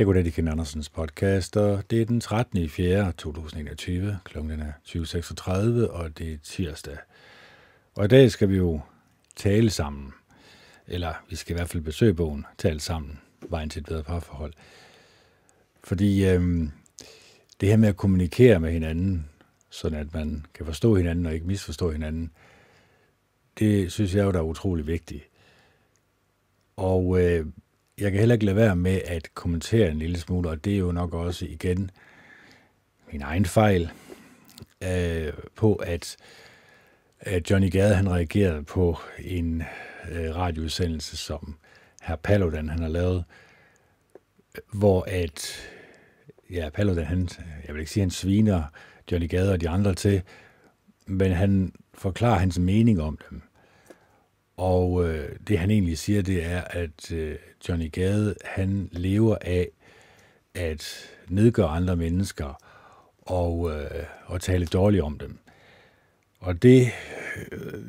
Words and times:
Jeg 0.00 0.06
går 0.06 0.12
det 0.12 0.32
Ken 0.32 0.48
Andersens 0.48 0.88
podcast, 0.88 1.56
og 1.56 1.90
det 1.90 2.00
er 2.00 2.06
den 2.06 2.20
13. 2.20 2.58
i 2.58 2.68
4. 2.68 3.12
2021. 3.12 4.18
Klokken 4.24 4.60
er 4.60 4.72
20.36, 4.86 5.90
og 5.90 6.18
det 6.18 6.32
er 6.32 6.36
tirsdag. 6.42 6.96
Og 7.94 8.04
i 8.04 8.08
dag 8.08 8.30
skal 8.30 8.48
vi 8.48 8.56
jo 8.56 8.80
tale 9.36 9.70
sammen. 9.70 10.12
Eller 10.86 11.14
vi 11.28 11.36
skal 11.36 11.54
i 11.54 11.56
hvert 11.56 11.68
fald 11.68 11.82
besøge 11.82 12.14
bogen, 12.14 12.46
tale 12.58 12.80
sammen, 12.80 13.20
vejen 13.48 13.70
til 13.70 13.80
et 13.80 13.86
bedre 13.86 14.02
parforhold. 14.02 14.52
Fordi 15.84 16.28
øhm, 16.28 16.70
det 17.60 17.68
her 17.68 17.76
med 17.76 17.88
at 17.88 17.96
kommunikere 17.96 18.60
med 18.60 18.72
hinanden, 18.72 19.28
sådan 19.70 19.98
at 19.98 20.14
man 20.14 20.46
kan 20.54 20.66
forstå 20.66 20.94
hinanden 20.94 21.26
og 21.26 21.34
ikke 21.34 21.46
misforstå 21.46 21.90
hinanden, 21.90 22.30
det 23.58 23.92
synes 23.92 24.14
jeg 24.14 24.24
jo, 24.24 24.32
der 24.32 24.38
er 24.38 24.42
utrolig 24.42 24.86
vigtigt. 24.86 25.24
Og 26.76 27.22
øh, 27.22 27.46
jeg 28.00 28.10
kan 28.12 28.18
heller 28.18 28.32
ikke 28.34 28.44
lade 28.44 28.56
være 28.56 28.76
med 28.76 29.00
at 29.04 29.34
kommentere 29.34 29.90
en 29.90 29.98
lille 29.98 30.18
smule, 30.18 30.48
og 30.48 30.64
det 30.64 30.74
er 30.74 30.78
jo 30.78 30.92
nok 30.92 31.14
også 31.14 31.46
igen 31.46 31.90
min 33.12 33.22
egen 33.22 33.44
fejl, 33.44 33.90
øh, 34.84 35.32
på 35.56 35.74
at, 35.74 36.16
at 37.20 37.50
Johnny 37.50 37.70
Gade 37.70 37.94
han 37.94 38.10
reagerede 38.10 38.62
på 38.62 38.98
en 39.18 39.62
øh, 40.12 40.36
radioudsendelse, 40.36 41.16
som 41.16 41.56
herr 42.02 42.16
Paludan 42.16 42.68
han 42.68 42.78
har 42.78 42.88
lavet, 42.88 43.24
hvor 44.72 45.04
at 45.08 45.68
ja, 46.50 46.68
Paludan, 46.74 47.04
han, 47.04 47.28
jeg 47.66 47.74
vil 47.74 47.80
ikke 47.80 47.92
sige, 47.92 48.02
han 48.02 48.10
sviner 48.10 48.62
Johnny 49.12 49.28
Gade 49.28 49.52
og 49.52 49.60
de 49.60 49.68
andre 49.68 49.94
til, 49.94 50.22
men 51.06 51.32
han 51.32 51.72
forklarer 51.94 52.38
hans 52.38 52.58
mening 52.58 53.02
om 53.02 53.18
dem. 53.30 53.42
Og 54.60 55.08
øh, 55.08 55.36
det 55.48 55.58
han 55.58 55.70
egentlig 55.70 55.98
siger, 55.98 56.22
det 56.22 56.44
er, 56.44 56.60
at 56.60 57.12
øh, 57.12 57.36
Johnny 57.68 57.92
Gade, 57.92 58.34
han 58.44 58.88
lever 58.92 59.36
af 59.40 59.68
at 60.54 61.10
nedgøre 61.28 61.68
andre 61.68 61.96
mennesker 61.96 62.62
og, 63.18 63.70
øh, 63.70 64.04
og 64.26 64.40
tale 64.40 64.66
dårligt 64.66 65.02
om 65.02 65.18
dem. 65.18 65.38
Og 66.38 66.62
det, 66.62 66.90
øh, 67.52 67.84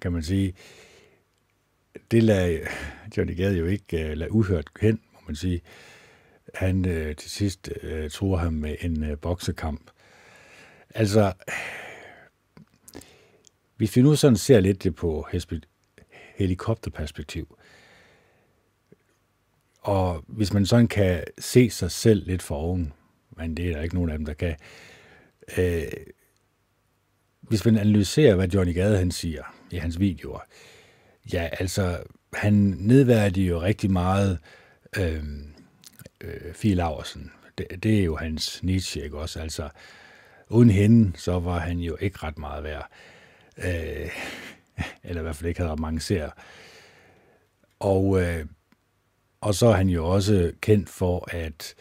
kan 0.00 0.12
man 0.12 0.22
sige, 0.22 0.54
det 2.10 2.22
lader 2.22 2.58
Johnny 3.16 3.36
Gade 3.36 3.58
jo 3.58 3.66
ikke 3.66 4.10
øh, 4.10 4.16
lade 4.16 4.32
uhørt 4.32 4.68
hen, 4.80 5.00
må 5.14 5.20
man 5.26 5.36
sige. 5.36 5.60
Han 6.54 6.88
øh, 6.88 7.16
til 7.16 7.30
sidst 7.30 7.70
øh, 7.82 8.10
tror 8.10 8.36
ham 8.36 8.52
med 8.52 8.76
en 8.80 9.04
øh, 9.04 9.18
boksekamp. 9.18 9.90
Altså, 10.94 11.32
hvis 13.82 13.96
vi 13.96 14.02
nu 14.02 14.16
sådan 14.16 14.36
ser 14.36 14.60
lidt 14.60 14.84
det 14.84 14.94
på 14.94 15.26
helikopterperspektiv, 16.36 17.58
og 19.78 20.24
hvis 20.26 20.52
man 20.52 20.66
sådan 20.66 20.88
kan 20.88 21.24
se 21.38 21.70
sig 21.70 21.90
selv 21.90 22.26
lidt 22.26 22.42
for 22.42 22.56
oven, 22.56 22.92
men 23.36 23.56
det 23.56 23.68
er 23.68 23.74
der 23.74 23.82
ikke 23.82 23.94
nogen 23.94 24.10
af 24.10 24.18
dem, 24.18 24.26
der 24.26 24.32
kan, 24.32 24.56
øh, 25.58 25.82
hvis 27.40 27.64
man 27.64 27.78
analyserer, 27.78 28.34
hvad 28.34 28.48
Johnny 28.48 28.74
Gade 28.74 28.98
han 28.98 29.10
siger 29.10 29.42
i 29.70 29.76
hans 29.76 30.00
videoer, 30.00 30.40
ja, 31.32 31.48
altså, 31.60 32.02
han 32.32 32.52
nedværdiger 32.78 33.48
jo 33.48 33.62
rigtig 33.62 33.90
meget 33.90 34.38
øh, 34.98 35.24
øh, 36.20 36.54
Fie 36.54 36.74
Laversen. 36.74 37.32
Det, 37.58 37.66
det 37.82 37.98
er 37.98 38.04
jo 38.04 38.16
hans 38.16 38.62
niche, 38.62 39.04
ikke 39.04 39.18
også? 39.18 39.40
Altså, 39.40 39.68
uden 40.48 40.70
hende, 40.70 41.18
så 41.18 41.40
var 41.40 41.58
han 41.58 41.78
jo 41.78 41.96
ikke 42.00 42.18
ret 42.22 42.38
meget 42.38 42.64
værd 42.64 42.90
øh, 43.58 44.10
eller 45.04 45.20
i 45.20 45.22
hvert 45.22 45.36
fald 45.36 45.48
ikke 45.48 45.60
havde 45.60 45.72
ret 45.72 45.80
mange 45.80 46.00
serier. 46.00 46.30
Og, 47.80 48.22
øh, 48.22 48.46
og 49.40 49.54
så 49.54 49.66
er 49.66 49.72
han 49.72 49.88
jo 49.88 50.08
også 50.08 50.52
kendt 50.60 50.88
for 50.88 51.28
at, 51.30 51.74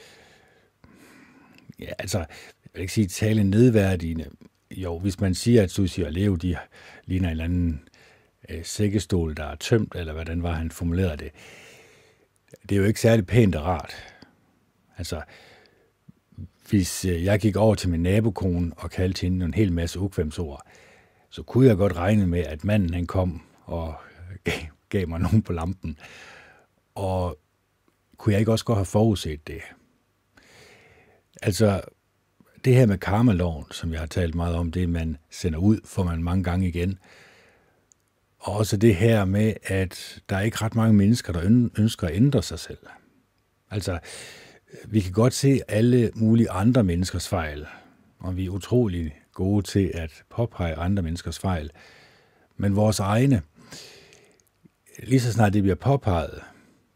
ja, 1.80 1.92
altså, 2.00 2.18
jeg 2.18 2.28
vil 2.74 2.82
ikke 2.82 2.94
sige 2.94 3.08
tale 3.08 3.44
nedværdigende. 3.44 4.30
Jo, 4.72 5.00
hvis 5.00 5.20
man 5.20 5.36
siger, 5.36 5.64
at 5.64 5.72
Susi 5.72 6.02
og 6.02 6.12
Leo, 6.12 6.36
de 6.36 6.58
ligner 7.06 7.28
en 7.28 7.32
eller 7.32 7.44
anden 7.44 7.90
øh, 8.50 8.66
sækkestol, 8.66 9.38
der 9.38 9.46
er 9.46 9.56
tømt, 9.56 9.96
eller 9.96 10.14
hvordan 10.14 10.44
var 10.44 10.52
han 10.52 10.72
formulerede 10.72 11.18
det. 11.18 11.32
Det 12.70 12.76
er 12.76 12.80
jo 12.80 12.86
ikke 12.86 13.02
særlig 13.02 13.28
pænt 13.28 13.56
og 13.56 13.64
rart. 13.64 13.94
Altså, 14.98 15.22
hvis 16.70 17.06
øh, 17.06 17.24
jeg 17.24 17.40
gik 17.40 17.56
over 17.56 17.76
til 17.76 17.90
min 17.90 18.04
nabokone 18.04 18.72
og 18.78 18.92
kaldte 18.92 19.22
hende 19.22 19.46
en 19.46 19.54
hel 19.54 19.74
masse 19.74 20.00
ukvemsord, 20.00 20.68
så 21.32 21.44
kunne 21.44 21.68
jeg 21.68 21.78
godt 21.78 21.96
regne 21.96 22.28
med, 22.28 22.40
at 22.40 22.64
manden 22.64 22.94
han 22.94 23.08
kom 23.08 23.42
og 23.64 23.96
gav, 24.44 24.62
gav 24.90 25.08
mig 25.08 25.20
nogen 25.20 25.42
på 25.42 25.54
lampen. 25.54 25.98
Og 26.96 27.38
kunne 28.18 28.34
jeg 28.34 28.40
ikke 28.40 28.52
også 28.52 28.66
godt 28.66 28.78
have 28.78 28.86
forudset 28.86 29.48
det? 29.48 29.62
Altså, 31.42 31.82
det 32.66 32.76
her 32.76 32.86
med 32.86 32.98
karmaloven, 32.98 33.66
som 33.72 33.92
jeg 33.92 34.00
har 34.00 34.08
talt 34.08 34.36
meget 34.36 34.56
om, 34.56 34.72
det 34.72 34.90
man 34.90 35.18
sender 35.30 35.60
ud, 35.60 35.80
får 35.86 36.04
man 36.04 36.24
mange 36.24 36.44
gange 36.44 36.68
igen. 36.68 37.00
Og 38.40 38.54
også 38.54 38.78
det 38.78 38.96
her 38.96 39.26
med, 39.26 39.54
at 39.64 40.22
der 40.30 40.36
er 40.36 40.42
ikke 40.42 40.58
ret 40.62 40.76
mange 40.76 40.94
mennesker, 40.94 41.34
der 41.34 41.70
ønsker 41.78 42.08
at 42.08 42.16
ændre 42.16 42.44
sig 42.44 42.60
selv. 42.60 42.78
Altså, 43.72 44.00
vi 44.86 45.00
kan 45.00 45.12
godt 45.12 45.34
se 45.34 45.60
alle 45.68 46.12
mulige 46.16 46.50
andre 46.50 46.84
menneskers 46.84 47.28
fejl, 47.28 47.68
og 48.20 48.38
vi 48.38 48.46
er 48.46 48.50
utrolig 48.50 49.21
gode 49.34 49.62
til 49.62 49.92
at 49.94 50.24
påpege 50.30 50.76
andre 50.76 51.04
menneskers 51.04 51.40
fejl. 51.40 51.72
Men 52.58 52.76
vores 52.76 53.00
egne, 53.00 53.42
lige 55.04 55.20
så 55.20 55.34
snart 55.34 55.54
det 55.54 55.64
bliver 55.64 55.76
påpeget, 55.76 56.42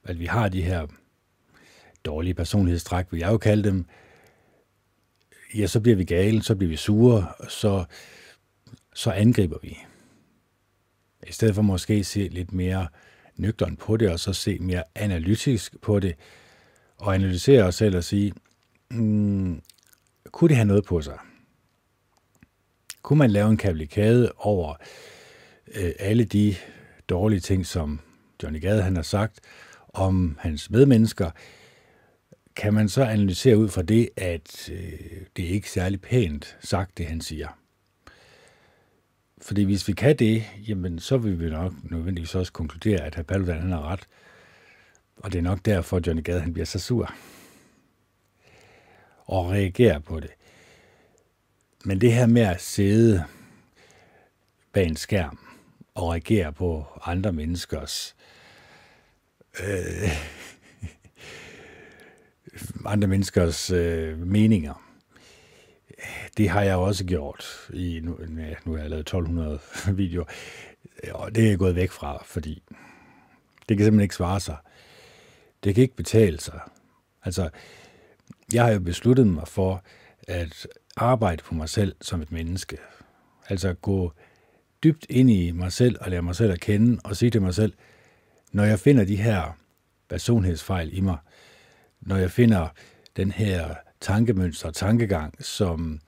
at 0.03 0.19
vi 0.19 0.25
har 0.25 0.49
de 0.49 0.61
her 0.61 0.87
dårlige 2.05 2.33
personlighedstræk, 2.33 3.05
vil 3.11 3.19
jeg 3.19 3.31
jo 3.31 3.37
kalde 3.37 3.63
dem, 3.63 3.85
ja, 5.55 5.67
så 5.67 5.79
bliver 5.79 5.95
vi 5.95 6.03
gale, 6.03 6.43
så 6.43 6.55
bliver 6.55 6.69
vi 6.69 6.75
sure, 6.75 7.27
så, 7.49 7.85
så 8.93 9.11
angriber 9.11 9.57
vi. 9.61 9.77
I 11.27 11.31
stedet 11.31 11.55
for 11.55 11.61
måske 11.61 12.03
se 12.03 12.27
lidt 12.27 12.53
mere 12.53 12.87
nøgteren 13.35 13.77
på 13.77 13.97
det, 13.97 14.11
og 14.11 14.19
så 14.19 14.33
se 14.33 14.59
mere 14.59 14.83
analytisk 14.95 15.81
på 15.81 15.99
det, 15.99 16.15
og 16.97 17.15
analysere 17.15 17.63
os 17.63 17.75
selv 17.75 17.97
og 17.97 18.03
sige, 18.03 18.33
mm, 18.91 19.61
kunne 20.31 20.47
det 20.47 20.57
have 20.57 20.67
noget 20.67 20.85
på 20.85 21.01
sig? 21.01 21.17
Kunne 23.05 23.19
man 23.19 23.31
lave 23.31 23.49
en 23.49 23.57
kavalkade 23.57 24.31
over 24.37 24.75
øh, 25.75 25.91
alle 25.99 26.23
de 26.23 26.55
dårlige 27.09 27.39
ting, 27.39 27.65
som 27.65 27.99
Johnny 28.43 28.61
Gade 28.61 28.81
han 28.81 28.95
har 28.95 29.03
sagt 29.03 29.39
om 29.93 30.37
hans 30.39 30.69
medmennesker, 30.69 31.31
kan 32.55 32.73
man 32.73 32.89
så 32.89 33.03
analysere 33.03 33.57
ud 33.57 33.69
fra 33.69 33.81
det, 33.81 34.09
at 34.17 34.69
øh, 34.69 34.99
det 35.37 35.45
er 35.45 35.49
ikke 35.49 35.71
særlig 35.71 36.01
pænt 36.01 36.57
sagt, 36.61 36.97
det 36.97 37.05
han 37.05 37.21
siger. 37.21 37.47
Fordi 39.41 39.63
hvis 39.63 39.87
vi 39.87 39.93
kan 39.93 40.15
det, 40.15 40.43
jamen 40.67 40.99
så 40.99 41.17
vil 41.17 41.39
vi 41.39 41.49
nok 41.49 41.73
nødvendigvis 41.83 42.35
også 42.35 42.51
konkludere, 42.51 43.01
at 43.01 43.15
hr. 43.15 43.21
Paludan 43.21 43.61
han 43.61 43.71
har 43.71 43.91
ret. 43.91 44.07
Og 45.17 45.31
det 45.31 45.37
er 45.37 45.43
nok 45.43 45.65
derfor, 45.65 45.97
at 45.97 46.07
Johnny 46.07 46.23
Gade 46.23 46.41
han 46.41 46.53
bliver 46.53 46.65
så 46.65 46.79
sur. 46.79 47.13
Og 49.25 49.49
reagerer 49.49 49.99
på 49.99 50.19
det. 50.19 50.31
Men 51.87 52.01
det 52.01 52.13
her 52.13 52.27
med 52.27 52.41
at 52.41 52.61
sidde 52.61 53.23
bag 54.73 54.87
en 54.87 54.95
skærm 54.95 55.39
og 55.95 56.09
reagere 56.11 56.53
på 56.53 56.85
andre 57.05 57.33
menneskers 57.33 58.15
øh, 59.59 60.09
andre 62.93 63.07
menneskers 63.07 63.71
øh, 63.71 64.19
meninger, 64.19 64.85
det 66.37 66.49
har 66.49 66.61
jeg 66.61 66.75
også 66.75 67.05
gjort 67.05 67.69
i, 67.73 67.99
nu, 68.03 68.17
ja, 68.37 68.53
nu 68.65 68.71
har 68.71 68.79
jeg 68.79 68.89
lavet 68.89 69.01
1200 69.01 69.59
videoer, 70.01 70.25
og 71.11 71.35
det 71.35 71.45
er 71.45 71.49
jeg 71.49 71.57
gået 71.57 71.75
væk 71.75 71.91
fra, 71.91 72.23
fordi 72.25 72.63
det 73.69 73.77
kan 73.77 73.85
simpelthen 73.85 74.01
ikke 74.01 74.15
svare 74.15 74.39
sig. 74.39 74.57
Det 75.63 75.75
kan 75.75 75.81
ikke 75.81 75.95
betale 75.95 76.39
sig. 76.39 76.59
Altså, 77.23 77.49
jeg 78.53 78.63
har 78.63 78.71
jo 78.71 78.79
besluttet 78.79 79.27
mig 79.27 79.47
for, 79.47 79.83
at 80.27 80.67
arbejde 80.95 81.43
på 81.43 81.55
mig 81.55 81.69
selv 81.69 81.95
som 82.01 82.21
et 82.21 82.31
menneske. 82.31 82.77
Altså 83.49 83.73
gå 83.73 84.13
dybt 84.83 85.05
ind 85.09 85.29
i 85.29 85.51
mig 85.51 85.71
selv 85.71 85.97
og 86.01 86.11
lære 86.11 86.21
mig 86.21 86.35
selv 86.35 86.51
at 86.51 86.59
kende 86.59 86.99
og 87.03 87.15
sige 87.15 87.29
til 87.29 87.41
mig 87.41 87.53
selv, 87.55 87.73
når 88.51 88.63
jeg 88.63 88.79
finder 88.79 89.05
de 89.05 89.15
her 89.15 89.57
personlighedsfejl 90.09 90.97
i 90.97 90.99
mig, 91.01 91.17
når 92.01 92.15
jeg 92.15 92.31
finder 92.31 92.67
den 93.15 93.31
her 93.31 93.75
tankemønster 94.01 94.67
og 94.67 94.73
tankegang, 94.73 95.45
som 95.45 95.99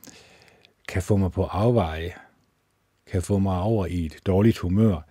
kan 0.87 1.01
få 1.01 1.17
mig 1.17 1.31
på 1.31 1.43
afveje, 1.43 2.13
kan 3.07 3.21
få 3.21 3.39
mig 3.39 3.59
over 3.59 3.85
i 3.85 4.05
et 4.05 4.17
dårligt 4.25 4.57
humør, 4.57 5.01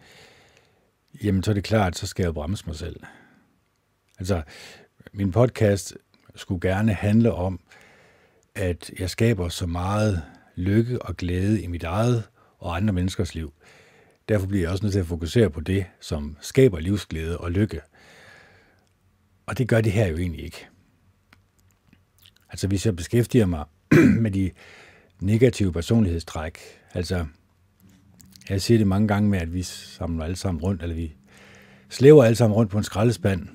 jamen 1.22 1.42
så 1.42 1.50
er 1.50 1.54
det 1.54 1.64
klart, 1.64 1.96
så 1.96 2.06
skal 2.06 2.22
jeg 2.22 2.34
bremse 2.34 2.66
mig 2.66 2.76
selv. 2.76 3.00
Altså, 4.18 4.42
min 5.12 5.32
podcast 5.32 5.96
skulle 6.34 6.70
gerne 6.70 6.92
handle 6.92 7.32
om, 7.32 7.60
at 8.56 8.90
jeg 8.98 9.10
skaber 9.10 9.48
så 9.48 9.66
meget 9.66 10.22
lykke 10.56 11.02
og 11.02 11.16
glæde 11.16 11.62
i 11.62 11.66
mit 11.66 11.84
eget 11.84 12.24
og 12.58 12.76
andre 12.76 12.92
menneskers 12.92 13.34
liv. 13.34 13.52
Derfor 14.28 14.46
bliver 14.46 14.62
jeg 14.62 14.70
også 14.70 14.84
nødt 14.84 14.92
til 14.92 15.00
at 15.00 15.06
fokusere 15.06 15.50
på 15.50 15.60
det, 15.60 15.84
som 16.00 16.36
skaber 16.40 16.78
livsglæde 16.78 17.38
og 17.38 17.50
lykke. 17.50 17.80
Og 19.46 19.58
det 19.58 19.68
gør 19.68 19.80
det 19.80 19.92
her 19.92 20.06
jo 20.06 20.16
egentlig 20.16 20.44
ikke. 20.44 20.66
Altså 22.50 22.68
hvis 22.68 22.86
jeg 22.86 22.96
beskæftiger 22.96 23.46
mig 23.46 23.64
med 24.24 24.30
de 24.30 24.50
negative 25.20 25.72
personlighedstræk, 25.72 26.58
altså 26.94 27.26
jeg 28.48 28.62
siger 28.62 28.78
det 28.78 28.86
mange 28.86 29.08
gange 29.08 29.30
med, 29.30 29.38
at 29.38 29.54
vi 29.54 29.62
samler 29.62 30.24
alle 30.24 30.36
sammen 30.36 30.62
rundt, 30.62 30.82
eller 30.82 30.96
vi 30.96 31.14
slæver 31.88 32.24
alle 32.24 32.36
sammen 32.36 32.56
rundt 32.56 32.70
på 32.70 32.78
en 32.78 32.84
skraldespand, 32.84 33.48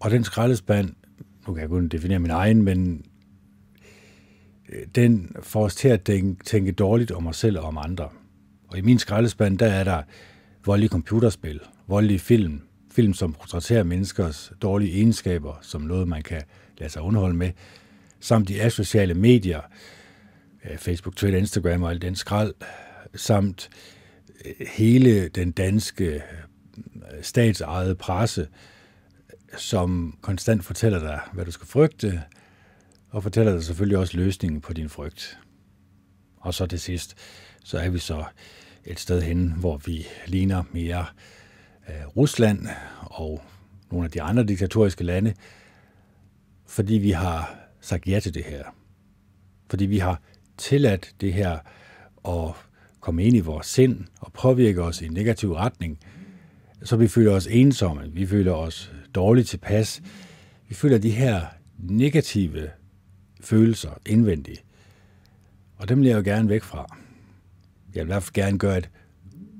og 0.00 0.10
den 0.10 0.24
skraldespand, 0.24 0.94
nu 1.46 1.54
kan 1.54 1.60
jeg 1.60 1.68
kun 1.68 1.88
definere 1.88 2.18
min 2.18 2.30
egen, 2.30 2.62
men 2.62 3.04
den 4.94 5.36
får 5.42 5.64
os 5.64 5.74
til 5.74 5.88
at 5.88 6.10
tænke, 6.44 6.72
dårligt 6.72 7.10
om 7.10 7.26
os 7.26 7.36
selv 7.36 7.58
og 7.58 7.64
om 7.64 7.78
andre. 7.78 8.08
Og 8.68 8.78
i 8.78 8.80
min 8.80 8.98
skraldespand, 8.98 9.58
der 9.58 9.66
er 9.66 9.84
der 9.84 10.02
voldelige 10.66 10.90
computerspil, 10.90 11.60
voldelige 11.86 12.18
film, 12.18 12.60
film 12.92 13.14
som 13.14 13.32
portrætterer 13.32 13.82
menneskers 13.82 14.52
dårlige 14.62 14.92
egenskaber 14.92 15.58
som 15.62 15.80
noget, 15.80 16.08
man 16.08 16.22
kan 16.22 16.42
lade 16.78 16.92
sig 16.92 17.02
underholde 17.02 17.36
med, 17.36 17.50
samt 18.20 18.48
de 18.48 18.62
asociale 18.62 19.14
medier, 19.14 19.60
øh, 20.70 20.78
Facebook, 20.78 21.16
Twitter, 21.16 21.38
Instagram 21.38 21.82
og 21.82 21.90
alt 21.90 22.02
den 22.02 22.14
skrald, 22.14 22.54
samt 23.14 23.70
øh, 24.44 24.66
hele 24.66 25.28
den 25.28 25.50
danske 25.50 26.06
øh, 26.06 26.20
statsejede 27.22 27.94
presse, 27.94 28.48
som 29.56 30.18
konstant 30.20 30.64
fortæller 30.64 30.98
dig, 30.98 31.20
hvad 31.32 31.44
du 31.44 31.50
skal 31.50 31.66
frygte, 31.66 32.22
og 33.10 33.22
fortæller 33.22 33.52
dig 33.52 33.64
selvfølgelig 33.64 33.98
også 33.98 34.16
løsningen 34.16 34.60
på 34.60 34.72
din 34.72 34.88
frygt. 34.88 35.38
Og 36.36 36.54
så 36.54 36.66
til 36.66 36.80
sidst, 36.80 37.14
så 37.64 37.78
er 37.78 37.90
vi 37.90 37.98
så 37.98 38.24
et 38.84 39.00
sted 39.00 39.22
hen, 39.22 39.52
hvor 39.52 39.76
vi 39.76 40.06
ligner 40.26 40.62
mere 40.72 41.06
øh, 41.88 42.06
Rusland 42.16 42.66
og 43.00 43.42
nogle 43.90 44.04
af 44.04 44.10
de 44.10 44.22
andre 44.22 44.44
diktatoriske 44.44 45.04
lande, 45.04 45.34
fordi 46.66 46.94
vi 46.94 47.10
har 47.10 47.58
sagt 47.80 48.08
ja 48.08 48.20
til 48.20 48.34
det 48.34 48.44
her. 48.44 48.64
Fordi 49.70 49.86
vi 49.86 49.98
har 49.98 50.20
tilladt 50.56 51.14
det 51.20 51.32
her 51.32 51.58
at 52.28 52.54
komme 53.00 53.24
ind 53.24 53.36
i 53.36 53.40
vores 53.40 53.66
sind 53.66 54.04
og 54.20 54.32
påvirke 54.32 54.82
os 54.82 55.02
i 55.02 55.06
en 55.06 55.12
negativ 55.12 55.52
retning, 55.52 55.98
så 56.82 56.96
vi 56.96 57.08
føler 57.08 57.32
os 57.32 57.46
ensomme, 57.46 58.12
vi 58.12 58.26
føler 58.26 58.52
os 58.52 58.92
dårligt 59.14 59.48
tilpas, 59.48 60.02
vi 60.68 60.74
føler 60.74 60.98
de 60.98 61.10
her 61.10 61.46
negative 61.78 62.70
følelser 63.46 63.90
indvendigt. 64.06 64.64
Og 65.76 65.88
dem 65.88 65.98
vil 65.98 66.08
jeg 66.08 66.16
jo 66.16 66.22
gerne 66.22 66.48
væk 66.48 66.62
fra. 66.62 66.96
Jeg 67.94 68.00
vil 68.00 68.10
i 68.10 68.12
hvert 68.12 68.22
fald 68.22 68.32
gerne 68.32 68.58
gøre 68.58 68.78
et 68.78 68.90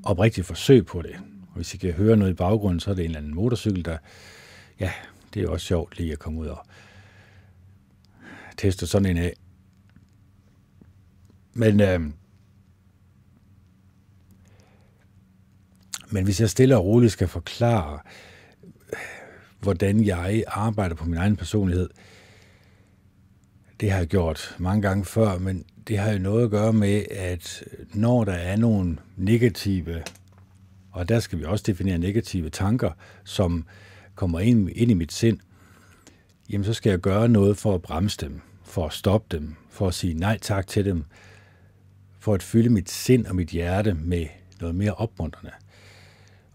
oprigtigt 0.04 0.46
forsøg 0.46 0.86
på 0.86 1.02
det. 1.02 1.16
Og 1.48 1.54
hvis 1.54 1.74
I 1.74 1.76
kan 1.76 1.92
høre 1.92 2.16
noget 2.16 2.32
i 2.32 2.34
baggrunden, 2.34 2.80
så 2.80 2.90
er 2.90 2.94
det 2.94 3.04
en 3.04 3.10
eller 3.10 3.18
anden 3.18 3.34
motorcykel, 3.34 3.84
der... 3.84 3.98
Ja, 4.80 4.92
det 5.34 5.42
er 5.42 5.48
også 5.48 5.66
sjovt 5.66 5.98
lige 5.98 6.12
at 6.12 6.18
komme 6.18 6.40
ud 6.40 6.46
og 6.46 6.66
teste 8.56 8.86
sådan 8.86 9.16
en 9.16 9.16
af. 9.16 9.32
Men, 11.52 11.80
øh, 11.80 12.00
men 16.10 16.24
hvis 16.24 16.40
jeg 16.40 16.50
stille 16.50 16.76
og 16.76 16.84
roligt 16.84 17.12
skal 17.12 17.28
forklare, 17.28 18.00
øh, 18.92 18.98
hvordan 19.60 20.04
jeg 20.04 20.44
arbejder 20.46 20.94
på 20.94 21.04
min 21.04 21.16
egen 21.16 21.36
personlighed, 21.36 21.90
det 23.80 23.90
har 23.90 23.98
jeg 23.98 24.06
gjort 24.06 24.56
mange 24.58 24.82
gange 24.82 25.04
før, 25.04 25.38
men 25.38 25.64
det 25.88 25.98
har 25.98 26.12
jo 26.12 26.18
noget 26.18 26.44
at 26.44 26.50
gøre 26.50 26.72
med, 26.72 27.04
at 27.10 27.64
når 27.94 28.24
der 28.24 28.32
er 28.32 28.56
nogle 28.56 28.96
negative, 29.16 30.02
og 30.90 31.08
der 31.08 31.20
skal 31.20 31.38
vi 31.38 31.44
også 31.44 31.64
definere 31.66 31.98
negative 31.98 32.50
tanker, 32.50 32.90
som 33.24 33.64
kommer 34.14 34.40
ind, 34.40 34.70
ind 34.74 34.90
i 34.90 34.94
mit 34.94 35.12
sind, 35.12 35.38
jamen 36.50 36.64
så 36.64 36.72
skal 36.72 36.90
jeg 36.90 36.98
gøre 36.98 37.28
noget 37.28 37.56
for 37.56 37.74
at 37.74 37.82
bremse 37.82 38.16
dem, 38.20 38.40
for 38.64 38.86
at 38.86 38.92
stoppe 38.92 39.36
dem, 39.36 39.54
for 39.70 39.88
at 39.88 39.94
sige 39.94 40.14
nej 40.14 40.38
tak 40.38 40.66
til 40.66 40.84
dem, 40.84 41.04
for 42.18 42.34
at 42.34 42.42
fylde 42.42 42.70
mit 42.70 42.90
sind 42.90 43.26
og 43.26 43.36
mit 43.36 43.48
hjerte 43.48 43.94
med 43.94 44.26
noget 44.60 44.74
mere 44.74 44.94
opmuntrende. 44.94 45.52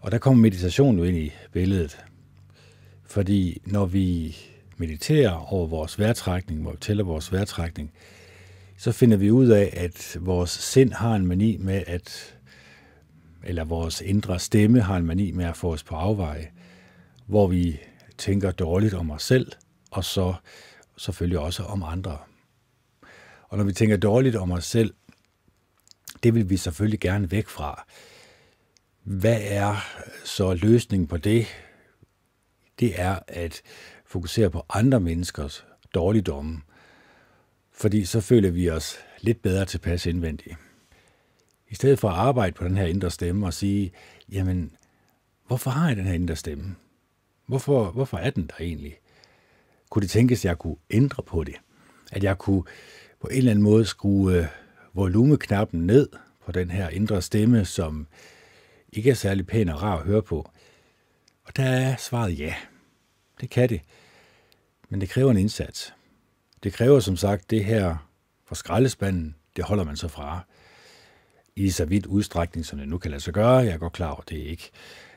Og 0.00 0.12
der 0.12 0.18
kommer 0.18 0.42
meditation 0.42 0.98
jo 0.98 1.04
ind 1.04 1.16
i 1.16 1.32
billedet. 1.52 2.04
Fordi 3.04 3.62
når 3.66 3.86
vi 3.86 4.36
mediterer 4.76 5.52
over 5.52 5.66
vores 5.66 5.98
vejrtrækning, 5.98 6.62
hvor 6.62 6.70
vi 6.70 6.78
tæller 6.80 7.04
vores 7.04 7.32
vejrtrækning, 7.32 7.92
så 8.76 8.92
finder 8.92 9.16
vi 9.16 9.30
ud 9.30 9.48
af, 9.48 9.74
at 9.76 10.16
vores 10.20 10.50
sind 10.50 10.92
har 10.92 11.14
en 11.14 11.26
mani 11.26 11.56
med 11.56 11.82
at, 11.86 12.38
eller 13.44 13.64
vores 13.64 14.00
indre 14.00 14.38
stemme 14.38 14.80
har 14.80 14.96
en 14.96 15.06
mani 15.06 15.30
med 15.30 15.44
at 15.44 15.56
få 15.56 15.72
os 15.72 15.82
på 15.82 15.94
afveje, 15.94 16.50
hvor 17.26 17.46
vi 17.46 17.80
tænker 18.18 18.50
dårligt 18.50 18.94
om 18.94 19.10
os 19.10 19.22
selv, 19.22 19.52
og 19.90 20.04
så 20.04 20.34
selvfølgelig 20.96 21.38
også 21.38 21.62
om 21.62 21.82
andre. 21.82 22.18
Og 23.48 23.58
når 23.58 23.64
vi 23.64 23.72
tænker 23.72 23.96
dårligt 23.96 24.36
om 24.36 24.52
os 24.52 24.64
selv, 24.64 24.94
det 26.22 26.34
vil 26.34 26.50
vi 26.50 26.56
selvfølgelig 26.56 27.00
gerne 27.00 27.30
væk 27.30 27.48
fra. 27.48 27.86
Hvad 29.02 29.38
er 29.42 29.76
så 30.24 30.54
løsningen 30.54 31.06
på 31.06 31.16
det? 31.16 31.46
Det 32.80 33.00
er 33.00 33.18
at 33.28 33.62
fokusere 34.12 34.50
på 34.50 34.66
andre 34.68 35.00
menneskers 35.00 35.64
dårligdomme, 35.94 36.60
fordi 37.72 38.04
så 38.04 38.20
føler 38.20 38.50
vi 38.50 38.70
os 38.70 38.98
lidt 39.20 39.42
bedre 39.42 39.64
tilpas 39.64 40.06
indvendigt. 40.06 40.56
I 41.68 41.74
stedet 41.74 41.98
for 41.98 42.08
at 42.08 42.14
arbejde 42.14 42.52
på 42.52 42.64
den 42.64 42.76
her 42.76 42.86
indre 42.86 43.10
stemme 43.10 43.46
og 43.46 43.54
sige, 43.54 43.92
jamen, 44.32 44.76
hvorfor 45.46 45.70
har 45.70 45.88
jeg 45.88 45.96
den 45.96 46.04
her 46.04 46.14
indre 46.14 46.36
stemme? 46.36 46.76
Hvorfor, 47.46 47.90
hvorfor 47.90 48.16
er 48.16 48.30
den 48.30 48.46
der 48.46 48.54
egentlig? 48.60 48.96
Kunne 49.90 50.02
det 50.02 50.10
tænkes, 50.10 50.40
at 50.40 50.44
jeg 50.44 50.58
kunne 50.58 50.76
ændre 50.90 51.22
på 51.22 51.44
det? 51.44 51.54
At 52.12 52.24
jeg 52.24 52.38
kunne 52.38 52.62
på 53.20 53.26
en 53.26 53.36
eller 53.36 53.50
anden 53.50 53.62
måde 53.62 53.84
skrue 53.84 54.32
øh, 54.32 54.46
volumeknappen 54.94 55.86
ned 55.86 56.08
på 56.44 56.52
den 56.52 56.70
her 56.70 56.88
indre 56.88 57.22
stemme, 57.22 57.64
som 57.64 58.06
ikke 58.92 59.10
er 59.10 59.14
særlig 59.14 59.46
pæn 59.46 59.68
og 59.68 59.82
rar 59.82 59.96
at 59.98 60.04
høre 60.04 60.22
på? 60.22 60.50
Og 61.44 61.56
der 61.56 61.64
er 61.64 61.96
svaret 61.96 62.38
ja. 62.38 62.54
Det 63.40 63.50
kan 63.50 63.68
det. 63.68 63.80
Men 64.92 65.00
det 65.00 65.08
kræver 65.08 65.30
en 65.30 65.36
indsats. 65.36 65.94
Det 66.62 66.72
kræver 66.72 67.00
som 67.00 67.16
sagt 67.16 67.50
det 67.50 67.64
her 67.64 67.96
fra 68.46 68.54
skraldespanden, 68.54 69.34
det 69.56 69.64
holder 69.64 69.84
man 69.84 69.96
så 69.96 70.08
fra 70.08 70.40
i 71.56 71.70
så 71.70 71.84
vidt 71.84 72.06
udstrækning, 72.06 72.66
som 72.66 72.78
det 72.78 72.88
nu 72.88 72.98
kan 72.98 73.10
lade 73.10 73.22
sig 73.22 73.34
gøre. 73.34 73.56
Jeg 73.56 73.72
er 73.72 73.78
godt 73.78 73.92
klar 73.92 74.10
over, 74.10 74.22
det 74.28 74.46
er 74.46 74.50
ikke 74.50 74.70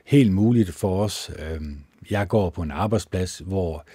helt 0.06 0.32
muligt 0.32 0.74
for 0.74 1.04
os. 1.04 1.32
Øhm, 1.40 1.84
jeg 2.10 2.28
går 2.28 2.50
på 2.50 2.62
en 2.62 2.72
arbejdsplads, 2.72 3.38
hvor 3.38 3.86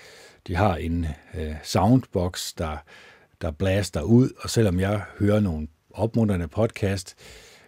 de 0.46 0.56
har 0.56 0.76
en 0.76 1.06
øh, 1.34 1.54
soundbox, 1.64 2.54
der, 2.58 2.76
der 3.40 3.50
blaster 3.50 4.02
ud, 4.02 4.30
og 4.38 4.50
selvom 4.50 4.80
jeg 4.80 5.02
hører 5.18 5.40
nogle 5.40 5.68
opmuntrende 5.90 6.48
podcast, 6.48 7.14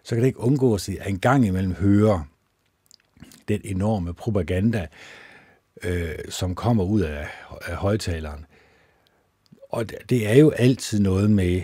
så 0.02 0.14
kan 0.14 0.23
det 0.23 0.26
ikke 0.26 0.40
undgås, 0.40 0.88
at 0.88 1.09
en 1.09 1.19
gang 1.19 1.47
imellem 1.47 1.75
høre 1.75 2.25
den 3.49 3.61
enorme 3.64 4.14
propaganda, 4.14 4.87
øh, 5.85 6.14
som 6.29 6.55
kommer 6.55 6.85
ud 6.85 7.00
af, 7.00 7.26
af 7.64 7.76
højtaleren. 7.76 8.47
Og 9.71 9.87
det 10.09 10.29
er 10.29 10.35
jo 10.35 10.50
altid 10.50 11.00
noget 11.00 11.31
med, 11.31 11.62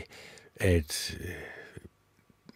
at 0.56 1.16
øh, 1.20 1.30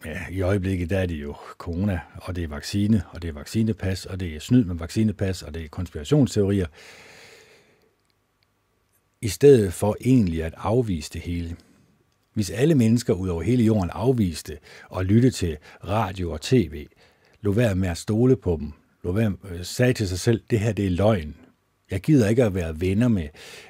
ja, 0.05 0.19
i 0.31 0.41
øjeblikket 0.41 0.89
der 0.89 0.99
er 0.99 1.05
det 1.05 1.15
jo 1.15 1.35
corona, 1.57 1.99
og 2.15 2.35
det 2.35 2.43
er 2.43 2.47
vaccine, 2.47 3.03
og 3.09 3.21
det 3.21 3.27
er 3.27 3.33
vaccinepas, 3.33 4.05
og 4.05 4.19
det 4.19 4.35
er 4.35 4.39
snyd 4.39 4.63
med 4.63 4.75
vaccinepas, 4.75 5.43
og 5.43 5.53
det 5.53 5.63
er 5.63 5.69
konspirationsteorier, 5.69 6.67
i 9.21 9.27
stedet 9.27 9.73
for 9.73 9.97
egentlig 10.01 10.43
at 10.43 10.53
afvise 10.57 11.09
det 11.13 11.21
hele. 11.21 11.55
Hvis 12.33 12.49
alle 12.49 12.75
mennesker 12.75 13.13
ud 13.13 13.27
over 13.29 13.41
hele 13.41 13.63
jorden 13.63 13.89
afviste 13.93 14.57
og 14.89 15.05
lytte 15.05 15.31
til 15.31 15.57
radio 15.87 16.31
og 16.31 16.41
tv, 16.41 16.87
lå 17.41 17.51
være 17.51 17.75
med 17.75 17.89
at 17.89 17.97
stole 17.97 18.35
på 18.35 18.57
dem, 18.59 18.71
lå 19.03 19.11
være, 19.11 19.33
øh, 19.51 19.65
sagde 19.65 19.93
til 19.93 20.07
sig 20.07 20.19
selv, 20.19 20.41
det 20.49 20.59
her 20.59 20.73
det 20.73 20.85
er 20.85 20.89
løgn, 20.89 21.35
jeg 21.93 22.01
gider 22.01 22.29
ikke 22.29 22.43
at 22.43 22.55
være 22.55 22.81
venner 22.81 23.07
med, 23.07 23.27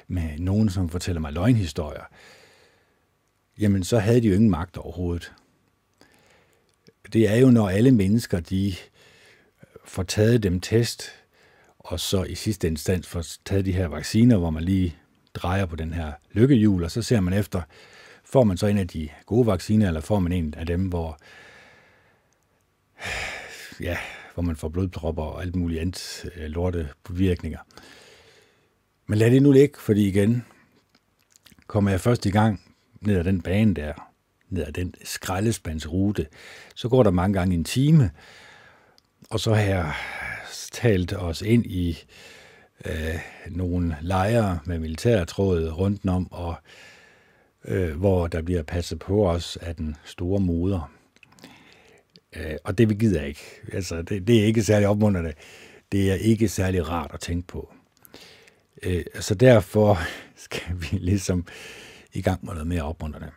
med 0.08 0.38
nogen, 0.38 0.70
som 0.70 0.88
fortæller 0.88 1.20
mig 1.20 1.32
løgnhistorier. 1.32 2.04
Jamen, 3.58 3.84
så 3.84 3.98
havde 3.98 4.20
de 4.20 4.28
jo 4.28 4.34
ingen 4.34 4.50
magt 4.50 4.76
overhovedet. 4.76 5.32
Det 7.12 7.28
er 7.28 7.36
jo, 7.36 7.50
når 7.50 7.68
alle 7.68 7.90
mennesker, 7.90 8.40
de 8.40 8.66
øh, 8.68 8.74
får 9.84 10.02
taget 10.02 10.42
dem 10.42 10.60
test, 10.60 11.10
og 11.78 12.00
så 12.00 12.22
i 12.22 12.34
sidste 12.34 12.66
instans 12.66 13.06
får 13.06 13.24
taget 13.44 13.64
de 13.64 13.72
her 13.72 13.86
vacciner, 13.86 14.36
hvor 14.36 14.50
man 14.50 14.62
lige 14.62 14.96
drejer 15.34 15.66
på 15.66 15.76
den 15.76 15.92
her 15.92 16.12
lykkehjul, 16.32 16.84
og 16.84 16.90
så 16.90 17.02
ser 17.02 17.20
man 17.20 17.34
efter, 17.34 17.62
får 18.24 18.44
man 18.44 18.56
så 18.56 18.66
en 18.66 18.78
af 18.78 18.88
de 18.88 19.08
gode 19.26 19.46
vacciner, 19.46 19.86
eller 19.86 20.00
får 20.00 20.18
man 20.18 20.32
en 20.32 20.54
af 20.54 20.66
dem, 20.66 20.88
hvor, 20.88 21.18
ja, 23.88 23.98
hvor 24.34 24.42
man 24.42 24.56
får 24.56 24.68
blodpropper 24.68 25.22
og 25.22 25.42
alt 25.42 25.56
muligt 25.56 25.80
andet 25.80 26.30
øh, 26.36 26.50
lorte 26.50 26.88
virkninger. 27.10 27.58
Men 29.06 29.18
lad 29.18 29.30
det 29.30 29.42
nu 29.42 29.52
ligge, 29.52 29.78
fordi 29.78 30.08
igen 30.08 30.44
kommer 31.66 31.90
jeg 31.90 32.00
først 32.00 32.26
i 32.26 32.30
gang 32.30 32.60
ned 33.00 33.16
ad 33.16 33.24
den 33.24 33.42
bane 33.42 33.74
der, 33.74 33.92
ned 34.48 34.66
ad 34.66 34.72
den 34.72 34.94
skraldespandsrute, 35.04 36.26
så 36.74 36.88
går 36.88 37.02
der 37.02 37.10
mange 37.10 37.34
gange 37.34 37.54
en 37.54 37.64
time, 37.64 38.10
og 39.30 39.40
så 39.40 39.54
har 39.54 39.62
jeg 39.62 39.92
talt 40.72 41.12
os 41.12 41.42
ind 41.42 41.66
i 41.66 41.98
øh, 42.84 43.18
nogle 43.50 43.96
lejre 44.00 44.58
med 44.64 44.78
militærtråd 44.78 45.68
rundt 45.68 46.08
om, 46.08 46.32
og 46.32 46.54
øh, 47.64 47.96
hvor 47.96 48.26
der 48.26 48.42
bliver 48.42 48.62
passet 48.62 48.98
på 48.98 49.30
os 49.30 49.56
af 49.56 49.76
den 49.76 49.96
store 50.04 50.40
moder. 50.40 50.92
Øh, 52.36 52.56
og 52.64 52.78
det 52.78 52.88
vi 52.88 52.94
gider 52.94 53.22
ikke. 53.22 53.40
Altså, 53.72 54.02
det, 54.02 54.26
det 54.26 54.40
er 54.40 54.44
ikke 54.44 54.62
særlig 54.62 54.88
opmuntrende. 54.88 55.32
Det 55.92 56.10
er 56.10 56.14
ikke 56.14 56.48
særlig 56.48 56.88
rart 56.88 57.10
at 57.14 57.20
tænke 57.20 57.46
på. 57.46 57.73
Øh, 58.86 59.04
så 59.20 59.34
derfor 59.34 59.98
skal 60.36 60.80
vi 60.80 60.98
ligesom 60.98 61.46
i 62.12 62.22
gang 62.22 62.44
med 62.44 62.52
noget 62.52 62.66
mere 62.66 62.82
opmuntrende. 62.82 63.30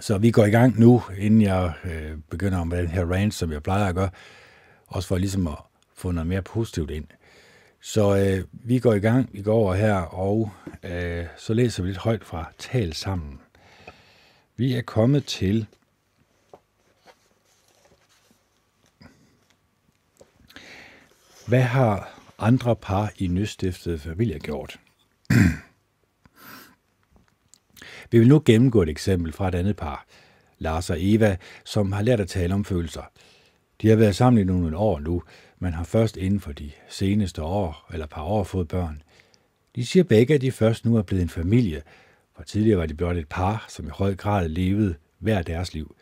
Så 0.00 0.18
vi 0.18 0.30
går 0.30 0.44
i 0.44 0.50
gang 0.50 0.80
nu, 0.80 1.02
inden 1.18 1.42
jeg 1.42 1.72
øh, 1.84 2.18
begynder 2.30 2.64
med 2.64 2.78
den 2.78 2.88
her 2.88 3.04
range, 3.04 3.32
som 3.32 3.52
jeg 3.52 3.62
plejer 3.62 3.86
at 3.86 3.94
gøre, 3.94 4.10
også 4.86 5.08
for 5.08 5.18
ligesom 5.18 5.46
at 5.46 5.58
få 5.94 6.10
noget 6.10 6.26
mere 6.26 6.42
positivt 6.42 6.90
ind. 6.90 7.06
Så 7.80 8.16
øh, 8.16 8.44
vi 8.52 8.78
går 8.78 8.94
i 8.94 8.98
gang, 8.98 9.30
vi 9.32 9.42
går 9.42 9.54
over 9.54 9.74
her, 9.74 9.94
og 9.94 10.50
øh, 10.82 11.26
så 11.36 11.54
læser 11.54 11.82
vi 11.82 11.88
lidt 11.88 11.98
højt 11.98 12.24
fra 12.24 12.52
Tal 12.58 12.94
sammen. 12.94 13.40
Vi 14.56 14.74
er 14.74 14.82
kommet 14.82 15.24
til 15.24 15.66
Hvad 21.46 21.62
har 21.62 22.19
andre 22.40 22.76
par 22.76 23.12
i 23.18 23.26
nystiftede 23.26 23.98
familier 23.98 24.38
gjort? 24.38 24.80
Vi 28.10 28.18
vil 28.18 28.28
nu 28.28 28.42
gennemgå 28.44 28.82
et 28.82 28.88
eksempel 28.88 29.32
fra 29.32 29.48
et 29.48 29.54
andet 29.54 29.76
par, 29.76 30.06
Lars 30.58 30.90
og 30.90 30.96
Eva, 31.00 31.36
som 31.64 31.92
har 31.92 32.02
lært 32.02 32.20
at 32.20 32.28
tale 32.28 32.54
om 32.54 32.64
følelser. 32.64 33.02
De 33.82 33.88
har 33.88 33.96
været 33.96 34.16
sammen 34.16 34.40
i 34.40 34.44
nogle 34.44 34.76
år 34.76 35.00
nu, 35.00 35.22
men 35.58 35.72
har 35.72 35.84
først 35.84 36.16
inden 36.16 36.40
for 36.40 36.52
de 36.52 36.70
seneste 36.88 37.42
år 37.42 37.86
eller 37.92 38.06
par 38.06 38.22
år 38.22 38.44
fået 38.44 38.68
børn. 38.68 39.02
De 39.76 39.86
siger 39.86 40.04
begge, 40.04 40.34
at 40.34 40.40
de 40.40 40.52
først 40.52 40.84
nu 40.84 40.96
er 40.96 41.02
blevet 41.02 41.22
en 41.22 41.28
familie, 41.28 41.82
for 42.36 42.42
tidligere 42.42 42.78
var 42.78 42.86
de 42.86 42.94
blot 42.94 43.16
et 43.16 43.28
par, 43.28 43.66
som 43.68 43.86
i 43.86 43.90
høj 43.90 44.14
grad 44.14 44.48
levede 44.48 44.94
hver 45.18 45.42
deres 45.42 45.74
liv. 45.74 45.96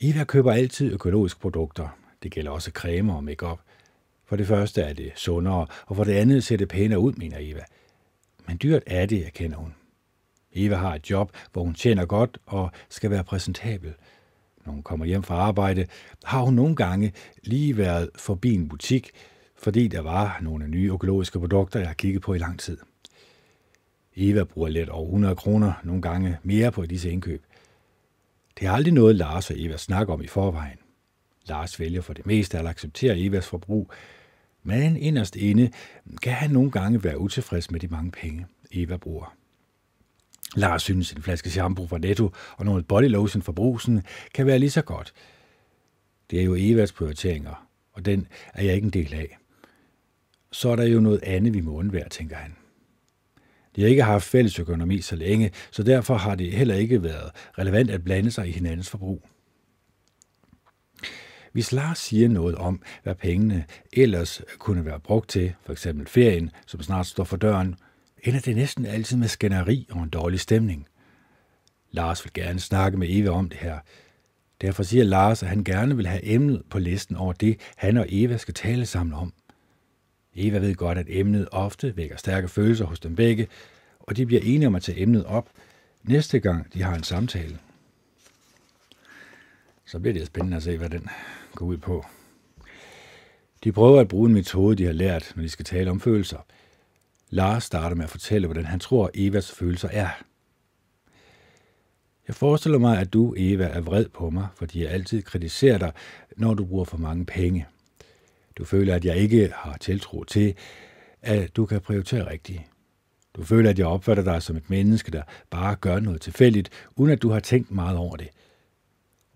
Eva 0.00 0.24
køber 0.24 0.52
altid 0.52 0.92
økologiske 0.92 1.40
produkter. 1.40 1.88
Det 2.22 2.32
gælder 2.32 2.50
også 2.50 2.70
cremer 2.70 3.14
og 3.14 3.24
makeup. 3.24 3.60
For 4.30 4.36
det 4.36 4.46
første 4.46 4.82
er 4.82 4.92
det 4.92 5.12
sundere, 5.16 5.66
og 5.86 5.96
for 5.96 6.04
det 6.04 6.12
andet 6.12 6.44
ser 6.44 6.56
det 6.56 6.68
pænere 6.68 6.98
ud, 6.98 7.12
mener 7.12 7.36
Eva. 7.40 7.64
Men 8.48 8.58
dyrt 8.62 8.82
er 8.86 9.06
det, 9.06 9.26
erkender 9.26 9.56
hun. 9.56 9.74
Eva 10.52 10.74
har 10.74 10.94
et 10.94 11.10
job, 11.10 11.32
hvor 11.52 11.62
hun 11.62 11.74
tjener 11.74 12.04
godt 12.04 12.38
og 12.46 12.70
skal 12.88 13.10
være 13.10 13.24
præsentabel. 13.24 13.94
Når 14.66 14.72
hun 14.72 14.82
kommer 14.82 15.06
hjem 15.06 15.22
fra 15.22 15.34
arbejde, 15.34 15.86
har 16.24 16.42
hun 16.42 16.54
nogle 16.54 16.76
gange 16.76 17.12
lige 17.42 17.76
været 17.76 18.10
forbi 18.16 18.54
en 18.54 18.68
butik, 18.68 19.10
fordi 19.56 19.88
der 19.88 20.00
var 20.00 20.38
nogle 20.42 20.68
nye 20.68 20.92
økologiske 20.92 21.38
produkter, 21.38 21.78
jeg 21.78 21.88
har 21.88 21.94
kigget 21.94 22.22
på 22.22 22.34
i 22.34 22.38
lang 22.38 22.58
tid. 22.58 22.78
Eva 24.16 24.44
bruger 24.44 24.68
let 24.68 24.88
over 24.88 25.06
100 25.06 25.36
kroner, 25.36 25.72
nogle 25.84 26.02
gange 26.02 26.38
mere 26.42 26.72
på 26.72 26.86
disse 26.86 27.10
indkøb. 27.10 27.44
Det 28.58 28.66
er 28.66 28.72
aldrig 28.72 28.94
noget, 28.94 29.16
Lars 29.16 29.50
og 29.50 29.56
Eva 29.58 29.76
snakker 29.76 30.14
om 30.14 30.22
i 30.22 30.26
forvejen. 30.26 30.78
Lars 31.46 31.80
vælger 31.80 32.00
for 32.00 32.12
det 32.12 32.26
meste 32.26 32.58
at 32.58 32.66
acceptere 32.66 33.18
Evas 33.18 33.46
forbrug, 33.46 33.92
men 34.62 34.96
inderst 34.96 35.36
inde 35.36 35.70
kan 36.22 36.32
han 36.32 36.50
nogle 36.50 36.70
gange 36.70 37.04
være 37.04 37.18
utilfreds 37.18 37.70
med 37.70 37.80
de 37.80 37.88
mange 37.88 38.10
penge, 38.10 38.46
Eva 38.72 38.96
bruger. 38.96 39.36
Lars 40.56 40.82
synes, 40.82 41.12
en 41.12 41.22
flaske 41.22 41.50
shampoo 41.50 41.86
fra 41.86 41.98
Netto 41.98 42.32
og 42.56 42.64
noget 42.64 42.86
body 42.86 43.08
lotion 43.08 43.42
fra 43.42 43.52
brusen 43.52 44.02
kan 44.34 44.46
være 44.46 44.58
lige 44.58 44.70
så 44.70 44.82
godt. 44.82 45.12
Det 46.30 46.40
er 46.40 46.44
jo 46.44 46.54
Evas 46.58 46.92
prioriteringer, 46.92 47.68
og 47.92 48.04
den 48.04 48.26
er 48.54 48.64
jeg 48.64 48.74
ikke 48.74 48.84
en 48.84 48.90
del 48.90 49.14
af. 49.14 49.38
Så 50.52 50.68
er 50.68 50.76
der 50.76 50.84
jo 50.84 51.00
noget 51.00 51.22
andet, 51.22 51.54
vi 51.54 51.60
må 51.60 51.72
undvære, 51.72 52.08
tænker 52.08 52.36
han. 52.36 52.56
De 53.76 53.80
har 53.80 53.88
ikke 53.88 54.02
haft 54.02 54.24
fælles 54.24 54.58
økonomi 54.58 55.00
så 55.00 55.16
længe, 55.16 55.50
så 55.70 55.82
derfor 55.82 56.14
har 56.14 56.34
det 56.34 56.52
heller 56.52 56.74
ikke 56.74 57.02
været 57.02 57.30
relevant 57.58 57.90
at 57.90 58.04
blande 58.04 58.30
sig 58.30 58.48
i 58.48 58.52
hinandens 58.52 58.90
forbrug. 58.90 59.28
Hvis 61.52 61.72
Lars 61.72 61.98
siger 61.98 62.28
noget 62.28 62.54
om, 62.54 62.82
hvad 63.02 63.14
pengene 63.14 63.64
ellers 63.92 64.42
kunne 64.58 64.84
være 64.84 65.00
brugt 65.00 65.28
til, 65.28 65.54
for 65.64 65.72
eksempel 65.72 66.06
ferien, 66.06 66.50
som 66.66 66.82
snart 66.82 67.06
står 67.06 67.24
for 67.24 67.36
døren, 67.36 67.74
ender 68.22 68.40
det 68.40 68.56
næsten 68.56 68.86
altid 68.86 69.16
med 69.16 69.28
skænderi 69.28 69.86
og 69.90 70.02
en 70.02 70.08
dårlig 70.08 70.40
stemning. 70.40 70.86
Lars 71.92 72.24
vil 72.24 72.32
gerne 72.32 72.60
snakke 72.60 72.98
med 72.98 73.08
Eva 73.10 73.30
om 73.30 73.48
det 73.48 73.58
her. 73.58 73.78
Derfor 74.60 74.82
siger 74.82 75.04
Lars, 75.04 75.42
at 75.42 75.48
han 75.48 75.64
gerne 75.64 75.96
vil 75.96 76.06
have 76.06 76.26
emnet 76.26 76.62
på 76.70 76.78
listen 76.78 77.16
over 77.16 77.32
det, 77.32 77.60
han 77.76 77.96
og 77.96 78.06
Eva 78.08 78.36
skal 78.36 78.54
tale 78.54 78.86
sammen 78.86 79.14
om. 79.14 79.32
Eva 80.34 80.58
ved 80.58 80.74
godt, 80.74 80.98
at 80.98 81.06
emnet 81.08 81.48
ofte 81.52 81.96
vækker 81.96 82.16
stærke 82.16 82.48
følelser 82.48 82.84
hos 82.84 83.00
dem 83.00 83.16
begge, 83.16 83.48
og 84.00 84.16
de 84.16 84.26
bliver 84.26 84.42
enige 84.44 84.66
om 84.66 84.74
at 84.74 84.82
tage 84.82 85.00
emnet 85.00 85.24
op 85.24 85.50
næste 86.02 86.40
gang, 86.40 86.74
de 86.74 86.82
har 86.82 86.94
en 86.94 87.02
samtale. 87.02 87.58
Så 89.90 89.98
bliver 89.98 90.14
det 90.14 90.26
spændende 90.26 90.56
at 90.56 90.62
se, 90.62 90.78
hvad 90.78 90.90
den 90.90 91.08
går 91.54 91.66
ud 91.66 91.76
på. 91.76 92.04
De 93.64 93.72
prøver 93.72 94.00
at 94.00 94.08
bruge 94.08 94.28
en 94.28 94.34
metode, 94.34 94.76
de 94.76 94.84
har 94.84 94.92
lært, 94.92 95.32
når 95.36 95.42
de 95.42 95.48
skal 95.48 95.64
tale 95.64 95.90
om 95.90 96.00
følelser– 96.00 96.38
Lars 97.30 97.64
starter 97.64 97.96
med 97.96 98.04
at 98.04 98.10
fortælle, 98.10 98.46
hvordan 98.46 98.64
han 98.64 98.80
tror, 98.80 99.10
Evas 99.14 99.52
følelser 99.52 99.88
er. 99.88 100.08
Jeg 102.28 102.34
forestiller 102.36 102.78
mig, 102.78 102.98
at 102.98 103.12
du, 103.12 103.34
Eva, 103.36 103.64
er 103.64 103.80
vred 103.80 104.08
på 104.08 104.30
mig, 104.30 104.48
fordi 104.54 104.82
jeg 104.82 104.90
altid 104.90 105.22
kritiserer 105.22 105.78
dig, 105.78 105.92
når 106.36 106.54
du 106.54 106.64
bruger 106.64 106.84
for 106.84 106.96
mange 106.96 107.26
penge. 107.26 107.66
Du 108.58 108.64
føler, 108.64 108.94
at 108.94 109.04
jeg 109.04 109.16
ikke 109.16 109.52
har 109.54 109.76
tiltro 109.76 110.24
til, 110.24 110.54
at 111.22 111.56
du 111.56 111.66
kan 111.66 111.80
prioritere 111.80 112.30
rigtigt. 112.30 112.62
Du 113.36 113.44
føler, 113.44 113.70
at 113.70 113.78
jeg 113.78 113.86
opfatter 113.86 114.24
dig 114.24 114.42
som 114.42 114.56
et 114.56 114.70
menneske, 114.70 115.10
der 115.10 115.22
bare 115.50 115.76
gør 115.76 116.00
noget 116.00 116.20
tilfældigt, 116.20 116.70
uden 116.96 117.12
at 117.12 117.22
du 117.22 117.30
har 117.30 117.40
tænkt 117.40 117.70
meget 117.70 117.96
over 117.96 118.16
det. 118.16 118.28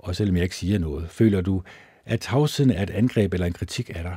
Og 0.04 0.16
selvom 0.16 0.36
jeg 0.36 0.42
ikke 0.42 0.56
siger 0.56 0.78
noget, 0.78 1.10
føler 1.10 1.40
du, 1.40 1.62
at 2.04 2.20
tavsheden 2.20 2.70
er 2.70 2.82
et 2.82 2.90
angreb 2.90 3.34
eller 3.34 3.46
en 3.46 3.52
kritik 3.52 3.90
af 3.90 4.02
dig. 4.02 4.16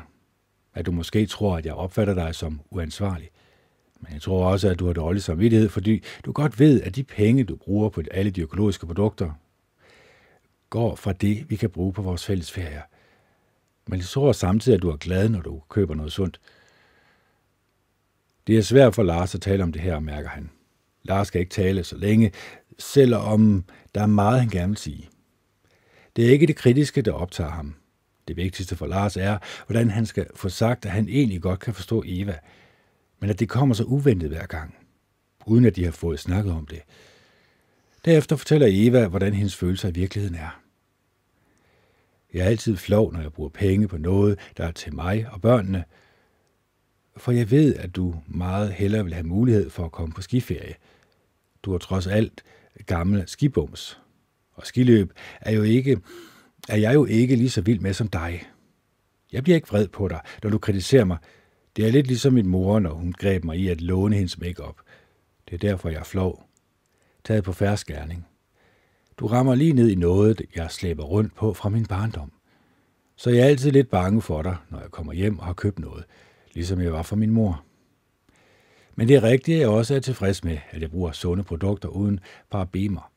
At 0.73 0.85
du 0.85 0.91
måske 0.91 1.25
tror, 1.25 1.57
at 1.57 1.65
jeg 1.65 1.73
opfatter 1.73 2.13
dig 2.13 2.35
som 2.35 2.61
uansvarlig. 2.69 3.29
Men 3.99 4.13
jeg 4.13 4.21
tror 4.21 4.45
også, 4.45 4.69
at 4.69 4.79
du 4.79 4.85
har 4.85 4.93
dårlig 4.93 5.21
samvittighed, 5.21 5.69
fordi 5.69 6.03
du 6.25 6.31
godt 6.31 6.59
ved, 6.59 6.81
at 6.81 6.95
de 6.95 7.03
penge, 7.03 7.43
du 7.43 7.55
bruger 7.55 7.89
på 7.89 8.01
alle 8.11 8.31
de 8.31 8.41
økologiske 8.41 8.85
produkter, 8.85 9.31
går 10.69 10.95
fra 10.95 11.13
det, 11.13 11.49
vi 11.49 11.55
kan 11.55 11.69
bruge 11.69 11.93
på 11.93 12.01
vores 12.01 12.25
fælles 12.25 12.51
ferier. 12.51 12.81
Men 13.87 13.99
jeg 13.99 14.05
tror 14.05 14.31
samtidig, 14.31 14.75
at 14.75 14.81
du 14.81 14.89
er 14.89 14.97
glad, 14.97 15.29
når 15.29 15.41
du 15.41 15.61
køber 15.69 15.95
noget 15.95 16.11
sundt. 16.11 16.39
Det 18.47 18.57
er 18.57 18.61
svært 18.61 18.95
for 18.95 19.03
Lars 19.03 19.35
at 19.35 19.41
tale 19.41 19.63
om 19.63 19.71
det 19.71 19.81
her, 19.81 19.99
mærker 19.99 20.29
han. 20.29 20.49
Lars 21.03 21.27
skal 21.27 21.41
ikke 21.41 21.51
tale 21.51 21.83
så 21.83 21.97
længe, 21.97 22.31
selvom 22.79 23.63
der 23.95 24.01
er 24.01 24.07
meget, 24.07 24.39
han 24.39 24.49
gerne 24.49 24.67
vil 24.67 24.77
sige. 24.77 25.09
Det 26.17 26.25
er 26.25 26.31
ikke 26.31 26.47
det 26.47 26.55
kritiske, 26.55 27.01
der 27.01 27.11
optager 27.11 27.49
ham. 27.49 27.75
Det 28.27 28.37
vigtigste 28.37 28.75
for 28.75 28.87
Lars 28.87 29.17
er, 29.17 29.37
hvordan 29.65 29.89
han 29.89 30.05
skal 30.05 30.27
få 30.35 30.49
sagt, 30.49 30.85
at 30.85 30.91
han 30.91 31.09
egentlig 31.09 31.41
godt 31.41 31.59
kan 31.59 31.73
forstå 31.73 32.03
Eva, 32.05 32.37
men 33.19 33.29
at 33.29 33.39
det 33.39 33.49
kommer 33.49 33.75
så 33.75 33.83
uventet 33.83 34.29
hver 34.29 34.45
gang, 34.45 34.75
uden 35.45 35.65
at 35.65 35.75
de 35.75 35.83
har 35.83 35.91
fået 35.91 36.19
snakket 36.19 36.53
om 36.53 36.65
det. 36.65 36.81
Derefter 38.05 38.35
fortæller 38.35 38.67
Eva, 38.69 39.07
hvordan 39.07 39.33
hendes 39.33 39.55
følelser 39.55 39.89
i 39.89 39.91
virkeligheden 39.91 40.35
er. 40.35 40.61
Jeg 42.33 42.45
er 42.45 42.49
altid 42.49 42.77
flov, 42.77 43.13
når 43.13 43.21
jeg 43.21 43.33
bruger 43.33 43.49
penge 43.49 43.87
på 43.87 43.97
noget, 43.97 44.39
der 44.57 44.65
er 44.65 44.71
til 44.71 44.95
mig 44.95 45.27
og 45.31 45.41
børnene, 45.41 45.83
for 47.17 47.31
jeg 47.31 47.51
ved, 47.51 47.75
at 47.75 47.95
du 47.95 48.15
meget 48.27 48.73
hellere 48.73 49.03
vil 49.03 49.13
have 49.13 49.27
mulighed 49.27 49.69
for 49.69 49.85
at 49.85 49.91
komme 49.91 50.13
på 50.13 50.21
skiferie. 50.21 50.75
Du 51.63 51.71
har 51.71 51.77
trods 51.77 52.07
alt 52.07 52.43
gammel 52.85 53.23
skibums, 53.27 53.99
og 54.57 54.67
skiløb 54.67 55.13
er, 55.41 55.51
jo 55.51 55.61
ikke, 55.63 55.97
er 56.69 56.77
jeg 56.77 56.93
jo 56.93 57.05
ikke 57.05 57.35
lige 57.35 57.49
så 57.49 57.61
vild 57.61 57.79
med 57.79 57.93
som 57.93 58.07
dig. 58.07 58.43
Jeg 59.31 59.43
bliver 59.43 59.55
ikke 59.55 59.67
vred 59.67 59.87
på 59.87 60.07
dig, 60.07 60.19
når 60.43 60.49
du 60.49 60.57
kritiserer 60.57 61.05
mig, 61.05 61.17
det 61.75 61.87
er 61.87 61.91
lidt 61.91 62.07
ligesom 62.07 62.33
min 62.33 62.47
mor, 62.47 62.79
når 62.79 62.93
hun 62.93 63.13
greb 63.13 63.43
mig 63.43 63.57
i 63.57 63.67
at 63.67 63.81
låne 63.81 64.15
hendes 64.15 64.39
makeup. 64.39 64.75
Det 65.49 65.53
er 65.53 65.69
derfor, 65.69 65.89
jeg 65.89 65.99
er 65.99 66.03
flov. 66.03 66.43
Taget 67.23 67.43
på 67.43 67.53
færskærning. 67.53 68.27
Du 69.17 69.27
rammer 69.27 69.55
lige 69.55 69.73
ned 69.73 69.89
i 69.89 69.95
noget, 69.95 70.41
jeg 70.55 70.71
slæber 70.71 71.03
rundt 71.03 71.35
på 71.35 71.53
fra 71.53 71.69
min 71.69 71.85
barndom. 71.85 72.31
Så 73.15 73.29
jeg 73.29 73.39
er 73.39 73.45
altid 73.45 73.71
lidt 73.71 73.89
bange 73.89 74.21
for 74.21 74.41
dig, 74.41 74.55
når 74.69 74.79
jeg 74.79 74.91
kommer 74.91 75.13
hjem 75.13 75.39
og 75.39 75.45
har 75.45 75.53
købt 75.53 75.79
noget, 75.79 76.05
ligesom 76.53 76.81
jeg 76.81 76.93
var 76.93 77.01
for 77.01 77.15
min 77.15 77.31
mor. 77.31 77.63
Men 78.95 79.07
det 79.07 79.15
er 79.15 79.23
rigtigt, 79.23 79.55
at 79.55 79.61
jeg 79.61 79.69
også 79.69 79.95
er 79.95 79.99
tilfreds 79.99 80.43
med, 80.43 80.57
at 80.71 80.81
jeg 80.81 80.91
bruger 80.91 81.11
sunde 81.11 81.43
produkter 81.43 81.89
uden 81.89 82.19
parabemer. 82.51 83.11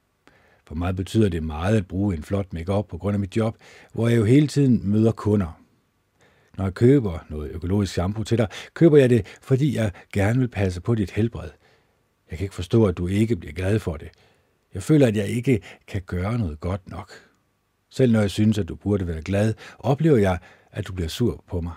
For 0.70 0.74
mig 0.74 0.96
betyder 0.96 1.28
det 1.28 1.42
meget 1.42 1.76
at 1.76 1.86
bruge 1.86 2.16
en 2.16 2.22
flot 2.22 2.52
makeup 2.52 2.88
på 2.88 2.98
grund 2.98 3.14
af 3.14 3.20
mit 3.20 3.36
job, 3.36 3.56
hvor 3.92 4.08
jeg 4.08 4.18
jo 4.18 4.24
hele 4.24 4.46
tiden 4.46 4.90
møder 4.90 5.12
kunder, 5.12 5.60
når 6.58 6.64
jeg 6.64 6.74
køber 6.74 7.18
noget 7.28 7.50
økologisk 7.50 7.92
shampoo 7.92 8.24
til 8.24 8.38
dig, 8.38 8.48
køber 8.74 8.96
jeg 8.96 9.10
det, 9.10 9.26
fordi 9.42 9.76
jeg 9.76 9.92
gerne 10.12 10.38
vil 10.38 10.48
passe 10.48 10.80
på 10.80 10.94
dit 10.94 11.10
helbred. 11.10 11.50
Jeg 12.30 12.38
kan 12.38 12.44
ikke 12.44 12.54
forstå, 12.54 12.84
at 12.84 12.98
du 12.98 13.06
ikke 13.06 13.36
bliver 13.36 13.52
glad 13.52 13.78
for 13.78 13.96
det. 13.96 14.08
Jeg 14.74 14.82
føler, 14.82 15.06
at 15.06 15.16
jeg 15.16 15.26
ikke 15.28 15.60
kan 15.86 16.02
gøre 16.06 16.38
noget 16.38 16.60
godt 16.60 16.90
nok. 16.90 17.12
Selv 17.90 18.12
når 18.12 18.20
jeg 18.20 18.30
synes, 18.30 18.58
at 18.58 18.68
du 18.68 18.74
burde 18.74 19.06
være 19.06 19.22
glad, 19.22 19.54
oplever 19.78 20.18
jeg, 20.18 20.38
at 20.72 20.86
du 20.86 20.92
bliver 20.92 21.08
sur 21.08 21.44
på 21.48 21.60
mig. 21.60 21.74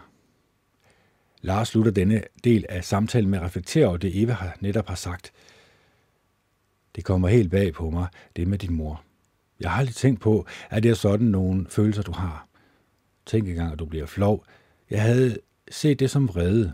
Lars 1.41 1.67
slutter 1.67 1.91
denne 1.91 2.23
del 2.43 2.65
af 2.69 2.83
samtalen 2.83 3.29
med 3.29 3.39
at 3.39 3.45
reflektere 3.45 3.87
over 3.87 3.97
det, 3.97 4.21
Eva 4.21 4.33
har 4.33 4.57
netop 4.59 4.87
har 4.87 4.95
sagt. 4.95 5.31
Det 6.95 7.03
kommer 7.03 7.27
helt 7.27 7.51
bag 7.51 7.73
på 7.73 7.89
mig, 7.89 8.07
det 8.35 8.47
med 8.47 8.57
din 8.57 8.73
mor. 8.73 9.03
Jeg 9.59 9.71
har 9.71 9.79
aldrig 9.79 9.95
tænkt 9.95 10.21
på, 10.21 10.45
at 10.69 10.83
det 10.83 10.91
er 10.91 10.95
sådan 10.95 11.27
nogle 11.27 11.65
følelser, 11.69 12.01
du 12.01 12.11
har. 12.11 12.47
Tænk 13.25 13.47
engang, 13.47 13.73
at 13.73 13.79
du 13.79 13.85
bliver 13.85 14.05
flov. 14.05 14.45
Jeg 14.89 15.01
havde 15.01 15.37
set 15.71 15.99
det 15.99 16.09
som 16.09 16.27
vrede. 16.27 16.73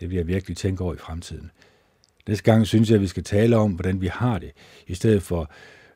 Det 0.00 0.10
vil 0.10 0.16
jeg 0.16 0.26
virkelig 0.26 0.56
tænke 0.56 0.84
over 0.84 0.94
i 0.94 0.98
fremtiden. 0.98 1.50
Næste 2.28 2.44
gang 2.44 2.66
synes 2.66 2.90
jeg, 2.90 2.94
at 2.94 3.00
vi 3.00 3.06
skal 3.06 3.24
tale 3.24 3.56
om, 3.56 3.72
hvordan 3.72 4.00
vi 4.00 4.06
har 4.06 4.38
det, 4.38 4.52
i 4.86 4.94
stedet 4.94 5.22
for 5.22 5.50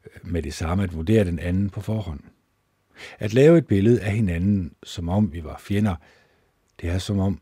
øh, 0.05 0.31
med 0.31 0.43
det 0.43 0.55
samme 0.55 0.85
at 0.85 0.95
vurdere 0.95 1.25
den 1.25 1.39
anden 1.39 1.71
på 1.71 1.81
forhånd. 1.81 2.21
At 3.19 3.35
lave 3.35 3.59
et 3.59 3.67
billede 3.67 4.01
af 4.01 4.13
hinanden, 4.13 4.75
som 4.83 5.09
om 5.09 5.33
vi 5.33 5.45
var 5.45 5.59
fjender, 5.59 5.95
det 6.81 6.91
er 6.91 6.99
som 6.99 7.19
om, 7.19 7.41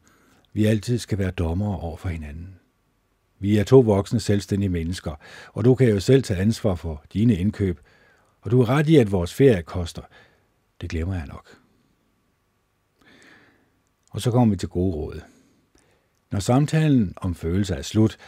vi 0.53 0.65
altid 0.65 0.99
skal 0.99 1.19
være 1.19 1.31
dommere 1.31 1.79
over 1.79 1.97
for 1.97 2.09
hinanden. 2.09 2.58
Vi 3.39 3.59
er 3.59 3.65
to 3.65 3.81
voksne 3.81 4.21
selvstændige 4.21 4.69
mennesker, 4.69 5.21
og 5.53 5.65
du 5.65 5.75
kan 5.75 5.89
jo 5.89 6.01
selv 6.01 6.23
tage 6.23 6.41
ansvar 6.41 6.75
for 6.75 7.05
dine 7.13 7.35
indkøb, 7.35 7.81
og 8.41 8.51
du 8.51 8.61
er 8.61 8.69
ret 8.69 8.89
i, 8.89 8.97
at 8.97 9.13
vores 9.13 9.35
ferie 9.35 9.63
koster. 9.63 10.03
Det 10.81 10.91
glemmer 10.91 11.15
jeg 11.15 11.27
nok. 11.27 11.57
Og 14.11 14.21
så 14.21 14.31
kommer 14.31 14.55
vi 14.55 14.59
til 14.59 14.69
gode 14.69 14.97
råd. 14.97 15.21
Når 16.31 16.39
samtalen 16.39 17.15
om 17.17 17.35
følelser 17.35 17.77
er 17.77 17.83
slut, 17.83 18.19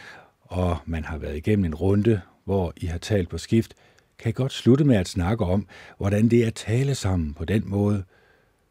og 0.41 0.77
man 0.85 1.05
har 1.05 1.17
været 1.17 1.37
igennem 1.37 1.65
en 1.65 1.75
runde, 1.75 2.21
hvor 2.43 2.73
I 2.77 2.85
har 2.85 2.97
talt 2.97 3.29
på 3.29 3.37
skift, 3.37 3.73
kan 4.19 4.29
I 4.29 4.33
godt 4.33 4.51
slutte 4.51 4.83
med 4.83 4.95
at 4.95 5.07
snakke 5.07 5.45
om, 5.45 5.67
hvordan 5.97 6.29
det 6.29 6.43
er 6.43 6.47
at 6.47 6.53
tale 6.53 6.95
sammen 6.95 7.33
på 7.33 7.45
den 7.45 7.63
måde, 7.65 8.03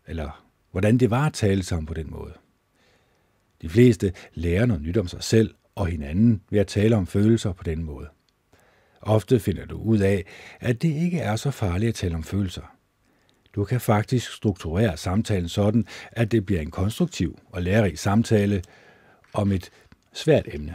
eller 0.06 0.44
hvordan 0.70 0.98
det 0.98 1.10
var 1.10 1.26
at 1.26 1.32
tale 1.32 1.62
sammen 1.62 1.86
på 1.86 1.94
den 1.94 2.10
måde. 2.10 2.32
De 3.62 3.68
fleste 3.68 4.12
lærer 4.34 4.66
noget 4.66 4.82
nyt 4.82 4.96
om 4.96 5.08
sig 5.08 5.22
selv 5.22 5.54
og 5.80 5.86
hinanden 5.86 6.42
ved 6.50 6.60
at 6.60 6.66
tale 6.66 6.96
om 6.96 7.06
følelser 7.06 7.52
på 7.52 7.62
den 7.62 7.84
måde. 7.84 8.08
Ofte 9.00 9.40
finder 9.40 9.66
du 9.66 9.76
ud 9.78 9.98
af, 9.98 10.24
at 10.60 10.82
det 10.82 10.88
ikke 10.88 11.18
er 11.18 11.36
så 11.36 11.50
farligt 11.50 11.88
at 11.88 11.94
tale 11.94 12.14
om 12.14 12.24
følelser. 12.24 12.76
Du 13.54 13.64
kan 13.64 13.80
faktisk 13.80 14.32
strukturere 14.32 14.96
samtalen 14.96 15.48
sådan, 15.48 15.86
at 16.12 16.32
det 16.32 16.46
bliver 16.46 16.60
en 16.60 16.70
konstruktiv 16.70 17.38
og 17.46 17.62
lærerig 17.62 17.98
samtale 17.98 18.62
om 19.32 19.52
et 19.52 19.70
svært 20.12 20.48
emne. 20.54 20.74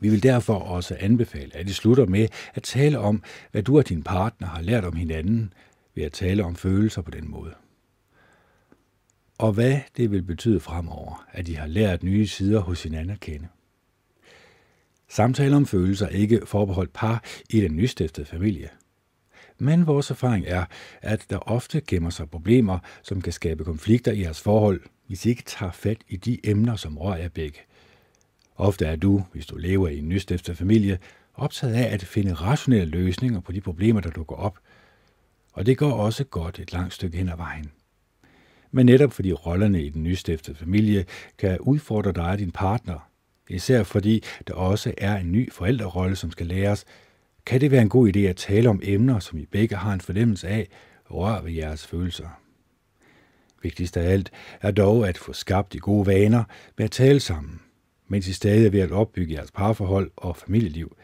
Vi 0.00 0.08
vil 0.08 0.22
derfor 0.22 0.54
også 0.54 0.96
anbefale, 1.00 1.56
at 1.56 1.68
I 1.68 1.72
slutter 1.72 2.06
med 2.06 2.28
at 2.54 2.62
tale 2.62 2.98
om, 2.98 3.22
hvad 3.52 3.62
du 3.62 3.78
og 3.78 3.88
din 3.88 4.02
partner 4.02 4.48
har 4.48 4.62
lært 4.62 4.84
om 4.84 4.96
hinanden 4.96 5.52
ved 5.94 6.04
at 6.04 6.12
tale 6.12 6.44
om 6.44 6.56
følelser 6.56 7.02
på 7.02 7.10
den 7.10 7.30
måde. 7.30 7.54
Og 9.38 9.52
hvad 9.52 9.80
det 9.96 10.10
vil 10.10 10.22
betyde 10.22 10.60
fremover, 10.60 11.26
at 11.32 11.48
I 11.48 11.52
har 11.52 11.66
lært 11.66 12.02
nye 12.02 12.26
sider 12.26 12.60
hos 12.60 12.82
hinanden 12.82 13.10
at 13.10 13.20
kende. 13.20 13.48
Samtaler 15.08 15.56
om 15.56 15.66
følelser 15.66 16.06
er 16.06 16.10
ikke 16.10 16.40
forbeholdt 16.46 16.92
par 16.92 17.22
i 17.50 17.60
den 17.60 17.76
nystiftede 17.76 18.26
familie. 18.26 18.68
Men 19.58 19.86
vores 19.86 20.10
erfaring 20.10 20.44
er, 20.46 20.64
at 21.02 21.26
der 21.30 21.38
ofte 21.38 21.80
gemmer 21.80 22.10
sig 22.10 22.30
problemer, 22.30 22.78
som 23.02 23.20
kan 23.20 23.32
skabe 23.32 23.64
konflikter 23.64 24.12
i 24.12 24.20
jeres 24.20 24.40
forhold, 24.40 24.80
hvis 25.06 25.26
I 25.26 25.28
ikke 25.28 25.42
tager 25.46 25.72
fat 25.72 25.98
i 26.08 26.16
de 26.16 26.38
emner, 26.44 26.76
som 26.76 26.98
rører 26.98 27.16
jer 27.16 27.28
begge– 27.28 27.58
Ofte 28.56 28.86
er 28.86 28.96
du, 28.96 29.24
hvis 29.32 29.46
du 29.46 29.56
lever 29.56 29.88
i 29.88 29.98
en 29.98 30.08
nystiftet 30.08 30.56
familie, 30.56 30.98
optaget 31.34 31.74
af 31.74 31.94
at 31.94 32.04
finde 32.04 32.34
rationelle 32.34 32.90
løsninger 32.90 33.40
på 33.40 33.52
de 33.52 33.60
problemer, 33.60 34.00
der 34.00 34.10
dukker 34.10 34.36
op. 34.36 34.58
Og 35.52 35.66
det 35.66 35.78
går 35.78 35.92
også 35.92 36.24
godt 36.24 36.58
et 36.58 36.72
langt 36.72 36.94
stykke 36.94 37.18
hen 37.18 37.28
ad 37.28 37.36
vejen. 37.36 37.70
Men 38.74 38.86
netop 38.86 39.12
fordi 39.12 39.32
rollerne 39.32 39.82
i 39.82 39.88
den 39.88 40.02
nystiftede 40.02 40.56
familie 40.56 41.04
kan 41.38 41.60
udfordre 41.60 42.12
dig 42.12 42.24
og 42.24 42.38
din 42.38 42.50
partner, 42.50 43.10
især 43.48 43.82
fordi 43.82 44.22
der 44.46 44.54
også 44.54 44.94
er 44.98 45.16
en 45.16 45.32
ny 45.32 45.52
forældrerolle, 45.52 46.16
som 46.16 46.30
skal 46.30 46.46
læres, 46.46 46.84
kan 47.46 47.60
det 47.60 47.70
være 47.70 47.82
en 47.82 47.88
god 47.88 48.16
idé 48.16 48.18
at 48.18 48.36
tale 48.36 48.68
om 48.68 48.80
emner, 48.82 49.18
som 49.18 49.38
I 49.38 49.46
begge 49.46 49.76
har 49.76 49.92
en 49.92 50.00
fornemmelse 50.00 50.48
af, 50.48 50.68
rører 51.10 51.42
ved 51.42 51.52
jeres 51.52 51.86
følelser. 51.86 52.40
Vigtigst 53.62 53.96
af 53.96 54.12
alt 54.12 54.30
er 54.60 54.70
dog 54.70 55.08
at 55.08 55.18
få 55.18 55.32
skabt 55.32 55.72
de 55.72 55.78
gode 55.78 56.06
vaner 56.06 56.44
med 56.76 56.84
at 56.84 56.90
tale 56.90 57.20
sammen, 57.20 57.60
mens 58.08 58.28
I 58.28 58.32
stadig 58.32 58.66
er 58.66 58.70
ved 58.70 58.80
at 58.80 58.92
opbygge 58.92 59.34
jeres 59.34 59.50
parforhold 59.50 60.10
og 60.16 60.36
familieliv. 60.36 60.96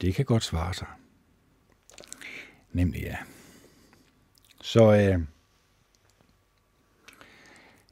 Det 0.00 0.14
kan 0.14 0.24
godt 0.24 0.44
svare 0.44 0.74
sig. 0.74 0.88
Nemlig 2.72 3.02
ja. 3.02 3.16
Så 4.60 4.92
øh, 4.92 5.20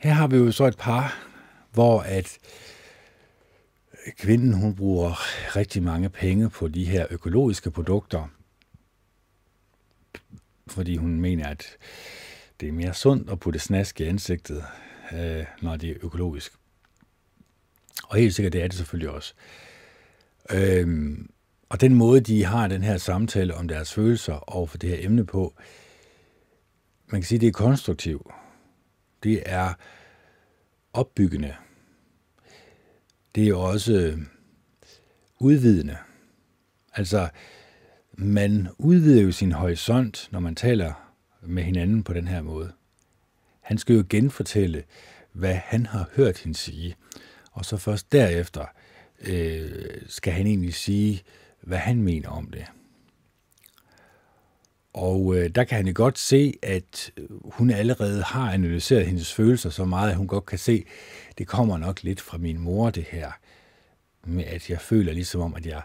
her 0.00 0.12
har 0.12 0.26
vi 0.26 0.36
jo 0.36 0.52
så 0.52 0.64
et 0.64 0.78
par, 0.78 1.28
hvor 1.72 2.00
at 2.00 2.38
kvinden 4.18 4.52
hun 4.52 4.74
bruger 4.74 5.12
rigtig 5.56 5.82
mange 5.82 6.08
penge 6.08 6.50
på 6.50 6.68
de 6.68 6.84
her 6.84 7.06
økologiske 7.10 7.70
produkter, 7.70 8.28
fordi 10.66 10.96
hun 10.96 11.20
mener, 11.20 11.48
at 11.48 11.76
det 12.60 12.68
er 12.68 12.72
mere 12.72 12.94
sundt 12.94 13.30
at 13.30 13.40
putte 13.40 13.58
snask 13.58 14.00
i 14.00 14.04
ansigtet, 14.04 14.64
øh, 15.12 15.44
når 15.62 15.76
det 15.76 15.90
er 15.90 15.94
økologisk. 16.02 16.52
Og 18.04 18.16
helt 18.16 18.34
sikkert, 18.34 18.52
det 18.52 18.62
er 18.62 18.68
det 18.68 18.76
selvfølgelig 18.76 19.10
også. 19.10 19.34
Øhm, 20.50 21.30
og 21.68 21.80
den 21.80 21.94
måde, 21.94 22.20
de 22.20 22.44
har 22.44 22.68
den 22.68 22.82
her 22.82 22.96
samtale 22.96 23.54
om 23.54 23.68
deres 23.68 23.92
følelser 23.94 24.54
over 24.54 24.66
for 24.66 24.78
det 24.78 24.90
her 24.90 24.96
emne 25.00 25.26
på, 25.26 25.54
man 27.06 27.20
kan 27.20 27.26
sige, 27.26 27.38
det 27.38 27.48
er 27.48 27.52
konstruktivt. 27.52 28.26
Det 29.22 29.42
er 29.46 29.72
opbyggende. 30.92 31.54
Det 33.34 33.48
er 33.48 33.54
også 33.54 33.92
øh, 33.92 34.18
udvidende. 35.38 35.96
Altså, 36.94 37.28
man 38.12 38.68
udvider 38.78 39.22
jo 39.22 39.32
sin 39.32 39.52
horisont, 39.52 40.28
når 40.32 40.40
man 40.40 40.54
taler 40.54 41.14
med 41.42 41.62
hinanden 41.62 42.02
på 42.02 42.12
den 42.12 42.28
her 42.28 42.42
måde. 42.42 42.72
Han 43.60 43.78
skal 43.78 43.96
jo 43.96 44.04
genfortælle, 44.08 44.84
hvad 45.32 45.54
han 45.54 45.86
har 45.86 46.10
hørt 46.16 46.38
hende 46.38 46.58
sige 46.58 46.96
og 47.52 47.64
så 47.64 47.76
først 47.76 48.12
derefter 48.12 48.64
øh, 49.20 50.02
skal 50.06 50.32
han 50.32 50.46
egentlig 50.46 50.74
sige, 50.74 51.22
hvad 51.60 51.78
han 51.78 52.02
mener 52.02 52.28
om 52.28 52.50
det. 52.50 52.64
Og 54.92 55.36
øh, 55.36 55.50
der 55.54 55.64
kan 55.64 55.76
han 55.76 55.86
jo 55.86 55.92
godt 55.96 56.18
se, 56.18 56.54
at 56.62 57.12
øh, 57.16 57.28
hun 57.44 57.70
allerede 57.70 58.22
har 58.22 58.52
analyseret 58.52 59.06
hendes 59.06 59.32
følelser 59.32 59.70
så 59.70 59.84
meget, 59.84 60.10
at 60.10 60.16
hun 60.16 60.26
godt 60.26 60.46
kan 60.46 60.58
se, 60.58 60.84
at 61.30 61.38
det 61.38 61.46
kommer 61.46 61.78
nok 61.78 62.02
lidt 62.02 62.20
fra 62.20 62.38
min 62.38 62.58
mor, 62.58 62.90
det 62.90 63.04
her. 63.04 63.32
Med 64.24 64.44
at 64.44 64.70
jeg 64.70 64.80
føler 64.80 65.12
ligesom 65.12 65.40
om, 65.40 65.54
at 65.54 65.66
jeg 65.66 65.82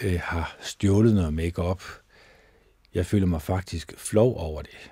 øh, 0.00 0.20
har 0.22 0.56
stjålet 0.60 1.14
noget 1.14 1.34
makeup. 1.34 1.82
Jeg 2.94 3.06
føler 3.06 3.26
mig 3.26 3.42
faktisk 3.42 3.94
flov 3.96 4.36
over 4.36 4.62
det. 4.62 4.90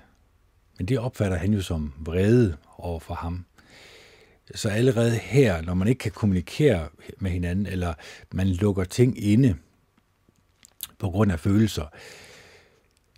Men 0.79 0.87
det 0.87 0.99
opfatter 0.99 1.37
han 1.37 1.53
jo 1.53 1.62
som 1.62 1.92
vrede 1.99 2.57
over 2.79 3.01
for 3.01 3.14
ham. 3.14 3.44
Så 4.55 4.68
allerede 4.68 5.16
her, 5.16 5.62
når 5.62 5.75
man 5.75 5.88
ikke 5.88 5.99
kan 5.99 6.12
kommunikere 6.12 6.88
med 7.18 7.31
hinanden, 7.31 7.66
eller 7.66 7.94
man 8.33 8.49
lukker 8.49 8.85
ting 8.85 9.25
inde 9.25 9.57
på 10.99 11.11
grund 11.11 11.33
af 11.33 11.40
følelser, 11.40 11.87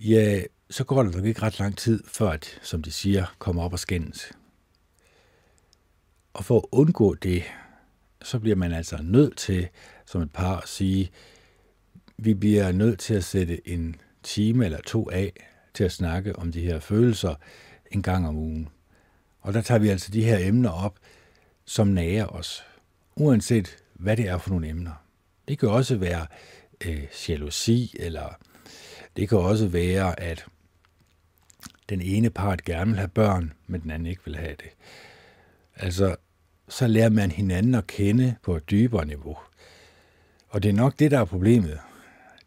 ja, 0.00 0.42
så 0.70 0.84
går 0.84 1.02
det 1.02 1.14
nok 1.14 1.24
ikke 1.24 1.42
ret 1.42 1.58
lang 1.58 1.76
tid, 1.76 2.02
før 2.06 2.30
at, 2.30 2.60
som 2.62 2.82
de 2.82 2.90
siger, 2.90 3.34
kommer 3.38 3.62
op 3.62 3.72
og 3.72 3.78
skændes. 3.78 4.32
Og 6.32 6.44
for 6.44 6.58
at 6.58 6.64
undgå 6.72 7.14
det, 7.14 7.42
så 8.22 8.38
bliver 8.38 8.56
man 8.56 8.72
altså 8.72 8.98
nødt 9.02 9.36
til, 9.36 9.68
som 10.06 10.22
et 10.22 10.32
par, 10.32 10.56
at 10.56 10.68
sige, 10.68 11.10
vi 12.16 12.34
bliver 12.34 12.72
nødt 12.72 12.98
til 12.98 13.14
at 13.14 13.24
sætte 13.24 13.68
en 13.68 13.96
time 14.22 14.64
eller 14.64 14.80
to 14.86 15.10
af 15.10 15.32
til 15.74 15.84
at 15.84 15.92
snakke 15.92 16.36
om 16.36 16.52
de 16.52 16.60
her 16.60 16.80
følelser 16.80 17.34
en 17.90 18.02
gang 18.02 18.28
om 18.28 18.36
ugen. 18.36 18.68
Og 19.40 19.54
der 19.54 19.62
tager 19.62 19.78
vi 19.78 19.88
altså 19.88 20.10
de 20.10 20.24
her 20.24 20.38
emner 20.38 20.70
op, 20.70 20.98
som 21.64 21.86
nager 21.86 22.26
os, 22.26 22.64
uanset 23.16 23.76
hvad 23.94 24.16
det 24.16 24.28
er 24.28 24.38
for 24.38 24.50
nogle 24.50 24.68
emner. 24.68 25.04
Det 25.48 25.58
kan 25.58 25.68
også 25.68 25.96
være 25.96 26.26
øh, 26.86 27.06
jalousi, 27.28 27.94
eller 27.98 28.38
det 29.18 29.28
kan 29.28 29.38
også 29.38 29.66
være, 29.66 30.20
at 30.20 30.46
den 31.88 32.00
ene 32.00 32.30
part 32.30 32.64
gerne 32.64 32.90
vil 32.90 32.98
have 32.98 33.08
børn, 33.08 33.52
men 33.66 33.80
den 33.80 33.90
anden 33.90 34.06
ikke 34.06 34.24
vil 34.24 34.36
have 34.36 34.56
det. 34.56 34.70
Altså, 35.76 36.16
så 36.68 36.86
lærer 36.86 37.08
man 37.10 37.30
hinanden 37.30 37.74
at 37.74 37.86
kende 37.86 38.34
på 38.42 38.56
et 38.56 38.70
dybere 38.70 39.06
niveau. 39.06 39.38
Og 40.48 40.62
det 40.62 40.68
er 40.68 40.72
nok 40.72 40.98
det, 40.98 41.10
der 41.10 41.18
er 41.18 41.24
problemet. 41.24 41.80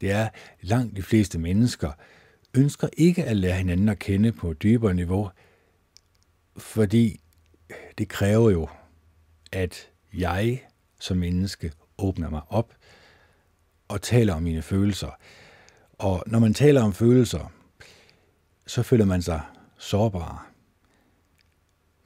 Det 0.01 0.11
er, 0.11 0.23
at 0.23 0.31
langt 0.61 0.97
de 0.97 1.03
fleste 1.03 1.39
mennesker 1.39 1.91
ønsker 2.53 2.87
ikke 2.97 3.23
at 3.23 3.37
lære 3.37 3.57
hinanden 3.57 3.89
at 3.89 3.99
kende 3.99 4.31
på 4.31 4.51
et 4.51 4.63
dybere 4.63 4.93
niveau, 4.93 5.31
fordi 6.57 7.21
det 7.97 8.07
kræver 8.07 8.49
jo 8.49 8.69
at 9.51 9.89
jeg 10.13 10.63
som 10.99 11.17
menneske 11.17 11.71
åbner 11.97 12.29
mig 12.29 12.41
op 12.49 12.73
og 13.87 14.01
taler 14.01 14.33
om 14.33 14.43
mine 14.43 14.61
følelser. 14.61 15.17
Og 16.01 16.23
når 16.27 16.39
man 16.39 16.53
taler 16.53 16.83
om 16.83 16.93
følelser, 16.93 17.51
så 18.67 18.83
føler 18.83 19.05
man 19.05 19.21
sig 19.21 19.41
sårbar. 19.77 20.51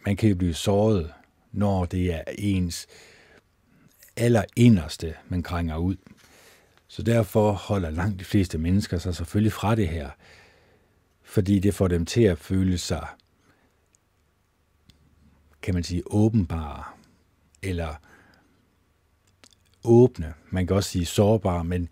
Man 0.06 0.16
kan 0.16 0.30
jo 0.30 0.36
blive 0.36 0.54
såret, 0.54 1.14
når 1.52 1.86
det 1.86 2.14
er 2.14 2.24
ens 2.38 2.88
allerinderste, 4.16 5.16
man 5.28 5.44
krænger 5.44 5.78
ud. 5.78 5.96
Så 6.88 7.04
derfor 7.04 7.52
holder 7.52 7.90
langt 7.90 8.20
de 8.20 8.26
fleste 8.26 8.58
mennesker 8.58 8.98
sig 8.98 9.16
selvfølgelig 9.16 9.54
fra 9.54 9.76
det 9.76 9.88
her, 9.88 10.10
fordi 11.24 11.60
det 11.60 11.74
får 11.74 11.88
dem 11.88 12.06
til 12.06 12.24
at 12.24 12.38
føle 12.38 12.78
sig, 12.78 13.08
kan 15.62 15.74
man 15.74 15.84
sige, 15.84 16.04
åbenbare, 16.06 16.84
eller 17.62 17.96
åbne. 19.84 20.34
Man 20.50 20.68
kan 20.68 20.76
også 20.76 20.90
sige 20.90 21.06
sårbare, 21.06 21.64
men 21.64 21.90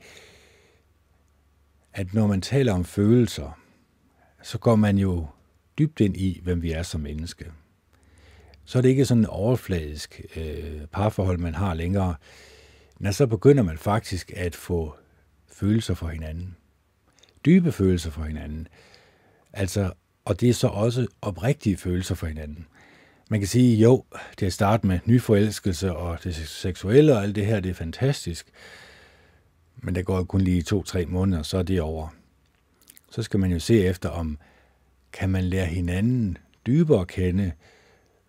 at 1.93 2.13
når 2.13 2.27
man 2.27 2.41
taler 2.41 2.73
om 2.73 2.85
følelser, 2.85 3.59
så 4.41 4.57
går 4.57 4.75
man 4.75 4.97
jo 4.97 5.27
dybt 5.77 5.99
ind 5.99 6.17
i, 6.17 6.39
hvem 6.43 6.61
vi 6.61 6.71
er 6.71 6.83
som 6.83 7.01
menneske. 7.01 7.51
Så 8.65 8.77
er 8.77 8.81
det 8.81 8.89
ikke 8.89 9.05
sådan 9.05 9.21
en 9.21 9.29
overfladisk 9.29 10.21
øh, 10.35 10.81
parforhold, 10.91 11.37
man 11.37 11.55
har 11.55 11.73
længere. 11.73 12.15
Men 12.99 13.13
så 13.13 13.27
begynder 13.27 13.63
man 13.63 13.77
faktisk 13.77 14.31
at 14.35 14.55
få 14.55 14.95
følelser 15.51 15.93
for 15.93 16.07
hinanden. 16.07 16.55
Dybe 17.45 17.71
følelser 17.71 18.11
for 18.11 18.23
hinanden. 18.23 18.67
Altså, 19.53 19.91
og 20.25 20.41
det 20.41 20.49
er 20.49 20.53
så 20.53 20.67
også 20.67 21.07
oprigtige 21.21 21.77
følelser 21.77 22.15
for 22.15 22.27
hinanden. 22.27 22.65
Man 23.29 23.39
kan 23.39 23.47
sige, 23.47 23.77
jo, 23.77 24.05
det 24.39 24.45
er 24.45 24.49
start 24.49 24.83
med 24.83 24.99
nyforelskelse 25.05 25.95
og 25.95 26.23
det 26.23 26.35
seksuelle 26.35 27.15
og 27.15 27.23
alt 27.23 27.35
det 27.35 27.45
her, 27.45 27.59
det 27.59 27.69
er 27.69 27.73
fantastisk. 27.73 28.47
Men 29.83 29.95
det 29.95 30.05
går 30.05 30.23
kun 30.23 30.41
lige 30.41 30.61
to-tre 30.61 31.05
måneder, 31.05 31.43
så 31.43 31.57
er 31.57 31.63
det 31.63 31.81
over. 31.81 32.07
Så 33.11 33.23
skal 33.23 33.39
man 33.39 33.51
jo 33.51 33.59
se 33.59 33.85
efter, 33.85 34.09
om 34.09 34.37
kan 35.13 35.29
man 35.29 35.43
lære 35.43 35.65
hinanden 35.65 36.37
dybere 36.65 37.05
kende 37.05 37.51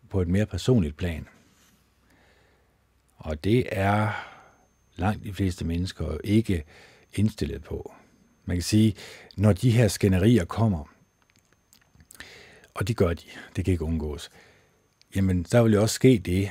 på 0.09 0.21
et 0.21 0.29
mere 0.29 0.47
personligt 0.47 0.97
plan. 0.97 1.29
Og 3.17 3.45
det 3.45 3.65
er 3.73 4.11
langt 4.97 5.25
de 5.25 5.35
fleste 5.35 5.65
mennesker 5.65 6.05
jo 6.05 6.21
ikke 6.25 6.65
indstillet 7.15 7.63
på. 7.63 7.95
Man 8.45 8.57
kan 8.57 8.63
sige, 8.63 8.95
når 9.37 9.53
de 9.53 9.71
her 9.71 9.89
skænderier 9.89 10.45
kommer, 10.45 10.85
og 12.75 12.89
det 12.89 12.97
gør 12.97 13.15
de, 13.15 13.27
det 13.57 13.65
kan 13.65 13.73
ikke 13.73 13.85
undgås, 13.85 14.31
jamen 15.17 15.43
der 15.43 15.63
vil 15.63 15.73
jo 15.73 15.83
også 15.83 15.95
ske 15.95 16.19
det, 16.19 16.51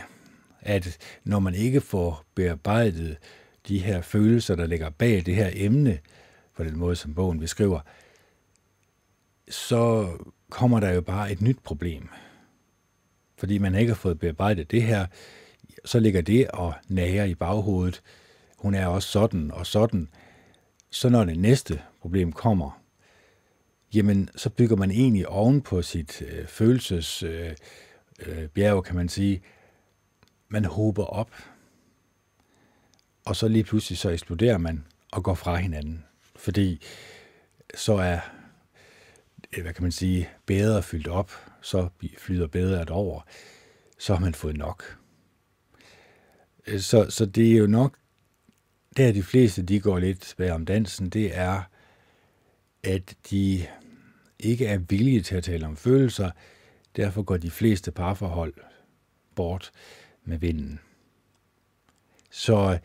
at 0.61 0.97
når 1.23 1.39
man 1.39 1.55
ikke 1.55 1.81
får 1.81 2.25
bearbejdet 2.35 3.17
de 3.67 3.79
her 3.79 4.01
følelser, 4.01 4.55
der 4.55 4.65
ligger 4.65 4.89
bag 4.89 5.25
det 5.25 5.35
her 5.35 5.49
emne, 5.53 5.99
på 6.55 6.63
den 6.63 6.77
måde, 6.77 6.95
som 6.95 7.15
bogen 7.15 7.39
beskriver, 7.39 7.79
så 9.49 10.09
kommer 10.49 10.79
der 10.79 10.91
jo 10.91 11.01
bare 11.01 11.31
et 11.31 11.41
nyt 11.41 11.59
problem. 11.63 12.09
Fordi 13.37 13.57
man 13.57 13.75
ikke 13.75 13.89
har 13.89 13.95
fået 13.95 14.19
bearbejdet 14.19 14.71
det 14.71 14.83
her, 14.83 15.05
så 15.85 15.99
ligger 15.99 16.21
det 16.21 16.47
og 16.47 16.73
nager 16.87 17.23
i 17.23 17.35
baghovedet. 17.35 18.01
Hun 18.57 18.73
er 18.73 18.87
også 18.87 19.09
sådan 19.09 19.51
og 19.51 19.65
sådan. 19.65 20.09
Så 20.89 21.09
når 21.09 21.25
det 21.25 21.39
næste 21.39 21.81
problem 22.01 22.31
kommer, 22.31 22.81
jamen 23.93 24.29
så 24.35 24.49
bygger 24.49 24.75
man 24.75 24.91
egentlig 24.91 25.27
oven 25.27 25.61
på 25.61 25.81
sit 25.81 26.21
øh, 26.21 26.47
følelses 26.47 27.23
øh, 27.23 27.51
øh, 28.19 28.47
bjerg, 28.47 28.83
kan 28.83 28.95
man 28.95 29.09
sige. 29.09 29.41
Man 30.49 30.65
håber 30.65 31.03
op, 31.03 31.31
og 33.25 33.35
så 33.35 33.47
lige 33.47 33.63
pludselig 33.63 33.97
så 33.97 34.09
eksploderer 34.09 34.57
man 34.57 34.85
og 35.11 35.23
går 35.23 35.33
fra 35.33 35.55
hinanden. 35.55 36.05
Fordi 36.35 36.81
så 37.75 37.93
er, 37.93 38.19
øh, 39.57 39.63
hvad 39.63 39.73
kan 39.73 39.83
man 39.83 39.91
sige, 39.91 40.29
bedre 40.45 40.83
fyldt 40.83 41.07
op, 41.07 41.31
så 41.61 41.89
flyder 42.17 42.47
bedre 42.47 42.81
et 42.81 42.89
over, 42.89 43.21
så 43.97 44.13
har 44.13 44.21
man 44.21 44.33
fået 44.33 44.57
nok. 44.57 44.97
Øh, 46.67 46.79
så, 46.79 47.09
så 47.09 47.25
det 47.25 47.51
er 47.53 47.57
jo 47.57 47.67
nok, 47.67 47.97
der 48.97 49.11
de 49.11 49.23
fleste, 49.23 49.61
de 49.61 49.79
går 49.79 49.99
lidt 49.99 50.33
bag 50.37 50.51
om 50.51 50.65
dansen, 50.65 51.09
det 51.09 51.37
er, 51.37 51.61
at 52.83 53.15
de 53.31 53.67
ikke 54.39 54.65
er 54.65 54.77
villige 54.77 55.21
til 55.21 55.35
at 55.35 55.43
tale 55.43 55.65
om 55.65 55.77
følelser, 55.77 56.31
derfor 56.95 57.23
går 57.23 57.37
de 57.37 57.51
fleste 57.51 57.91
parforhold 57.91 58.53
bort 59.35 59.71
med 60.23 60.37
vinden. 60.37 60.79
Så 62.31 62.79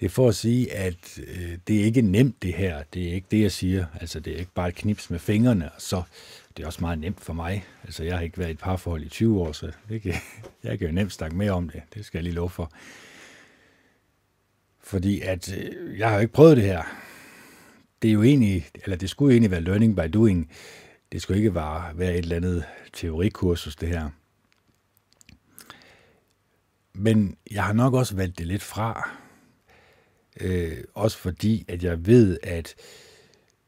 det 0.00 0.06
er 0.06 0.10
for 0.10 0.28
at 0.28 0.34
sige, 0.34 0.72
at 0.72 1.18
øh, 1.26 1.58
det 1.68 1.80
er 1.80 1.84
ikke 1.84 2.02
nemt 2.02 2.42
det 2.42 2.54
her. 2.54 2.82
Det 2.94 3.08
er 3.08 3.12
ikke 3.12 3.26
det, 3.30 3.40
jeg 3.40 3.52
siger. 3.52 3.86
Altså, 4.00 4.20
det 4.20 4.32
er 4.32 4.36
ikke 4.36 4.52
bare 4.54 4.68
et 4.68 4.74
knips 4.74 5.10
med 5.10 5.18
fingrene, 5.18 5.72
og 5.72 5.80
så 5.80 6.02
det 6.56 6.62
er 6.62 6.66
også 6.66 6.80
meget 6.80 6.98
nemt 6.98 7.20
for 7.20 7.32
mig. 7.32 7.64
Altså, 7.84 8.04
jeg 8.04 8.16
har 8.16 8.22
ikke 8.22 8.38
været 8.38 8.48
i 8.48 8.52
et 8.52 8.58
parforhold 8.58 9.02
i 9.02 9.08
20 9.08 9.40
år, 9.40 9.52
så 9.52 9.72
det 9.88 10.02
kan, 10.02 10.14
jeg 10.64 10.78
kan 10.78 10.88
jo 10.88 10.94
nemt 10.94 11.12
snakke 11.12 11.36
mere 11.36 11.52
om 11.52 11.68
det. 11.68 11.82
Det 11.94 12.04
skal 12.04 12.18
jeg 12.18 12.24
lige 12.24 12.34
love 12.34 12.50
for. 12.50 12.72
Fordi 14.80 15.20
at 15.20 15.56
øh, 15.56 15.98
jeg 15.98 16.08
har 16.08 16.14
jo 16.14 16.20
ikke 16.20 16.32
prøvet 16.32 16.56
det 16.56 16.64
her. 16.64 16.82
Det 18.02 18.08
er 18.08 18.12
jo 18.12 18.22
egentlig, 18.22 18.66
eller 18.74 18.96
det 18.96 19.10
skulle 19.10 19.32
jo 19.32 19.32
egentlig 19.32 19.50
være 19.50 19.60
learning 19.60 19.96
by 19.96 20.08
doing. 20.14 20.50
Det 21.12 21.22
skulle 21.22 21.38
ikke 21.38 21.52
bare 21.52 21.98
være 21.98 22.12
et 22.12 22.18
eller 22.18 22.36
andet 22.36 22.64
teorikursus, 22.92 23.76
det 23.76 23.88
her. 23.88 24.10
Men 26.92 27.36
jeg 27.50 27.64
har 27.64 27.72
nok 27.72 27.94
også 27.94 28.16
valgt 28.16 28.38
det 28.38 28.46
lidt 28.46 28.62
fra, 28.62 29.10
Øh, 30.40 30.84
også 30.94 31.18
fordi, 31.18 31.64
at 31.68 31.84
jeg 31.84 32.06
ved, 32.06 32.38
at 32.42 32.74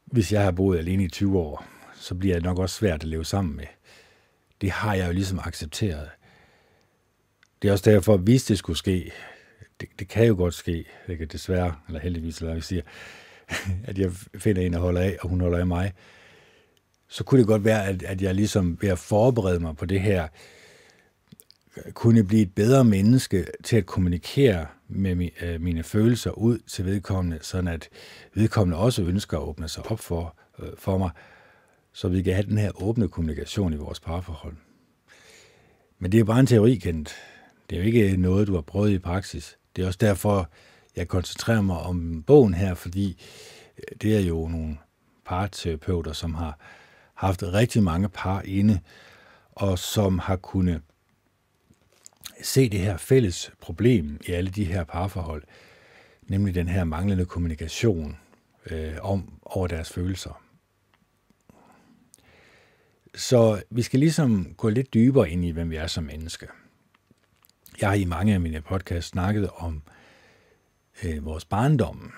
hvis 0.05 0.31
jeg 0.31 0.43
har 0.43 0.51
boet 0.51 0.77
alene 0.77 1.03
i 1.03 1.09
20 1.09 1.39
år, 1.39 1.65
så 1.95 2.15
bliver 2.15 2.35
det 2.35 2.43
nok 2.43 2.59
også 2.59 2.75
svært 2.75 3.03
at 3.03 3.09
leve 3.09 3.25
sammen 3.25 3.55
med. 3.55 3.65
Det 4.61 4.71
har 4.71 4.95
jeg 4.95 5.07
jo 5.07 5.11
ligesom 5.13 5.39
accepteret. 5.39 6.09
Det 7.61 7.67
er 7.67 7.71
også 7.71 7.91
derfor, 7.91 8.17
hvis 8.17 8.43
det 8.43 8.57
skulle 8.57 8.77
ske, 8.77 9.11
det, 9.79 9.89
det 9.99 10.07
kan 10.07 10.27
jo 10.27 10.35
godt 10.35 10.53
ske, 10.53 10.85
det 11.07 11.31
desværre, 11.31 11.75
eller 11.87 11.99
heldigvis, 11.99 12.39
eller 12.39 12.53
jeg 12.53 12.63
siger, 12.63 12.81
at 13.89 13.97
jeg 13.97 14.11
finder 14.37 14.61
en, 14.61 14.73
der 14.73 14.79
holder 14.79 15.01
af, 15.01 15.17
og 15.21 15.29
hun 15.29 15.41
holder 15.41 15.57
af 15.57 15.67
mig, 15.67 15.93
så 17.07 17.23
kunne 17.23 17.39
det 17.39 17.47
godt 17.47 17.65
være, 17.65 17.85
at, 17.85 18.03
at 18.03 18.21
jeg 18.21 18.35
ligesom 18.35 18.77
ved 18.81 18.89
at 18.89 18.99
forberede 18.99 19.59
mig 19.59 19.75
på 19.75 19.85
det 19.85 20.01
her, 20.01 20.27
kunne 21.93 22.23
blive 22.23 22.41
et 22.41 22.55
bedre 22.55 22.83
menneske 22.83 23.45
til 23.63 23.77
at 23.77 23.85
kommunikere 23.85 24.65
med 24.87 25.29
øh, 25.41 25.61
mine 25.61 25.83
følelser 25.83 26.31
ud 26.31 26.59
til 26.59 26.85
vedkommende, 26.85 27.39
sådan 27.41 27.67
at 27.67 27.89
vedkommende 28.33 28.77
også 28.77 29.03
ønsker 29.03 29.37
at 29.37 29.43
åbne 29.43 29.67
sig 29.67 29.91
op 29.91 29.99
for, 29.99 30.35
øh, 30.59 30.69
for 30.77 30.97
mig, 30.97 31.09
så 31.93 32.07
vi 32.07 32.21
kan 32.21 32.33
have 32.33 32.45
den 32.45 32.57
her 32.57 32.81
åbne 32.83 33.07
kommunikation 33.07 33.73
i 33.73 33.75
vores 33.75 33.99
parforhold. 33.99 34.55
Men 35.99 36.11
det 36.11 36.19
er 36.19 36.23
bare 36.23 36.39
en 36.39 36.45
teori, 36.45 36.75
kendt. 36.75 37.15
Det 37.69 37.75
er 37.75 37.79
jo 37.79 37.85
ikke 37.85 38.17
noget, 38.17 38.47
du 38.47 38.53
har 38.53 38.61
prøvet 38.61 38.91
i 38.91 38.99
praksis. 38.99 39.57
Det 39.75 39.83
er 39.83 39.87
også 39.87 39.99
derfor, 40.01 40.49
jeg 40.95 41.07
koncentrerer 41.07 41.61
mig 41.61 41.77
om 41.77 42.23
bogen 42.27 42.53
her, 42.53 42.73
fordi 42.73 43.23
øh, 43.77 43.97
det 44.01 44.15
er 44.15 44.21
jo 44.21 44.47
nogle 44.47 44.77
parterapeuter, 45.25 46.13
som 46.13 46.33
har 46.33 46.59
haft 47.13 47.43
rigtig 47.43 47.83
mange 47.83 48.09
par 48.09 48.41
inde, 48.41 48.79
og 49.51 49.79
som 49.79 50.19
har 50.19 50.35
kunnet 50.35 50.81
se 52.41 52.69
det 52.69 52.79
her 52.79 52.97
fælles 52.97 53.51
problem 53.61 54.19
i 54.27 54.31
alle 54.31 54.49
de 54.49 54.65
her 54.65 54.83
parforhold, 54.83 55.43
nemlig 56.23 56.55
den 56.55 56.67
her 56.67 56.83
manglende 56.83 57.25
kommunikation 57.25 58.17
øh, 58.71 58.95
om 59.01 59.39
over 59.43 59.67
deres 59.67 59.89
følelser. 59.89 60.43
Så 63.15 63.61
vi 63.69 63.81
skal 63.81 63.99
ligesom 63.99 64.53
gå 64.57 64.69
lidt 64.69 64.93
dybere 64.93 65.29
ind 65.29 65.45
i, 65.45 65.51
hvem 65.51 65.69
vi 65.69 65.75
er 65.75 65.87
som 65.87 66.03
menneske. 66.03 66.47
Jeg 67.81 67.89
har 67.89 67.95
i 67.95 68.05
mange 68.05 68.33
af 68.33 68.39
mine 68.39 68.61
podcasts 68.61 69.09
snakket 69.09 69.49
om 69.49 69.81
øh, 71.03 71.25
vores 71.25 71.45
barndom. 71.45 72.13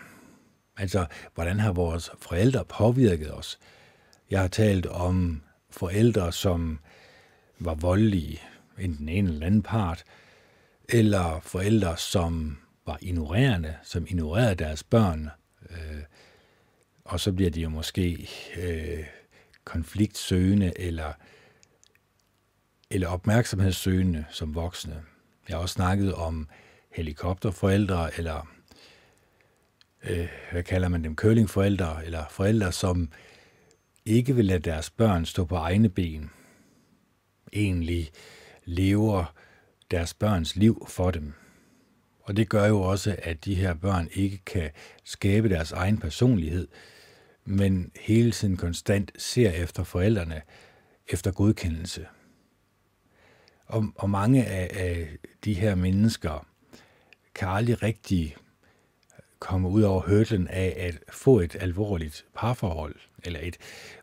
Altså, 0.78 1.06
hvordan 1.36 1.60
har 1.60 1.72
vores 1.72 2.12
forældre 2.22 2.66
påvirket 2.66 3.34
os? 3.34 3.60
Jeg 4.30 4.42
har 4.42 4.48
talt 4.48 4.86
om 4.86 5.42
forældre, 5.70 6.32
som 6.32 6.80
var 7.60 7.74
voldelige, 7.74 8.42
enten 8.80 9.10
en 9.10 9.28
eller 9.28 9.46
anden 9.46 9.64
part, 9.64 10.04
eller 10.90 11.40
forældre, 11.40 11.98
som 11.98 12.58
var 12.86 12.98
ignorerende, 13.02 13.76
som 13.84 14.06
ignorerede 14.08 14.56
deres 14.56 14.84
børn, 14.84 15.30
øh, 15.70 16.04
og 17.06 17.20
så 17.20 17.32
bliver 17.32 17.52
de 17.52 17.62
jo 17.62 17.70
måske 17.70 18.30
øh, 18.58 19.06
konfliktsøgende 19.64 20.74
eller, 20.76 21.14
eller 22.90 23.08
opmærksomhedssøgende 23.08 24.26
som 24.30 24.56
voksne. 24.56 25.04
Jeg 25.50 25.58
har 25.58 25.62
også 25.62 25.74
snakket 25.74 26.14
om 26.14 26.50
helikopterforældre, 26.92 28.18
eller 28.18 28.48
øh, 30.04 30.28
hvad 30.52 30.64
kalder 30.64 30.88
man 30.88 31.04
dem, 31.04 31.16
curlingforældre, 31.16 32.06
eller 32.06 32.24
forældre, 32.30 32.72
som 32.72 33.10
ikke 34.06 34.36
vil 34.36 34.46
lade 34.46 34.60
deres 34.60 34.90
børn 34.90 35.26
stå 35.26 35.46
på 35.46 35.56
egne 35.56 35.90
ben, 35.90 36.30
egentlig 37.54 38.12
lever 38.70 39.34
deres 39.92 40.14
børns 40.14 40.56
liv 40.56 40.86
for 40.90 41.12
dem. 41.12 41.34
Og 42.22 42.38
det 42.38 42.50
gør 42.50 42.66
jo 42.66 42.82
også, 42.82 43.16
at 43.24 43.46
de 43.46 43.56
her 43.56 43.74
børn 43.74 44.10
ikke 44.14 44.42
kan 44.46 44.70
skabe 45.04 45.50
deres 45.50 45.72
egen 45.72 45.98
personlighed, 45.98 46.68
men 47.46 47.92
hele 48.00 48.32
tiden 48.32 48.58
konstant 48.58 49.12
ser 49.18 49.52
efter 49.52 49.84
forældrene 49.84 50.42
efter 51.08 51.32
godkendelse. 51.32 52.08
Og, 53.66 53.92
og 53.96 54.10
mange 54.10 54.46
af, 54.46 54.70
af 54.74 55.10
de 55.46 55.54
her 55.54 55.76
mennesker 55.76 56.48
kan 57.36 57.48
aldrig 57.48 57.84
rigtig 57.84 58.36
komme 59.40 59.70
ud 59.70 59.82
over 59.82 60.02
hørtlen 60.02 60.48
af 60.48 60.74
at 60.78 61.14
få 61.14 61.40
et 61.40 61.56
alvorligt 61.60 62.26
parforhold, 62.36 62.96
eller 63.24 63.40
et 63.44 63.58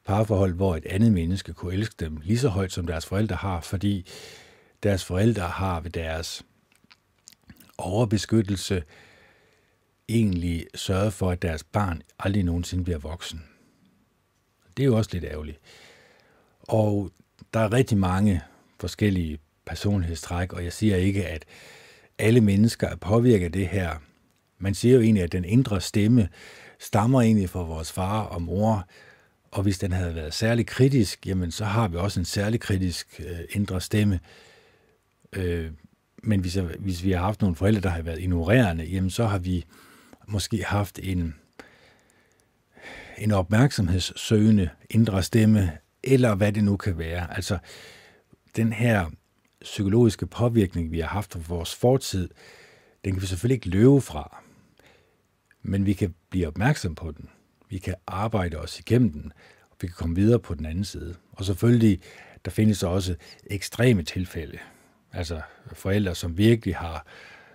parforhold, 0.05 0.55
hvor 0.55 0.77
et 0.77 0.87
andet 0.87 1.13
menneske 1.13 1.53
kunne 1.53 1.75
elske 1.75 1.95
dem 2.01 2.17
lige 2.23 2.39
så 2.39 2.49
højt, 2.49 2.73
som 2.73 2.87
deres 2.87 3.07
forældre 3.07 3.37
har, 3.37 3.61
fordi 3.61 4.07
deres 4.83 5.05
forældre 5.05 5.43
har 5.43 5.81
ved 5.81 5.91
deres 5.91 6.45
overbeskyttelse 7.79 8.83
egentlig 10.09 10.67
sørget 10.75 11.13
for, 11.13 11.31
at 11.31 11.43
deres 11.43 11.65
barn 11.65 12.03
aldrig 12.19 12.45
nogensinde 12.45 12.85
bliver 12.85 12.99
voksen. 12.99 13.45
Det 14.77 14.83
er 14.83 14.87
jo 14.87 14.97
også 14.97 15.11
lidt 15.13 15.25
ærgerligt. 15.25 15.59
Og 16.61 17.11
der 17.55 17.61
er 17.61 17.73
rigtig 17.73 17.99
mange 17.99 18.43
forskellige 18.81 19.39
personlighedstræk, 19.67 20.53
og 20.53 20.65
jeg 20.65 20.73
siger 20.73 20.97
ikke, 20.97 21.27
at 21.27 21.45
alle 22.19 22.41
mennesker 22.41 22.89
er 22.89 22.97
påvirket 22.97 23.45
af 23.45 23.53
det 23.53 23.69
her. 23.69 23.97
Man 24.59 24.75
siger 24.75 24.95
jo 24.95 25.01
egentlig, 25.01 25.23
at 25.23 25.33
den 25.33 25.45
indre 25.45 25.81
stemme 25.81 26.29
stammer 26.79 27.23
egentlig 27.23 27.51
fra 27.51 27.63
vores 27.63 27.93
far 27.93 28.23
og 28.23 28.43
mor, 28.43 28.89
og 29.51 29.63
hvis 29.63 29.79
den 29.79 29.93
havde 29.93 30.15
været 30.15 30.35
særlig 30.35 30.67
kritisk, 30.67 31.27
jamen 31.27 31.51
så 31.51 31.65
har 31.65 31.89
vi 31.89 31.97
også 31.97 32.21
en 32.21 32.25
særlig 32.25 32.61
kritisk 32.61 33.21
øh, 33.27 33.39
indre 33.51 33.81
stemme. 33.81 34.21
Øh, 35.37 35.71
men 36.23 36.41
hvis, 36.41 36.55
hvis 36.79 37.05
vi 37.05 37.13
har 37.13 37.21
haft 37.21 37.41
nogle 37.41 37.57
forældre, 37.57 37.81
der 37.81 37.89
har 37.89 38.03
været 38.03 38.21
ignorerende, 38.21 38.85
jamen 38.85 39.11
så 39.11 39.27
har 39.27 39.39
vi 39.39 39.65
måske 40.29 40.65
haft 40.65 40.99
en, 41.03 41.35
en 43.19 43.33
opmærksomhedssøgende 43.33 44.69
indre 44.91 45.23
stemme, 45.23 45.73
eller 46.03 46.35
hvad 46.35 46.53
det 46.53 46.65
nu 46.65 46.77
kan 46.77 46.99
være. 46.99 47.37
Altså 47.37 47.59
den 48.57 48.73
her 48.73 49.11
psykologiske 49.61 50.27
påvirkning, 50.27 50.93
vi 50.93 51.01
har 51.01 51.09
haft 51.09 51.33
fra 51.33 51.41
vores 51.49 51.75
fortid, 51.75 52.29
den 53.05 53.13
kan 53.13 53.23
vi 53.23 53.27
selvfølgelig 53.27 53.55
ikke 53.55 53.69
løbe 53.69 54.01
fra, 54.01 54.43
men 55.63 55.87
vi 55.87 55.93
kan 55.93 56.15
blive 56.31 56.47
opmærksom 56.47 56.95
på 56.95 57.11
den. 57.11 57.29
Vi 57.69 57.79
kan 57.79 57.95
arbejde 58.07 58.57
os 58.57 58.81
igennem 58.81 59.13
den, 59.13 59.33
og 59.71 59.77
vi 59.81 59.87
kan 59.87 59.95
komme 59.97 60.17
videre 60.17 60.39
på 60.39 60.55
den 60.55 60.67
anden 60.67 60.85
side. 60.85 61.15
Og 61.33 61.45
selvfølgelig, 61.45 62.01
der 62.45 62.51
findes 62.51 62.83
også 62.83 63.15
ekstreme 63.47 64.03
tilfælde. 64.03 64.59
Altså 65.17 65.41
forældre, 65.73 66.15
som 66.15 66.39
virkelig 66.39 66.77
har 66.77 67.07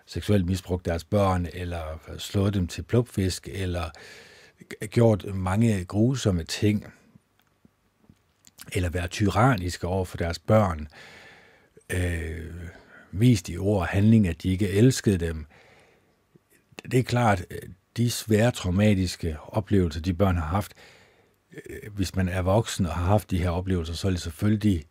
seksuelt 0.06 0.46
misbrugt 0.46 0.86
deres 0.86 1.04
børn, 1.04 1.48
eller 1.54 2.00
slået 2.18 2.54
dem 2.54 2.68
til 2.68 2.82
plukfisk, 2.82 3.50
eller 3.52 3.90
gjort 4.90 5.26
mange 5.36 5.86
grusomme 5.86 6.44
ting, 6.44 6.94
eller 8.74 8.90
været 8.90 9.12
tyranniske 9.12 9.88
over 9.88 10.06
for 10.06 10.18
deres 10.18 10.40
børn, 10.40 10.88
øh, 11.90 12.54
vist 13.12 13.50
i 13.50 13.58
ord 13.58 13.82
og 13.82 13.88
handling, 13.88 14.28
at 14.28 14.44
de 14.44 14.50
ikke 14.50 14.70
elskede 14.70 15.18
dem. 15.18 15.46
Det 16.92 17.00
er 17.00 17.04
klart, 17.04 17.46
de 17.98 18.12
svære 18.12 18.52
traumatiske 18.52 19.38
oplevelser, 19.48 20.02
de 20.02 20.14
børn 20.14 20.36
har 20.38 20.48
haft, 20.48 20.74
øh, 21.70 21.94
hvis 21.94 22.16
man 22.16 22.30
er 22.30 22.42
voksen 22.42 22.86
og 22.86 22.94
har 22.94 23.06
haft 23.06 23.32
de 23.32 23.38
her 23.38 23.50
oplevelser, 23.50 23.94
så 23.94 24.08
er 24.08 24.12
det 24.12 24.22
selvfølgelig 24.22 24.86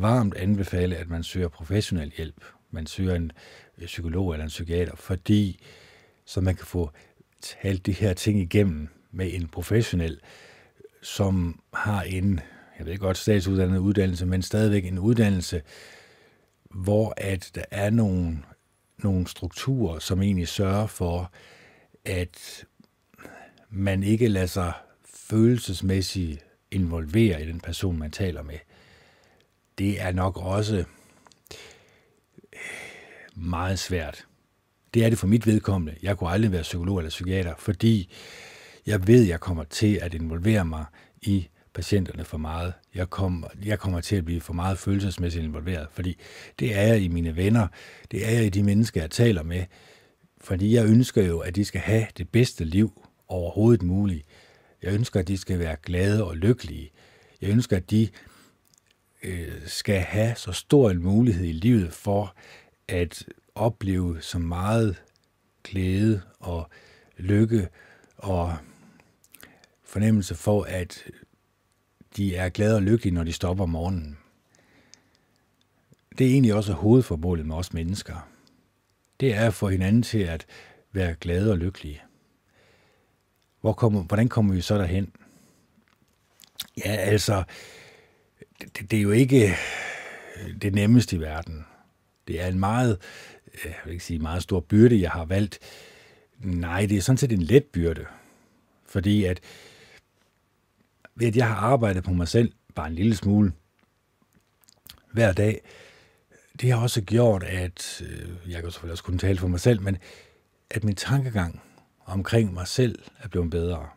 varmt 0.00 0.34
anbefale, 0.34 0.96
at 0.96 1.08
man 1.08 1.22
søger 1.22 1.48
professionel 1.48 2.12
hjælp. 2.16 2.44
Man 2.70 2.86
søger 2.86 3.14
en 3.14 3.32
øh, 3.78 3.86
psykolog 3.86 4.32
eller 4.32 4.44
en 4.44 4.48
psykiater, 4.48 4.96
fordi 4.96 5.60
så 6.24 6.40
man 6.40 6.56
kan 6.56 6.66
få 6.66 6.90
talt 7.40 7.86
de 7.86 7.92
her 7.92 8.14
ting 8.14 8.40
igennem 8.40 8.88
med 9.10 9.34
en 9.34 9.48
professionel, 9.48 10.20
som 11.02 11.60
har 11.74 12.02
en, 12.02 12.40
jeg 12.78 12.86
ved 12.86 12.98
godt, 12.98 13.16
statsuddannet 13.16 13.78
uddannelse, 13.78 14.26
men 14.26 14.42
stadigvæk 14.42 14.84
en 14.86 14.98
uddannelse, 14.98 15.62
hvor 16.70 17.14
at 17.16 17.50
der 17.54 17.64
er 17.70 17.90
nogle, 17.90 18.38
nogle 18.98 19.26
strukturer, 19.26 19.98
som 19.98 20.22
egentlig 20.22 20.48
sørger 20.48 20.86
for, 20.86 21.32
at 22.04 22.64
man 23.70 24.02
ikke 24.02 24.28
lader 24.28 24.46
sig 24.46 24.72
følelsesmæssigt 25.04 26.44
involvere 26.70 27.42
i 27.42 27.46
den 27.46 27.60
person, 27.60 27.98
man 27.98 28.10
taler 28.10 28.42
med. 28.42 28.58
Det 29.78 30.00
er 30.00 30.12
nok 30.12 30.36
også 30.36 30.76
øh, 30.76 30.84
meget 33.34 33.78
svært. 33.78 34.26
Det 34.94 35.04
er 35.04 35.08
det 35.10 35.18
for 35.18 35.26
mit 35.26 35.46
vedkommende. 35.46 35.98
Jeg 36.02 36.18
kunne 36.18 36.30
aldrig 36.30 36.52
være 36.52 36.62
psykolog 36.62 36.98
eller 36.98 37.10
psykiater, 37.10 37.54
fordi 37.58 38.12
jeg 38.86 39.06
ved, 39.06 39.22
at 39.22 39.28
jeg 39.28 39.40
kommer 39.40 39.64
til 39.64 39.98
at 40.02 40.14
involvere 40.14 40.64
mig 40.64 40.84
i 41.22 41.48
patienterne 41.74 42.24
for 42.24 42.38
meget. 42.38 42.72
Jeg 42.94 43.10
kommer, 43.10 43.48
jeg 43.64 43.78
kommer 43.78 44.00
til 44.00 44.16
at 44.16 44.24
blive 44.24 44.40
for 44.40 44.52
meget 44.52 44.78
følelsesmæssigt 44.78 45.44
involveret, 45.44 45.86
fordi 45.90 46.18
det 46.58 46.76
er 46.76 46.82
jeg 46.82 47.00
i 47.00 47.08
mine 47.08 47.36
venner, 47.36 47.68
det 48.10 48.26
er 48.26 48.30
jeg 48.30 48.46
i 48.46 48.48
de 48.48 48.62
mennesker, 48.62 49.00
jeg 49.00 49.10
taler 49.10 49.42
med, 49.42 49.64
fordi 50.40 50.74
jeg 50.74 50.86
ønsker 50.86 51.22
jo, 51.22 51.38
at 51.38 51.56
de 51.56 51.64
skal 51.64 51.80
have 51.80 52.06
det 52.18 52.28
bedste 52.28 52.64
liv 52.64 53.02
overhovedet 53.28 53.82
muligt. 53.82 54.26
Jeg 54.82 54.92
ønsker, 54.94 55.20
at 55.20 55.28
de 55.28 55.36
skal 55.36 55.58
være 55.58 55.76
glade 55.82 56.24
og 56.24 56.36
lykkelige. 56.36 56.90
Jeg 57.40 57.50
ønsker, 57.50 57.76
at 57.76 57.90
de 57.90 58.08
øh, 59.26 59.66
skal 59.66 60.00
have 60.00 60.34
så 60.34 60.52
stor 60.52 60.90
en 60.90 61.02
mulighed 61.02 61.44
i 61.44 61.52
livet 61.52 61.92
for 61.92 62.34
at 62.88 63.24
opleve 63.54 64.22
så 64.22 64.38
meget 64.38 65.02
glæde 65.64 66.22
og 66.40 66.70
lykke 67.16 67.68
og 68.16 68.56
fornemmelse 69.84 70.34
for, 70.34 70.62
at 70.62 71.04
de 72.16 72.36
er 72.36 72.48
glade 72.48 72.76
og 72.76 72.82
lykkelige, 72.82 73.14
når 73.14 73.24
de 73.24 73.32
stopper 73.32 73.64
om 73.64 73.70
morgenen. 73.70 74.18
Det 76.18 76.26
er 76.26 76.30
egentlig 76.30 76.54
også 76.54 76.72
hovedformålet 76.72 77.46
med 77.46 77.56
os 77.56 77.72
mennesker. 77.72 78.28
Det 79.20 79.34
er 79.34 79.46
at 79.46 79.54
få 79.54 79.68
hinanden 79.68 80.02
til 80.02 80.18
at 80.18 80.46
være 80.92 81.14
glade 81.14 81.50
og 81.50 81.58
lykkelige. 81.58 82.02
Hvor 83.60 83.72
kommer, 83.72 84.02
hvordan 84.02 84.28
kommer 84.28 84.54
vi 84.54 84.60
så 84.60 84.78
derhen? 84.78 85.12
Ja, 86.84 86.90
altså, 86.90 87.44
det, 88.60 88.90
det 88.90 88.96
er 88.96 89.02
jo 89.02 89.10
ikke 89.10 89.56
øh, 90.36 90.54
det 90.62 90.74
nemmeste 90.74 91.16
i 91.16 91.20
verden. 91.20 91.64
Det 92.28 92.42
er 92.42 92.46
en 92.46 92.58
meget, 92.58 92.98
øh, 93.54 93.64
jeg 93.64 93.76
vil 93.84 93.92
ikke 93.92 94.04
sige 94.04 94.18
meget 94.18 94.42
stor 94.42 94.60
byrde, 94.60 95.00
jeg 95.00 95.10
har 95.10 95.24
valgt. 95.24 95.58
Nej, 96.38 96.86
det 96.86 96.96
er 96.96 97.00
sådan 97.00 97.18
set 97.18 97.32
en 97.32 97.42
let 97.42 97.64
byrde. 97.64 98.06
Fordi 98.86 99.24
at 99.24 99.40
ved 101.14 101.28
at 101.28 101.36
jeg 101.36 101.48
har 101.48 101.56
arbejdet 101.56 102.04
på 102.04 102.12
mig 102.12 102.28
selv 102.28 102.52
bare 102.74 102.86
en 102.86 102.94
lille 102.94 103.16
smule 103.16 103.52
hver 105.12 105.32
dag, 105.32 105.60
det 106.60 106.70
har 106.72 106.82
også 106.82 107.02
gjort, 107.02 107.42
at 107.42 108.02
øh, 108.02 108.50
jeg 108.52 108.62
kan 108.62 108.70
selvfølgelig 108.70 108.92
også 108.92 109.04
kunne 109.04 109.18
tale 109.18 109.38
for 109.38 109.48
mig 109.48 109.60
selv, 109.60 109.82
men 109.82 109.96
at 110.70 110.84
min 110.84 110.94
tankegang 110.94 111.62
omkring 112.04 112.54
mig 112.54 112.68
selv 112.68 112.98
er 113.18 113.28
blevet 113.28 113.50
bedre. 113.50 113.88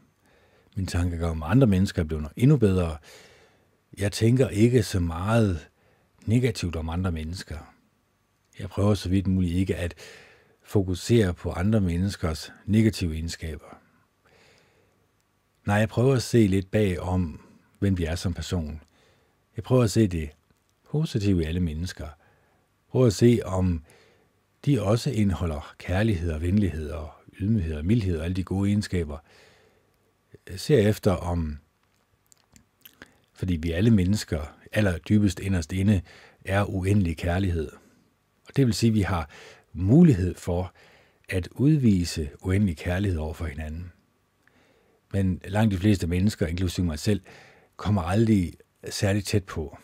Min 0.75 0.87
tankegang 0.87 1.31
om 1.31 1.43
andre 1.43 1.67
mennesker 1.67 2.01
er 2.01 2.05
blevet 2.05 2.27
endnu 2.35 2.57
bedre. 2.57 2.97
Jeg 3.97 4.11
tænker 4.11 4.49
ikke 4.49 4.83
så 4.83 4.99
meget 4.99 5.69
negativt 6.25 6.75
om 6.75 6.89
andre 6.89 7.11
mennesker. 7.11 7.73
Jeg 8.59 8.69
prøver 8.69 8.93
så 8.93 9.09
vidt 9.09 9.27
muligt 9.27 9.55
ikke 9.55 9.75
at 9.75 9.93
fokusere 10.63 11.33
på 11.33 11.51
andre 11.51 11.81
menneskers 11.81 12.51
negative 12.65 13.13
egenskaber. 13.13 13.79
Nej, 15.65 15.75
jeg 15.75 15.89
prøver 15.89 16.15
at 16.15 16.23
se 16.23 16.47
lidt 16.47 16.71
bag 16.71 16.99
om, 16.99 17.41
hvem 17.79 17.97
vi 17.97 18.05
er 18.05 18.15
som 18.15 18.33
person. 18.33 18.81
Jeg 19.55 19.63
prøver 19.63 19.83
at 19.83 19.91
se 19.91 20.07
det 20.07 20.29
positive 20.91 21.41
i 21.41 21.45
alle 21.45 21.59
mennesker. 21.59 22.07
Prøv 22.91 23.05
at 23.05 23.13
se, 23.13 23.39
om 23.45 23.83
de 24.65 24.81
også 24.81 25.11
indeholder 25.11 25.75
kærlighed 25.77 26.31
og 26.31 26.41
venlighed 26.41 26.89
og 26.89 27.11
ydmyghed 27.39 27.75
og 27.75 27.85
mildhed 27.85 28.17
og 28.19 28.25
alle 28.25 28.35
de 28.35 28.43
gode 28.43 28.69
egenskaber. 28.69 29.17
Jeg 30.49 30.59
ser 30.59 30.77
efter 30.77 31.11
om, 31.11 31.57
fordi 33.39 33.55
vi 33.55 33.71
alle 33.71 33.91
mennesker, 33.91 34.55
aller 34.71 34.97
dybest 34.97 35.39
inderst 35.39 35.73
inde, 35.73 36.01
er 36.45 36.63
uendelig 36.63 37.17
kærlighed. 37.17 37.71
Og 38.47 38.55
det 38.55 38.65
vil 38.65 38.73
sige, 38.73 38.89
at 38.89 38.93
vi 38.93 39.01
har 39.01 39.29
mulighed 39.73 40.35
for 40.35 40.73
at 41.29 41.47
udvise 41.51 42.29
uendelig 42.41 42.77
kærlighed 42.77 43.19
over 43.19 43.33
for 43.33 43.45
hinanden. 43.45 43.91
Men 45.13 45.41
langt 45.45 45.71
de 45.71 45.77
fleste 45.77 46.07
mennesker, 46.07 46.47
inklusive 46.47 46.85
mig 46.85 46.99
selv, 46.99 47.21
kommer 47.77 48.01
aldrig 48.01 48.53
særligt 48.89 49.27
tæt 49.27 49.43
på. 49.43 49.77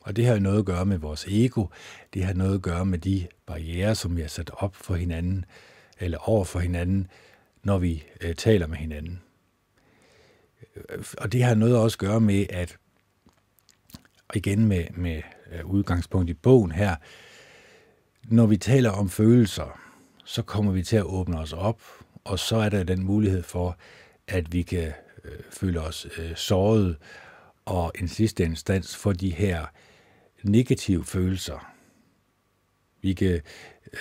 Og 0.00 0.16
det 0.16 0.26
har 0.26 0.38
noget 0.38 0.58
at 0.58 0.64
gøre 0.64 0.86
med 0.86 0.98
vores 0.98 1.26
ego, 1.28 1.66
det 2.14 2.24
har 2.24 2.34
noget 2.34 2.54
at 2.54 2.62
gøre 2.62 2.86
med 2.86 2.98
de 2.98 3.26
barriere, 3.46 3.94
som 3.94 4.16
vi 4.16 4.20
har 4.20 4.28
sat 4.28 4.50
op 4.54 4.76
for 4.76 4.94
hinanden, 4.94 5.44
eller 6.00 6.18
over 6.18 6.44
for 6.44 6.58
hinanden, 6.58 7.08
når 7.62 7.78
vi 7.78 8.04
øh, 8.20 8.34
taler 8.34 8.66
med 8.66 8.76
hinanden. 8.76 9.23
Og 11.18 11.32
det 11.32 11.42
har 11.42 11.54
noget 11.54 11.76
også 11.76 11.94
at 11.94 11.98
gøre 11.98 12.20
med, 12.20 12.46
at 12.50 12.76
igen 14.34 14.66
med, 14.66 14.84
med 14.90 15.22
øh, 15.52 15.66
udgangspunkt 15.66 16.30
i 16.30 16.34
bogen 16.34 16.72
her, 16.72 16.96
når 18.28 18.46
vi 18.46 18.56
taler 18.56 18.90
om 18.90 19.08
følelser, 19.08 19.80
så 20.24 20.42
kommer 20.42 20.72
vi 20.72 20.82
til 20.82 20.96
at 20.96 21.04
åbne 21.04 21.38
os 21.38 21.52
op, 21.52 21.82
og 22.24 22.38
så 22.38 22.56
er 22.56 22.68
der 22.68 22.84
den 22.84 23.04
mulighed 23.04 23.42
for, 23.42 23.78
at 24.28 24.52
vi 24.52 24.62
kan 24.62 24.92
øh, 25.24 25.38
føle 25.50 25.80
os 25.80 26.06
øh, 26.18 26.36
såret, 26.36 26.96
og 27.64 27.92
en 27.98 28.08
sidste 28.08 28.44
instans 28.44 28.96
for 28.96 29.12
de 29.12 29.30
her 29.30 29.66
negative 30.42 31.04
følelser, 31.04 31.74
Vi 33.00 33.12
kan 33.12 33.40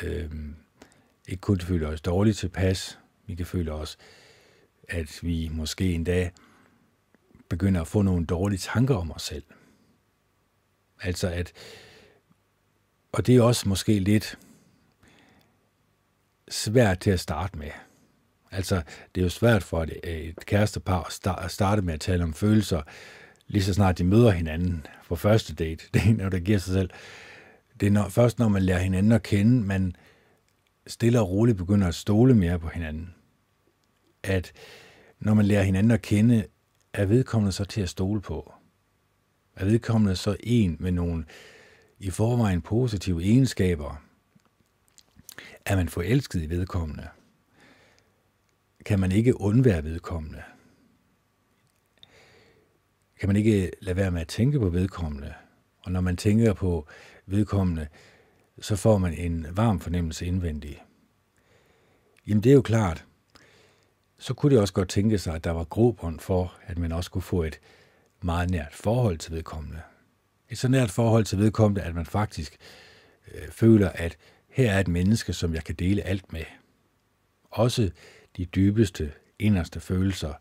øh, 0.03 0.31
ikke 1.27 1.41
kun 1.41 1.59
føle 1.59 1.87
os 1.87 2.01
dårligt 2.01 2.37
tilpas, 2.37 2.99
vi 3.27 3.35
kan 3.35 3.45
føle 3.45 3.71
os, 3.71 3.97
at 4.89 5.19
vi 5.21 5.49
måske 5.51 5.93
en 5.93 6.03
dag 6.03 6.31
begynder 7.53 7.81
at 7.81 7.87
få 7.87 8.01
nogle 8.01 8.25
dårlige 8.25 8.59
tanker 8.59 8.95
om 8.95 9.11
os 9.11 9.21
selv. 9.21 9.43
Altså 11.01 11.27
at, 11.27 11.53
og 13.11 13.27
det 13.27 13.35
er 13.35 13.41
også 13.41 13.69
måske 13.69 13.99
lidt 13.99 14.37
svært 16.49 16.99
til 16.99 17.11
at 17.11 17.19
starte 17.19 17.57
med. 17.57 17.69
Altså, 18.51 18.81
det 19.15 19.21
er 19.21 19.25
jo 19.25 19.29
svært 19.29 19.63
for 19.63 19.83
et, 19.83 19.99
et 20.03 20.45
kærestepar 20.45 21.35
at 21.43 21.51
starte 21.51 21.81
med 21.81 21.93
at 21.93 22.01
tale 22.01 22.23
om 22.23 22.33
følelser, 22.33 22.81
lige 23.47 23.63
så 23.63 23.73
snart 23.73 23.97
de 23.97 24.03
møder 24.03 24.31
hinanden 24.31 24.85
på 25.07 25.15
første 25.15 25.55
date. 25.55 25.85
Det 25.93 26.01
er 26.01 26.13
når 26.13 26.29
der 26.29 26.39
giver 26.39 26.57
sig 26.57 26.73
selv. 26.73 26.89
Det 27.79 27.87
er 27.87 27.91
når, 27.91 28.09
først, 28.09 28.39
når 28.39 28.47
man 28.47 28.61
lærer 28.61 28.79
hinanden 28.79 29.11
at 29.11 29.23
kende, 29.23 29.67
man 29.67 29.95
stille 30.87 31.19
og 31.19 31.29
roligt 31.29 31.57
begynder 31.57 31.87
at 31.87 31.95
stole 31.95 32.33
mere 32.33 32.59
på 32.59 32.67
hinanden. 32.67 33.15
At 34.23 34.51
når 35.19 35.33
man 35.33 35.45
lærer 35.45 35.63
hinanden 35.63 35.91
at 35.91 36.01
kende, 36.01 36.45
er 36.93 37.05
vedkommende 37.05 37.51
så 37.51 37.65
til 37.65 37.81
at 37.81 37.89
stole 37.89 38.21
på. 38.21 38.53
Er 39.55 39.65
vedkommende 39.65 40.15
så 40.15 40.35
en 40.39 40.77
med 40.79 40.91
nogle 40.91 41.25
i 41.99 42.09
forvejen 42.09 42.61
positive 42.61 43.23
egenskaber? 43.23 44.03
Er 45.65 45.75
man 45.75 45.89
forelsket 45.89 46.41
i 46.41 46.49
vedkommende? 46.49 47.07
Kan 48.85 48.99
man 48.99 49.11
ikke 49.11 49.41
undvære 49.41 49.83
vedkommende? 49.83 50.43
Kan 53.19 53.29
man 53.29 53.35
ikke 53.35 53.71
lade 53.81 53.97
være 53.97 54.11
med 54.11 54.21
at 54.21 54.27
tænke 54.27 54.59
på 54.59 54.69
vedkommende? 54.69 55.33
Og 55.79 55.91
når 55.91 56.01
man 56.01 56.17
tænker 56.17 56.53
på 56.53 56.87
vedkommende, 57.25 57.87
så 58.61 58.75
får 58.75 58.97
man 58.97 59.13
en 59.13 59.47
varm 59.51 59.79
fornemmelse 59.79 60.25
indvendig. 60.25 60.83
Jamen 62.27 62.43
det 62.43 62.49
er 62.49 62.53
jo 62.53 62.61
klart, 62.61 63.05
så 64.23 64.33
kunne 64.33 64.51
det 64.51 64.61
også 64.61 64.73
godt 64.73 64.89
tænke 64.89 65.17
sig, 65.17 65.35
at 65.35 65.43
der 65.43 65.51
var 65.51 65.63
grobund 65.63 66.19
for, 66.19 66.57
at 66.65 66.77
man 66.77 66.91
også 66.91 67.11
kunne 67.11 67.21
få 67.21 67.43
et 67.43 67.59
meget 68.21 68.49
nært 68.49 68.73
forhold 68.73 69.17
til 69.17 69.31
vedkommende. 69.33 69.81
Et 70.49 70.57
så 70.57 70.67
nært 70.67 70.91
forhold 70.91 71.25
til 71.25 71.37
vedkommende, 71.37 71.81
at 71.81 71.95
man 71.95 72.05
faktisk 72.05 72.57
øh, 73.33 73.49
føler, 73.51 73.89
at 73.89 74.17
her 74.49 74.71
er 74.71 74.79
et 74.79 74.87
menneske, 74.87 75.33
som 75.33 75.53
jeg 75.53 75.63
kan 75.63 75.75
dele 75.75 76.01
alt 76.01 76.33
med. 76.33 76.43
Også 77.51 77.91
de 78.37 78.45
dybeste, 78.45 79.11
inderste 79.39 79.79
følelser, 79.79 80.33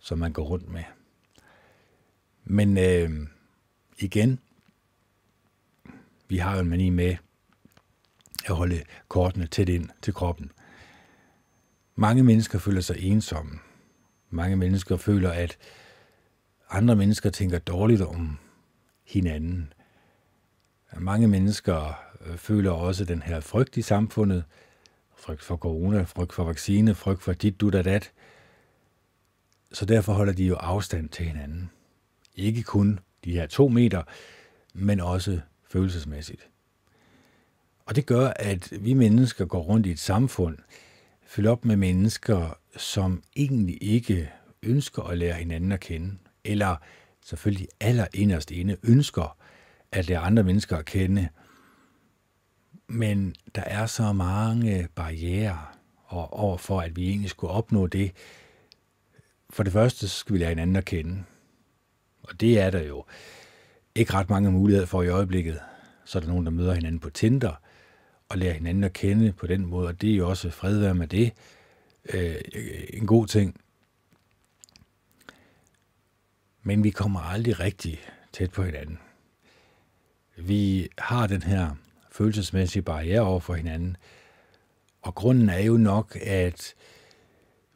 som 0.00 0.18
man 0.18 0.32
går 0.32 0.44
rundt 0.44 0.68
med. 0.68 0.84
Men 2.44 2.78
øh, 2.78 3.26
igen, 3.98 4.40
vi 6.28 6.36
har 6.36 6.54
jo 6.54 6.60
en 6.60 6.68
mani 6.70 6.90
med 6.90 7.16
at 8.44 8.54
holde 8.54 8.82
kortene 9.08 9.46
tæt 9.46 9.68
ind 9.68 9.88
til 10.02 10.14
kroppen. 10.14 10.52
Mange 11.96 12.22
mennesker 12.22 12.58
føler 12.58 12.80
sig 12.80 12.96
ensomme. 12.98 13.58
Mange 14.30 14.56
mennesker 14.56 14.96
føler, 14.96 15.30
at 15.30 15.58
andre 16.70 16.96
mennesker 16.96 17.30
tænker 17.30 17.58
dårligt 17.58 18.02
om 18.02 18.38
hinanden. 19.06 19.72
Mange 20.98 21.28
mennesker 21.28 22.02
øh, 22.26 22.36
føler 22.36 22.70
også 22.70 23.04
den 23.04 23.22
her 23.22 23.40
frygt 23.40 23.76
i 23.76 23.82
samfundet. 23.82 24.44
Frygt 25.16 25.42
for 25.42 25.56
corona, 25.56 26.02
frygt 26.02 26.32
for 26.32 26.44
vaccine, 26.44 26.94
frygt 26.94 27.22
for 27.22 27.32
dit, 27.32 27.60
du, 27.60 27.70
da, 27.70 27.82
dat. 27.82 28.12
Så 29.72 29.84
derfor 29.84 30.12
holder 30.12 30.32
de 30.32 30.44
jo 30.44 30.54
afstand 30.54 31.08
til 31.08 31.26
hinanden. 31.26 31.70
Ikke 32.36 32.62
kun 32.62 33.00
de 33.24 33.32
her 33.32 33.46
to 33.46 33.68
meter, 33.68 34.02
men 34.74 35.00
også 35.00 35.40
følelsesmæssigt. 35.68 36.48
Og 37.86 37.96
det 37.96 38.06
gør, 38.06 38.32
at 38.36 38.72
vi 38.84 38.94
mennesker 38.94 39.44
går 39.44 39.60
rundt 39.60 39.86
i 39.86 39.90
et 39.90 39.98
samfund, 39.98 40.58
fyldt 41.30 41.48
op 41.48 41.64
med 41.64 41.76
mennesker, 41.76 42.58
som 42.76 43.22
egentlig 43.36 43.78
ikke 43.82 44.32
ønsker 44.62 45.02
at 45.02 45.18
lære 45.18 45.34
hinanden 45.34 45.72
at 45.72 45.80
kende, 45.80 46.18
eller 46.44 46.76
selvfølgelig 47.24 47.68
allerinderst 47.80 48.50
inde 48.50 48.76
ønsker 48.82 49.36
at 49.92 50.08
lære 50.08 50.18
andre 50.18 50.42
mennesker 50.42 50.76
at 50.76 50.84
kende. 50.84 51.28
Men 52.88 53.34
der 53.54 53.62
er 53.62 53.86
så 53.86 54.12
mange 54.12 54.88
barriere 54.94 55.58
over 56.08 56.56
for, 56.56 56.80
at 56.80 56.96
vi 56.96 57.08
egentlig 57.08 57.30
skulle 57.30 57.52
opnå 57.52 57.86
det. 57.86 58.12
For 59.50 59.62
det 59.62 59.72
første 59.72 60.08
skal 60.08 60.32
vi 60.32 60.38
lære 60.38 60.48
hinanden 60.48 60.76
at 60.76 60.84
kende. 60.84 61.22
Og 62.22 62.40
det 62.40 62.60
er 62.60 62.70
der 62.70 62.82
jo 62.82 63.04
ikke 63.94 64.14
ret 64.14 64.30
mange 64.30 64.50
muligheder 64.50 64.86
for 64.86 65.02
i 65.02 65.08
øjeblikket. 65.08 65.60
Så 66.04 66.18
er 66.18 66.20
der 66.20 66.28
nogen, 66.28 66.44
der 66.44 66.52
møder 66.52 66.74
hinanden 66.74 67.00
på 67.00 67.10
Tinder– 67.10 67.54
og 68.30 68.38
lære 68.38 68.52
hinanden 68.52 68.84
at 68.84 68.92
kende 68.92 69.32
på 69.32 69.46
den 69.46 69.66
måde, 69.66 69.88
og 69.88 70.00
det 70.00 70.10
er 70.10 70.16
jo 70.16 70.28
også 70.28 70.50
fred 70.50 70.78
være 70.78 70.94
med 70.94 71.06
det. 71.06 71.32
Øh, 72.14 72.34
en 72.88 73.06
god 73.06 73.26
ting. 73.26 73.60
Men 76.62 76.84
vi 76.84 76.90
kommer 76.90 77.20
aldrig 77.20 77.60
rigtig 77.60 78.00
tæt 78.32 78.50
på 78.50 78.62
hinanden. 78.62 78.98
Vi 80.36 80.88
har 80.98 81.26
den 81.26 81.42
her 81.42 81.70
følelsesmæssige 82.12 82.82
barriere 82.82 83.20
over 83.20 83.40
for 83.40 83.54
hinanden, 83.54 83.96
og 85.02 85.14
grunden 85.14 85.48
er 85.48 85.58
jo 85.58 85.76
nok, 85.76 86.18
at 86.22 86.74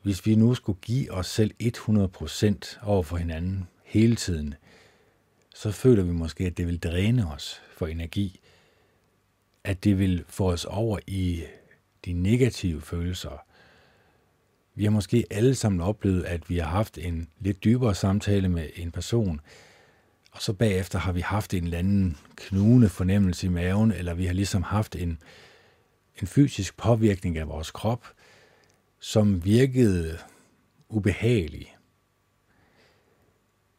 hvis 0.02 0.26
vi 0.26 0.34
nu 0.34 0.54
skulle 0.54 0.78
give 0.82 1.12
os 1.12 1.26
selv 1.26 1.54
100% 1.62 2.78
over 2.82 3.02
for 3.02 3.16
hinanden 3.16 3.68
hele 3.84 4.16
tiden, 4.16 4.54
så 5.54 5.70
føler 5.72 6.02
vi 6.02 6.12
måske, 6.12 6.46
at 6.46 6.56
det 6.56 6.66
vil 6.66 6.78
dræne 6.78 7.32
os 7.32 7.62
for 7.76 7.86
energi 7.86 8.40
at 9.64 9.84
det 9.84 9.98
vil 9.98 10.24
få 10.28 10.52
os 10.52 10.64
over 10.64 10.98
i 11.06 11.44
de 12.04 12.12
negative 12.12 12.80
følelser. 12.80 13.44
Vi 14.74 14.84
har 14.84 14.90
måske 14.90 15.26
alle 15.30 15.54
sammen 15.54 15.80
oplevet, 15.80 16.24
at 16.24 16.50
vi 16.50 16.58
har 16.58 16.68
haft 16.68 16.98
en 16.98 17.28
lidt 17.38 17.64
dybere 17.64 17.94
samtale 17.94 18.48
med 18.48 18.68
en 18.76 18.90
person, 18.90 19.40
og 20.32 20.42
så 20.42 20.52
bagefter 20.52 20.98
har 20.98 21.12
vi 21.12 21.20
haft 21.20 21.54
en 21.54 21.64
eller 21.64 21.78
anden 21.78 22.18
knugende 22.36 22.88
fornemmelse 22.88 23.46
i 23.46 23.50
maven, 23.50 23.92
eller 23.92 24.14
vi 24.14 24.26
har 24.26 24.32
ligesom 24.32 24.62
haft 24.62 24.96
en, 24.96 25.18
en 26.20 26.26
fysisk 26.26 26.76
påvirkning 26.76 27.38
af 27.38 27.48
vores 27.48 27.70
krop, 27.70 28.06
som 28.98 29.44
virkede 29.44 30.18
ubehagelig. 30.88 31.76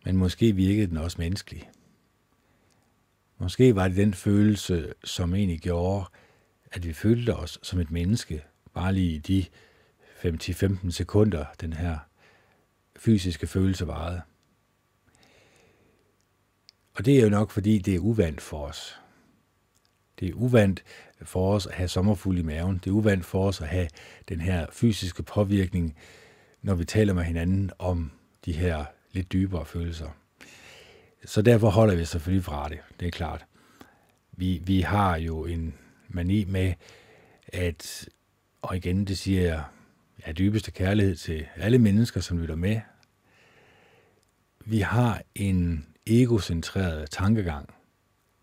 Men 0.06 0.18
måske 0.18 0.56
virkede 0.56 0.88
den 0.88 0.98
også 0.98 1.16
menneskelig. 1.20 1.70
Måske 3.38 3.76
var 3.76 3.88
det 3.88 3.98
den 3.98 4.14
følelse, 4.14 4.94
som 5.04 5.36
egentlig 5.36 5.60
gjorde, 5.60 6.06
at 6.72 6.88
vi 6.88 6.94
følte 6.94 7.36
os 7.36 7.60
som 7.64 7.80
et 7.80 7.92
menneske, 7.92 8.44
bare 8.74 8.94
lige 8.94 9.16
i 9.16 9.18
de 9.18 9.46
5-15 10.26 10.92
sekunder, 10.92 11.46
den 11.62 11.74
her 11.74 11.98
fysiske 12.96 13.48
følelse 13.48 13.88
varede. 13.88 14.22
Og 16.96 17.06
det 17.06 17.20
er 17.20 17.24
jo 17.24 17.30
nok, 17.30 17.52
fordi 17.52 17.78
det 17.78 17.96
er 17.96 18.00
uvandt 18.00 18.42
for 18.42 18.66
os. 18.66 19.00
Det 20.20 20.30
er 20.30 20.34
uvandt 20.34 20.84
for 21.22 21.54
os 21.54 21.66
at 21.68 21.74
have 21.74 21.88
sommerfuld 21.88 22.38
i 22.38 22.42
maven. 22.42 22.78
Det 22.78 22.88
er 22.88 22.92
uvandt 22.92 23.26
for 23.26 23.48
os 23.48 23.62
at 23.62 23.68
have 23.68 23.88
den 24.30 24.42
her 24.42 24.68
fysiske 24.72 25.24
påvirkning, 25.24 25.98
når 26.62 26.76
vi 26.76 26.86
taler 26.86 27.14
med 27.14 27.24
hinanden 27.24 27.72
om 27.80 28.12
de 28.46 28.54
her 28.54 28.86
lidt 29.12 29.32
dybere 29.34 29.66
følelser. 29.66 30.10
Så 31.26 31.42
derfor 31.42 31.70
holder 31.70 31.96
vi 31.96 32.06
selvfølgelig 32.06 32.44
fra 32.44 32.70
det, 32.70 32.80
det 33.00 33.08
er 33.08 33.12
klart. 33.12 33.46
Vi, 34.32 34.62
vi 34.66 34.82
har 34.82 35.18
jo 35.18 35.46
en 35.46 35.74
mani 36.10 36.44
med, 36.44 36.74
at, 37.48 38.10
og 38.62 38.78
igen, 38.78 39.06
det 39.06 39.18
siger 39.18 39.42
jeg, 39.42 39.64
er 40.24 40.34
dybeste 40.34 40.72
kærlighed 40.72 41.16
til 41.16 41.46
alle 41.56 41.80
mennesker, 41.80 42.22
som 42.22 42.38
lytter 42.38 42.56
med. 42.56 42.82
Vi 44.66 44.80
har 44.80 45.22
en 45.36 45.86
egocentreret 46.08 47.10
tankegang. 47.12 47.70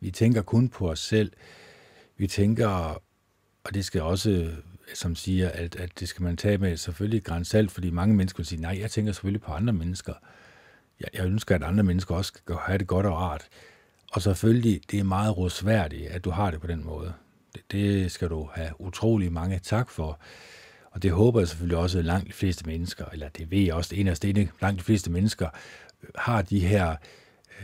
Vi 0.01 0.11
tænker 0.11 0.43
kun 0.43 0.69
på 0.69 0.91
os 0.91 1.01
selv. 1.01 1.33
Vi 2.17 2.27
tænker, 2.27 2.69
og 3.65 3.75
det 3.75 3.85
skal 3.85 4.03
også, 4.03 4.53
som 4.95 5.17
siger, 5.17 5.49
at, 5.49 5.77
at 5.77 6.01
det 6.01 6.09
skal 6.09 6.23
man 6.23 6.37
tage 6.37 6.59
med 6.59 6.77
selvfølgelig 6.77 7.19
et 7.19 7.25
grænsalt, 7.25 7.71
fordi 7.71 7.91
mange 7.91 8.15
mennesker 8.15 8.37
vil 8.37 8.47
sige, 8.47 8.61
nej, 8.61 8.79
jeg 8.81 8.91
tænker 8.91 9.13
selvfølgelig 9.13 9.43
på 9.43 9.53
andre 9.53 9.73
mennesker 9.73 10.15
jeg, 11.03 11.21
jeg 11.21 11.27
ønsker, 11.27 11.55
at 11.55 11.63
andre 11.63 11.85
mennesker 11.85 12.15
også 12.15 12.33
skal 12.37 12.55
have 12.55 12.79
det 12.79 12.87
godt 12.87 13.07
og 13.07 13.17
rart. 13.17 13.49
Og 14.13 14.23
selvfølgelig, 14.23 14.81
det 14.91 14.99
er 15.01 15.05
meget 15.05 15.37
rosværdigt, 15.37 16.07
at 16.07 16.25
du 16.25 16.31
har 16.31 16.51
det 16.51 16.61
på 16.61 16.67
den 16.67 16.85
måde. 16.85 17.13
Det, 17.55 17.63
det 17.73 18.13
skal 18.13 18.29
du 18.29 18.49
have 18.55 18.81
utrolig 18.81 19.33
mange 19.33 19.59
tak 19.59 19.91
for. 19.91 20.19
Og 20.91 21.03
det 21.03 21.11
håber 21.11 21.41
jeg 21.41 21.49
selvfølgelig 21.49 21.79
også, 21.79 21.99
at 21.99 22.05
langt 22.05 22.27
de 22.27 22.33
fleste 22.33 22.67
mennesker, 22.67 23.05
eller 23.13 23.29
det 23.29 23.51
ved 23.51 23.59
jeg 23.59 23.75
også, 23.75 23.91
det 23.91 24.01
eneste 24.01 24.31
ene, 24.31 24.49
langt 24.61 24.79
de 24.79 24.85
fleste 24.85 25.11
mennesker, 25.11 25.49
har 26.15 26.43
de 26.43 26.61
her 26.61 26.97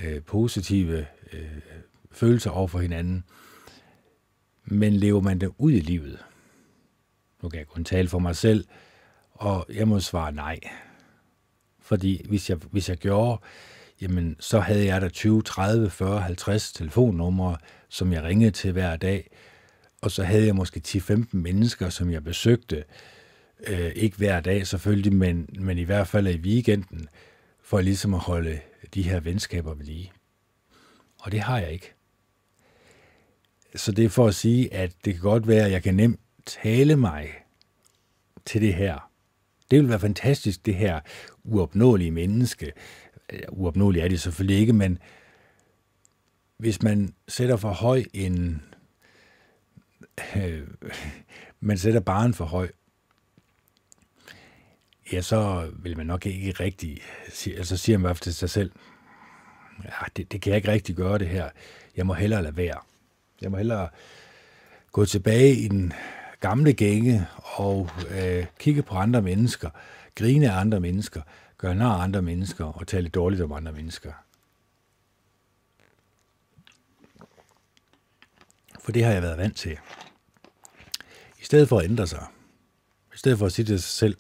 øh, 0.05 0.23
positive 0.23 1.07
øh, 1.33 1.59
følelser 2.13 2.51
over 2.51 2.69
for 2.69 2.79
hinanden. 2.79 3.25
Men 4.65 4.97
lever 4.97 5.21
man 5.21 5.39
det 5.39 5.51
ud 5.59 5.73
i 5.73 5.81
livet? 5.81 6.25
Nu 7.43 7.49
kan 7.49 7.59
jeg 7.59 7.67
kun 7.67 7.85
tale 7.85 8.09
for 8.09 8.19
mig 8.19 8.37
selv, 8.37 8.65
og 9.31 9.67
jeg 9.75 9.89
må 9.89 10.01
svare 10.01 10.33
nej. 10.33 10.61
Fordi 11.89 12.27
hvis 12.29 12.51
jeg, 12.51 12.59
hvis 12.71 12.89
jeg 12.89 12.97
gjorde, 12.97 13.41
jamen 14.01 14.37
så 14.41 14.61
havde 14.61 14.85
jeg 14.85 15.01
der 15.01 15.09
20, 15.09 15.43
30, 15.43 15.91
40, 15.91 16.21
50 16.21 16.73
telefonnumre, 16.73 17.57
som 17.89 18.13
jeg 18.13 18.23
ringede 18.23 18.51
til 18.51 18.73
hver 18.73 18.97
dag. 18.97 19.31
og 20.03 20.11
så 20.11 20.23
havde 20.23 20.47
jeg 20.47 20.57
måske 20.57 20.83
10-15 20.89 21.25
mennesker, 21.33 21.89
som 21.89 22.11
jeg 22.11 22.25
besøgte, 22.25 22.85
øh, 23.67 23.93
ikke 23.97 24.17
hver 24.17 24.41
dag 24.41 24.67
selvfølgelig, 24.67 25.13
men, 25.13 25.49
men 25.59 25.79
i 25.79 25.83
hvert 25.83 26.09
fald 26.09 26.27
i 26.27 26.39
weekenden, 26.39 27.09
for 27.63 27.81
ligesom 27.81 28.15
at 28.15 28.21
holde 28.21 28.61
de 28.95 29.03
her 29.03 29.21
venskaber 29.21 29.75
ved 29.75 29.85
lige. 29.85 30.13
Og 31.19 31.33
det 31.33 31.41
har 31.41 31.59
jeg 31.59 31.73
ikke. 31.73 31.95
Så 33.75 33.93
det 33.93 34.05
er 34.05 34.09
for 34.09 34.27
at 34.27 34.35
sige, 34.35 34.75
at 34.75 34.93
det 35.05 35.15
kan 35.15 35.23
godt 35.23 35.49
være, 35.49 35.65
at 35.65 35.73
jeg 35.73 35.83
kan 35.83 35.95
nemt 35.95 36.21
tale 36.47 36.97
mig 36.97 37.35
til 38.45 38.63
det 38.63 38.75
her. 38.75 39.08
Det 39.71 39.79
vil 39.79 39.89
være 39.89 40.01
fantastisk, 40.01 40.67
det 40.67 40.75
her 40.75 41.01
uopnåelige 41.45 42.11
menneske. 42.11 42.73
Uopnåeligt 43.49 44.05
er 44.05 44.09
det 44.09 44.21
selvfølgelig 44.21 44.61
ikke, 44.61 44.73
men 44.73 44.99
hvis 46.57 46.83
man 46.83 47.15
sætter 47.29 47.57
for 47.57 47.71
høj 47.71 48.05
en... 48.13 48.63
Øh, 50.37 50.67
man 51.61 51.79
sætter 51.79 52.01
baren 52.01 52.35
for 52.35 52.45
høj, 52.45 52.71
ja, 55.13 55.21
så 55.21 55.71
vil 55.79 55.97
man 55.97 56.07
nok 56.07 56.27
ikke 56.27 56.51
rigtig... 56.51 57.03
Altså 57.47 57.77
siger 57.77 57.99
man 57.99 58.17
til 58.17 58.35
sig 58.35 58.51
selv, 58.51 58.73
ja, 59.85 59.91
det, 60.17 60.33
det 60.33 60.43
kan 60.43 60.51
jeg 60.51 60.57
ikke 60.57 60.73
rigtig 60.73 60.97
gøre 60.97 61.19
det 61.19 61.29
her. 61.29 61.51
Jeg 61.97 62.07
må 62.07 62.15
hellere 62.15 62.43
lade 62.43 62.57
være. 62.57 62.81
Jeg 63.43 63.51
må 63.51 63.57
hellere 63.57 63.89
gå 64.93 65.05
tilbage 65.05 65.55
i 65.55 65.69
den 65.69 65.93
gamle 66.41 66.73
gænge 66.73 67.27
og 67.37 67.91
øh, 68.11 68.47
kigge 68.59 68.83
på 68.83 68.95
andre 68.95 69.23
mennesker, 69.23 69.71
grine 70.15 70.51
af 70.51 70.61
andre 70.61 70.81
mennesker, 70.81 71.23
gøre 71.59 71.75
nær 71.75 71.87
andre 71.87 72.23
mennesker 72.23 72.65
og 72.65 72.87
tale 72.87 73.09
dårligt 73.09 73.43
om 73.43 73.53
andre 73.53 73.73
mennesker. 73.73 74.13
For 78.81 78.93
det 78.93 79.05
har 79.05 79.13
jeg 79.13 79.23
været 79.23 79.39
vant 79.39 79.57
til. 79.57 79.79
I 81.41 81.45
stedet 81.45 81.69
for 81.69 81.79
at 81.79 81.85
ændre 81.85 82.07
sig. 82.07 82.27
I 83.15 83.17
stedet 83.17 83.39
for 83.39 83.47
at 83.47 83.53
sige 83.53 83.67
til 83.67 83.83
sig 83.83 83.91
selv, 83.91 84.17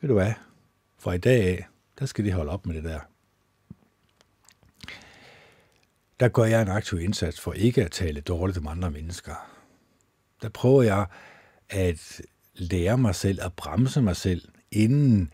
ved 0.00 0.08
du 0.08 0.14
hvad, 0.14 0.32
fra 0.98 1.12
i 1.12 1.18
dag 1.18 1.42
af, 1.44 1.66
der 1.98 2.06
skal 2.06 2.24
de 2.24 2.32
holde 2.32 2.50
op 2.52 2.66
med 2.66 2.74
det 2.74 2.84
der. 2.84 3.00
Der 6.20 6.28
gør 6.28 6.44
jeg 6.44 6.62
en 6.62 6.68
aktiv 6.68 7.00
indsats 7.00 7.40
for 7.40 7.52
ikke 7.52 7.84
at 7.84 7.90
tale 7.90 8.20
dårligt 8.20 8.58
om 8.58 8.66
andre 8.66 8.90
mennesker. 8.90 9.55
Der 10.42 10.48
prøver 10.48 10.82
jeg 10.82 11.06
at 11.68 12.22
lære 12.54 12.98
mig 12.98 13.14
selv 13.14 13.42
at 13.42 13.52
bremse 13.52 14.02
mig 14.02 14.16
selv, 14.16 14.48
inden 14.70 15.30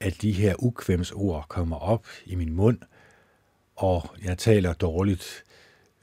at 0.00 0.22
de 0.22 0.32
her 0.32 0.54
ukvemsord 0.58 1.46
kommer 1.48 1.76
op 1.76 2.06
i 2.24 2.34
min 2.34 2.52
mund, 2.52 2.78
og 3.76 4.02
jeg 4.24 4.38
taler 4.38 4.72
dårligt 4.72 5.44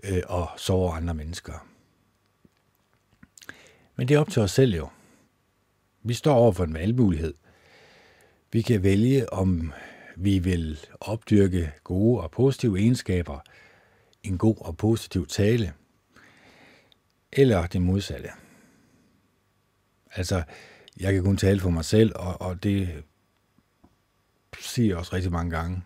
øh, 0.03 0.21
og 0.27 0.49
sover 0.57 0.93
andre 0.93 1.13
mennesker. 1.13 1.67
Men 3.95 4.07
det 4.07 4.15
er 4.15 4.19
op 4.19 4.29
til 4.29 4.41
os 4.41 4.51
selv 4.51 4.75
jo. 4.75 4.89
Vi 6.03 6.13
står 6.13 6.35
over 6.35 6.51
for 6.51 6.63
en 6.63 6.73
valgmulighed. 6.73 7.33
Vi 8.51 8.61
kan 8.61 8.83
vælge, 8.83 9.33
om 9.33 9.73
vi 10.15 10.39
vil 10.39 10.79
opdyrke 10.99 11.71
gode 11.83 12.21
og 12.21 12.31
positive 12.31 12.79
egenskaber, 12.79 13.39
en 14.23 14.37
god 14.37 14.55
og 14.59 14.77
positiv 14.77 15.27
tale, 15.27 15.73
eller 17.31 17.67
det 17.67 17.81
modsatte. 17.81 18.29
Altså, 20.11 20.43
jeg 20.99 21.13
kan 21.13 21.23
kun 21.23 21.37
tale 21.37 21.59
for 21.59 21.69
mig 21.69 21.85
selv, 21.85 22.11
og, 22.15 22.41
og 22.41 22.63
det 22.63 23.03
siger 24.59 24.87
jeg 24.87 24.97
også 24.97 25.13
rigtig 25.13 25.31
mange 25.31 25.51
gange. 25.51 25.83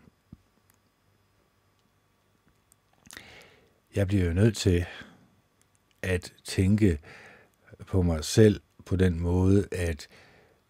Jeg 3.95 4.07
bliver 4.07 4.25
jo 4.25 4.33
nødt 4.33 4.57
til 4.57 4.85
at 6.01 6.33
tænke 6.43 6.99
på 7.87 8.01
mig 8.01 8.25
selv 8.25 8.61
på 8.85 8.95
den 8.95 9.19
måde, 9.19 9.67
at 9.71 10.07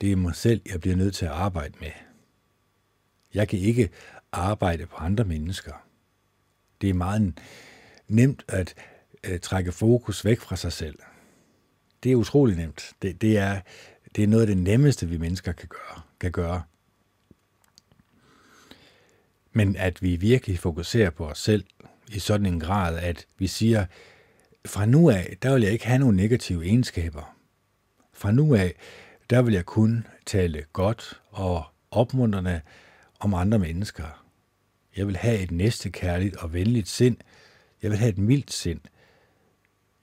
det 0.01 0.11
er 0.11 0.15
mig 0.15 0.35
selv, 0.35 0.61
jeg 0.71 0.81
bliver 0.81 0.95
nødt 0.95 1.15
til 1.15 1.25
at 1.25 1.31
arbejde 1.31 1.73
med. 1.79 1.91
Jeg 3.33 3.47
kan 3.47 3.59
ikke 3.59 3.89
arbejde 4.31 4.85
på 4.85 4.95
andre 4.95 5.23
mennesker. 5.23 5.87
Det 6.81 6.89
er 6.89 6.93
meget 6.93 7.39
nemt 8.07 8.45
at, 8.47 8.75
at 9.23 9.41
trække 9.41 9.71
fokus 9.71 10.25
væk 10.25 10.39
fra 10.39 10.55
sig 10.55 10.73
selv. 10.73 10.99
Det 12.03 12.11
er 12.11 12.15
utrolig 12.15 12.55
nemt. 12.55 12.93
Det, 13.01 13.21
det, 13.21 13.37
er, 13.37 13.61
det 14.15 14.23
er 14.23 14.27
noget 14.27 14.41
af 14.41 14.47
det 14.47 14.57
nemmeste, 14.57 15.09
vi 15.09 15.17
mennesker 15.17 15.51
kan 15.51 15.67
gøre. 15.67 16.01
Kan 16.19 16.31
gøre. 16.31 16.63
Men 19.53 19.75
at 19.75 20.01
vi 20.01 20.15
virkelig 20.15 20.59
fokuserer 20.59 21.09
på 21.09 21.27
os 21.27 21.39
selv 21.39 21.65
i 22.07 22.19
sådan 22.19 22.45
en 22.45 22.59
grad, 22.59 22.97
at 22.99 23.25
vi 23.37 23.47
siger, 23.47 23.85
fra 24.65 24.85
nu 24.85 25.09
af, 25.09 25.37
der 25.41 25.53
vil 25.53 25.63
jeg 25.63 25.71
ikke 25.71 25.87
have 25.87 25.99
nogen 25.99 26.15
negative 26.15 26.65
egenskaber. 26.65 27.35
Fra 28.13 28.31
nu 28.31 28.55
af, 28.55 28.75
der 29.29 29.41
vil 29.41 29.53
jeg 29.53 29.65
kun 29.65 30.07
tale 30.25 30.65
godt 30.73 31.21
og 31.29 31.63
opmuntrende 31.91 32.61
om 33.19 33.33
andre 33.33 33.59
mennesker. 33.59 34.25
Jeg 34.95 35.07
vil 35.07 35.15
have 35.15 35.39
et 35.39 35.51
næstekærligt 35.51 36.35
og 36.35 36.53
venligt 36.53 36.87
sind. 36.87 37.17
Jeg 37.81 37.91
vil 37.91 37.99
have 37.99 38.09
et 38.09 38.17
mildt 38.17 38.53
sind. 38.53 38.79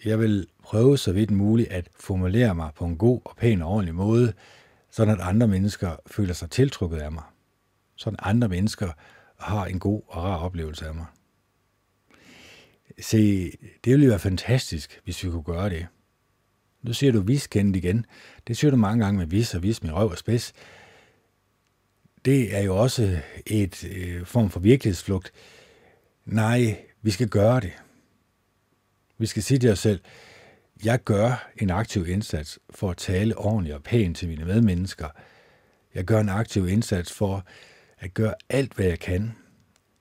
Jeg 0.04 0.18
vil 0.18 0.46
prøve 0.62 0.98
så 0.98 1.12
vidt 1.12 1.30
muligt 1.30 1.68
at 1.68 1.88
formulere 2.00 2.54
mig 2.54 2.70
på 2.74 2.84
en 2.84 2.96
god 2.96 3.20
og 3.24 3.36
pæn 3.36 3.62
og 3.62 3.70
ordentlig 3.70 3.94
måde, 3.94 4.32
sådan 4.90 5.14
at 5.14 5.20
andre 5.20 5.48
mennesker 5.48 5.96
føler 6.06 6.34
sig 6.34 6.50
tiltrukket 6.50 6.98
af 6.98 7.12
mig. 7.12 7.22
Sådan 7.96 8.16
at 8.22 8.30
andre 8.30 8.48
mennesker 8.48 8.92
har 9.38 9.66
en 9.66 9.78
god 9.78 10.02
og 10.06 10.24
rar 10.24 10.36
oplevelse 10.38 10.86
af 10.86 10.94
mig. 10.94 11.06
Se, 13.00 13.50
det 13.84 13.92
ville 13.92 14.08
være 14.08 14.18
fantastisk, 14.18 15.00
hvis 15.04 15.24
vi 15.24 15.30
kunne 15.30 15.42
gøre 15.42 15.70
det. 15.70 15.86
Nu 16.82 16.92
siger 16.92 17.12
du 17.12 17.20
viskendt 17.20 17.76
igen. 17.76 18.06
Det 18.46 18.56
siger 18.56 18.70
du 18.70 18.76
mange 18.76 19.04
gange 19.04 19.18
med 19.18 19.26
vis 19.26 19.54
og 19.54 19.62
vis 19.62 19.82
med 19.82 19.92
røv 19.92 20.10
og 20.10 20.18
spids. 20.18 20.52
Det 22.24 22.56
er 22.56 22.62
jo 22.62 22.76
også 22.76 23.20
et 23.46 23.84
øh, 23.84 24.26
form 24.26 24.50
for 24.50 24.60
virkelighedsflugt. 24.60 25.32
Nej, 26.24 26.78
vi 27.02 27.10
skal 27.10 27.28
gøre 27.28 27.60
det. 27.60 27.72
Vi 29.18 29.26
skal 29.26 29.42
sige 29.42 29.58
til 29.58 29.70
os 29.70 29.78
selv, 29.78 30.00
jeg 30.84 31.04
gør 31.04 31.50
en 31.56 31.70
aktiv 31.70 32.08
indsats 32.08 32.58
for 32.70 32.90
at 32.90 32.96
tale 32.96 33.38
ordentligt 33.38 33.76
og 33.76 33.82
pænt 33.82 34.16
til 34.16 34.28
mine 34.28 34.44
medmennesker. 34.44 35.08
Jeg 35.94 36.04
gør 36.04 36.20
en 36.20 36.28
aktiv 36.28 36.68
indsats 36.68 37.12
for 37.12 37.44
at 37.98 38.14
gøre 38.14 38.34
alt, 38.48 38.74
hvad 38.74 38.86
jeg 38.86 38.98
kan, 38.98 39.32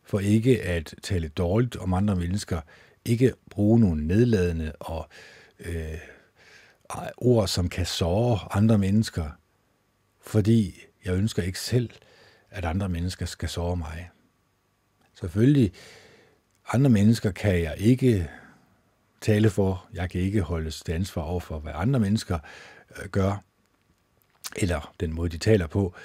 for 0.04 0.20
ikke 0.20 0.64
at 0.64 0.94
tale 1.04 1.28
dårligt 1.28 1.76
om 1.76 1.94
andre 1.94 2.16
mennesker, 2.16 2.62
ikke 3.06 3.34
bruge 3.50 3.80
nogle 3.80 4.08
nedladende 4.08 4.72
og 4.80 5.10
øh, 5.60 5.98
ord, 7.18 7.48
som 7.48 7.70
kan 7.70 7.86
såre 7.86 8.40
andre 8.52 8.78
mennesker, 8.78 9.30
fordi 10.22 10.82
jeg 11.06 11.14
ønsker 11.14 11.44
ikke 11.44 11.60
selv, 11.60 11.90
at 12.50 12.66
andre 12.66 12.90
mennesker 12.90 13.26
skal 13.26 13.50
såre 13.50 13.78
mig. 13.78 14.10
Selvfølgelig, 15.20 15.72
andre 16.74 16.90
mennesker 16.90 17.32
kan 17.32 17.62
jeg 17.62 17.76
ikke 17.78 18.30
tale 19.22 19.50
for. 19.50 19.88
Jeg 19.94 20.10
kan 20.10 20.22
ikke 20.22 20.42
holdes 20.42 20.82
til 20.82 20.92
ansvar 20.92 21.22
over 21.22 21.40
for, 21.40 21.60
hvad 21.60 21.72
andre 21.76 22.00
mennesker 22.00 22.40
øh, 22.98 23.10
gør, 23.10 23.44
eller 24.56 24.94
den 25.00 25.14
måde, 25.14 25.30
de 25.30 25.38
taler 25.38 25.68
på. 25.68 25.96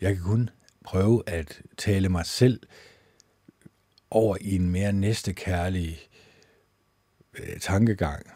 Jeg 0.00 0.14
kan 0.14 0.24
kun 0.24 0.50
prøve 0.84 1.22
at 1.26 1.62
tale 1.76 2.08
mig 2.08 2.26
selv 2.26 2.60
over 4.10 4.36
i 4.40 4.54
en 4.54 4.70
mere 4.70 4.92
næstekærlig 4.92 5.98
øh, 7.38 7.60
tankegang. 7.60 8.26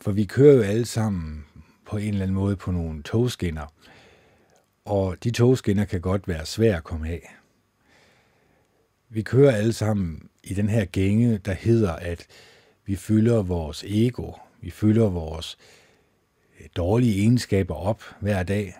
For 0.00 0.12
vi 0.12 0.24
kører 0.24 0.54
jo 0.54 0.62
alle 0.62 0.86
sammen 0.86 1.46
på 1.86 1.96
en 1.96 2.08
eller 2.08 2.22
anden 2.22 2.34
måde 2.34 2.56
på 2.56 2.70
nogle 2.70 3.02
togskinner, 3.02 3.66
og 4.84 5.24
de 5.24 5.30
togskinner 5.30 5.84
kan 5.84 6.00
godt 6.00 6.28
være 6.28 6.46
svære 6.46 6.76
at 6.76 6.84
komme 6.84 7.08
af. 7.08 7.36
Vi 9.08 9.22
kører 9.22 9.56
alle 9.56 9.72
sammen 9.72 10.28
i 10.44 10.54
den 10.54 10.68
her 10.68 10.84
gænge, 10.84 11.38
der 11.38 11.52
hedder, 11.52 11.92
at 11.92 12.26
vi 12.86 12.96
fylder 12.96 13.42
vores 13.42 13.84
ego, 13.86 14.32
vi 14.60 14.70
fylder 14.70 15.10
vores 15.10 15.56
øh, 16.60 16.66
dårlige 16.76 17.20
egenskaber 17.20 17.74
op 17.74 18.02
hver 18.20 18.42
dag. 18.42 18.74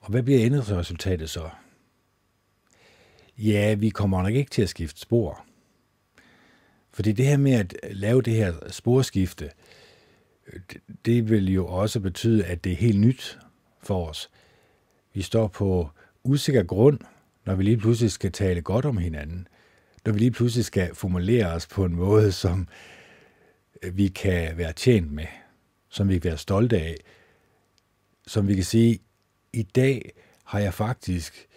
Og 0.00 0.10
hvad 0.10 0.22
bliver 0.22 0.40
endelsesresultatet 0.46 1.30
så? 1.30 1.50
Ja, 3.38 3.74
vi 3.74 3.90
kommer 3.90 4.22
nok 4.22 4.34
ikke 4.34 4.50
til 4.50 4.62
at 4.62 4.68
skifte 4.68 5.00
spor. 5.00 5.44
Fordi 6.92 7.12
det 7.12 7.26
her 7.26 7.36
med 7.36 7.52
at 7.52 7.76
lave 7.90 8.22
det 8.22 8.34
her 8.34 8.54
sporskifte, 8.70 9.50
det 11.04 11.30
vil 11.30 11.52
jo 11.52 11.66
også 11.66 12.00
betyde, 12.00 12.44
at 12.44 12.64
det 12.64 12.72
er 12.72 12.76
helt 12.76 13.00
nyt 13.00 13.38
for 13.82 14.08
os. 14.08 14.30
Vi 15.14 15.22
står 15.22 15.48
på 15.48 15.90
usikker 16.24 16.62
grund, 16.62 16.98
når 17.44 17.54
vi 17.54 17.62
lige 17.62 17.76
pludselig 17.76 18.10
skal 18.10 18.32
tale 18.32 18.62
godt 18.62 18.84
om 18.84 18.96
hinanden. 18.96 19.48
Når 20.04 20.12
vi 20.12 20.18
lige 20.18 20.30
pludselig 20.30 20.64
skal 20.64 20.94
formulere 20.94 21.46
os 21.46 21.66
på 21.66 21.84
en 21.84 21.94
måde, 21.94 22.32
som 22.32 22.68
øh, 23.82 23.96
vi 23.96 24.08
kan 24.08 24.58
være 24.58 24.72
tjent 24.72 25.12
med, 25.12 25.26
som 25.88 26.08
vi 26.08 26.18
kan 26.18 26.28
være 26.28 26.38
stolte 26.38 26.76
af, 26.80 26.96
som 28.26 28.48
vi 28.48 28.54
kan 28.54 28.64
sige, 28.64 28.98
i 29.52 29.62
dag 29.62 30.12
har 30.44 30.58
jeg 30.58 30.74
faktisk, 30.74 31.48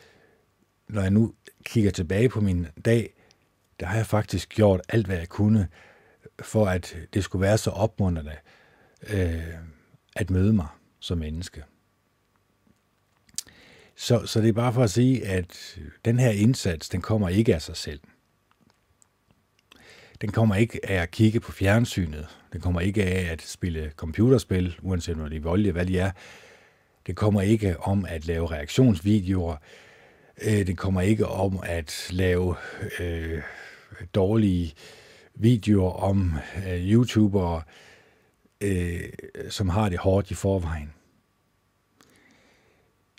når 0.88 1.02
jeg 1.02 1.12
nu 1.12 1.34
kigger 1.64 1.92
tilbage 1.92 2.30
på 2.30 2.42
min 2.42 2.68
dag, 2.86 3.14
der 3.80 3.86
har 3.86 3.98
jeg 3.98 4.06
faktisk 4.06 4.50
gjort 4.50 4.82
alt, 4.90 5.06
hvad 5.06 5.18
jeg 5.18 5.30
kunne 5.30 5.68
for 6.42 6.66
at 6.66 6.98
det 7.14 7.24
skulle 7.24 7.42
være 7.42 7.58
så 7.58 7.70
opmuntrende 7.70 8.36
øh, 9.10 9.54
at 10.16 10.30
møde 10.30 10.54
mig 10.54 10.68
som 11.00 11.18
menneske. 11.18 11.64
Så, 13.96 14.26
så 14.26 14.42
det 14.42 14.50
er 14.50 14.54
bare 14.54 14.74
for 14.74 14.84
at 14.84 14.90
sige, 14.90 15.28
at 15.28 15.80
den 16.06 16.20
her 16.20 16.30
indsats, 16.30 16.90
den 16.90 17.02
kommer 17.02 17.30
ikke 17.30 17.56
af 17.56 17.62
sig 17.62 17.78
selv. 17.78 18.00
Den 20.22 20.32
kommer 20.32 20.56
ikke 20.56 20.80
af 20.90 21.02
at 21.02 21.12
kigge 21.12 21.40
på 21.40 21.52
fjernsynet. 21.52 22.28
Den 22.54 22.62
kommer 22.62 22.82
ikke 22.82 23.04
af 23.04 23.32
at 23.32 23.42
spille 23.42 23.92
computerspil, 23.96 24.76
uanset 24.82 25.22
om 25.22 25.30
de 25.30 25.36
er 25.36 25.42
voldelige, 25.42 25.72
hvad 25.72 25.86
de 25.86 26.00
er. 26.00 26.12
Det 27.08 27.16
kommer 27.16 27.42
ikke 27.42 27.80
om 27.80 28.06
at 28.06 28.26
lave 28.26 28.52
reaktionsvideoer. 28.52 29.56
Øh, 30.42 30.68
det 30.68 30.78
kommer 30.78 31.02
ikke 31.02 31.28
om 31.28 31.60
at 31.64 32.08
lave 32.12 32.56
øh, 33.00 33.42
dårlige 34.16 34.74
videoer 35.36 35.92
om 35.92 36.34
øh, 36.68 36.92
YouTubere, 36.92 37.62
øh, 38.62 39.04
som 39.50 39.70
har 39.70 39.90
det 39.90 40.00
hårdt 40.00 40.32
i 40.32 40.34
forvejen. 40.34 40.94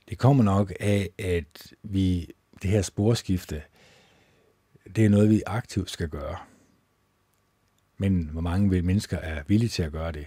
Det 0.09 0.19
kommer 0.19 0.45
nok 0.45 0.73
af, 0.81 1.11
at 1.19 1.73
vi 1.83 2.31
det 2.63 2.71
her 2.71 2.83
sporskifte, 2.83 3.63
det 4.97 5.05
er 5.05 5.09
noget, 5.09 5.31
vi 5.31 5.43
aktivt 5.47 5.91
skal 5.91 6.09
gøre. 6.09 6.37
Men 7.99 8.29
hvor 8.33 8.41
mange 8.41 8.83
mennesker 8.83 9.19
er 9.19 9.43
villige 9.47 9.69
til 9.69 9.83
at 9.83 9.93
gøre 9.93 10.13
det? 10.13 10.27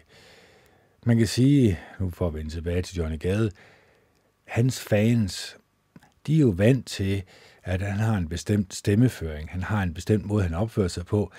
Man 1.05 1.17
kan 1.17 1.28
sige, 1.28 1.80
nu 1.99 2.09
får 2.09 2.30
vi 2.30 2.38
vende 2.38 2.51
tilbage 2.51 2.82
til 2.82 2.97
Johnny 2.97 3.20
Gade, 3.20 3.51
hans 4.45 4.80
fans, 4.80 5.57
de 6.28 6.36
er 6.36 6.39
jo 6.39 6.49
vant 6.49 6.88
til, 6.88 7.24
at 7.63 7.82
han 7.82 7.99
har 7.99 8.17
en 8.17 8.30
bestemt 8.30 8.74
stemmeføring, 8.74 9.49
han 9.49 9.63
har 9.63 9.84
en 9.84 9.93
bestemt 9.93 10.26
måde, 10.26 10.43
han 10.43 10.53
opfører 10.53 10.88
sig 10.88 11.05
på, 11.05 11.32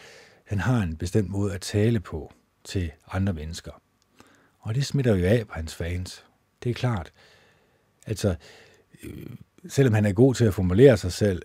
han 0.45 0.59
har 0.59 0.83
en 0.83 0.97
bestemt 0.97 1.31
måde 1.31 1.55
at 1.55 1.61
tale 1.61 2.01
på 2.01 2.33
til 2.65 2.91
andre 3.13 3.33
mennesker. 3.33 3.73
Og 4.61 4.75
det 4.75 4.87
smitter 4.87 5.17
jo 5.17 5.25
af 5.25 5.47
på 5.47 5.55
hans 5.55 5.75
fans. 5.75 6.25
Det 6.63 6.71
er 6.71 6.75
klart. 6.75 7.13
Altså, 8.07 8.35
øh, 9.03 9.27
selvom 9.69 9.95
han 9.95 10.07
er 10.07 10.13
god 10.13 10.35
til 10.35 10.45
at 10.45 10.55
formulere 10.55 10.97
sig 10.97 11.13
selv, 11.13 11.43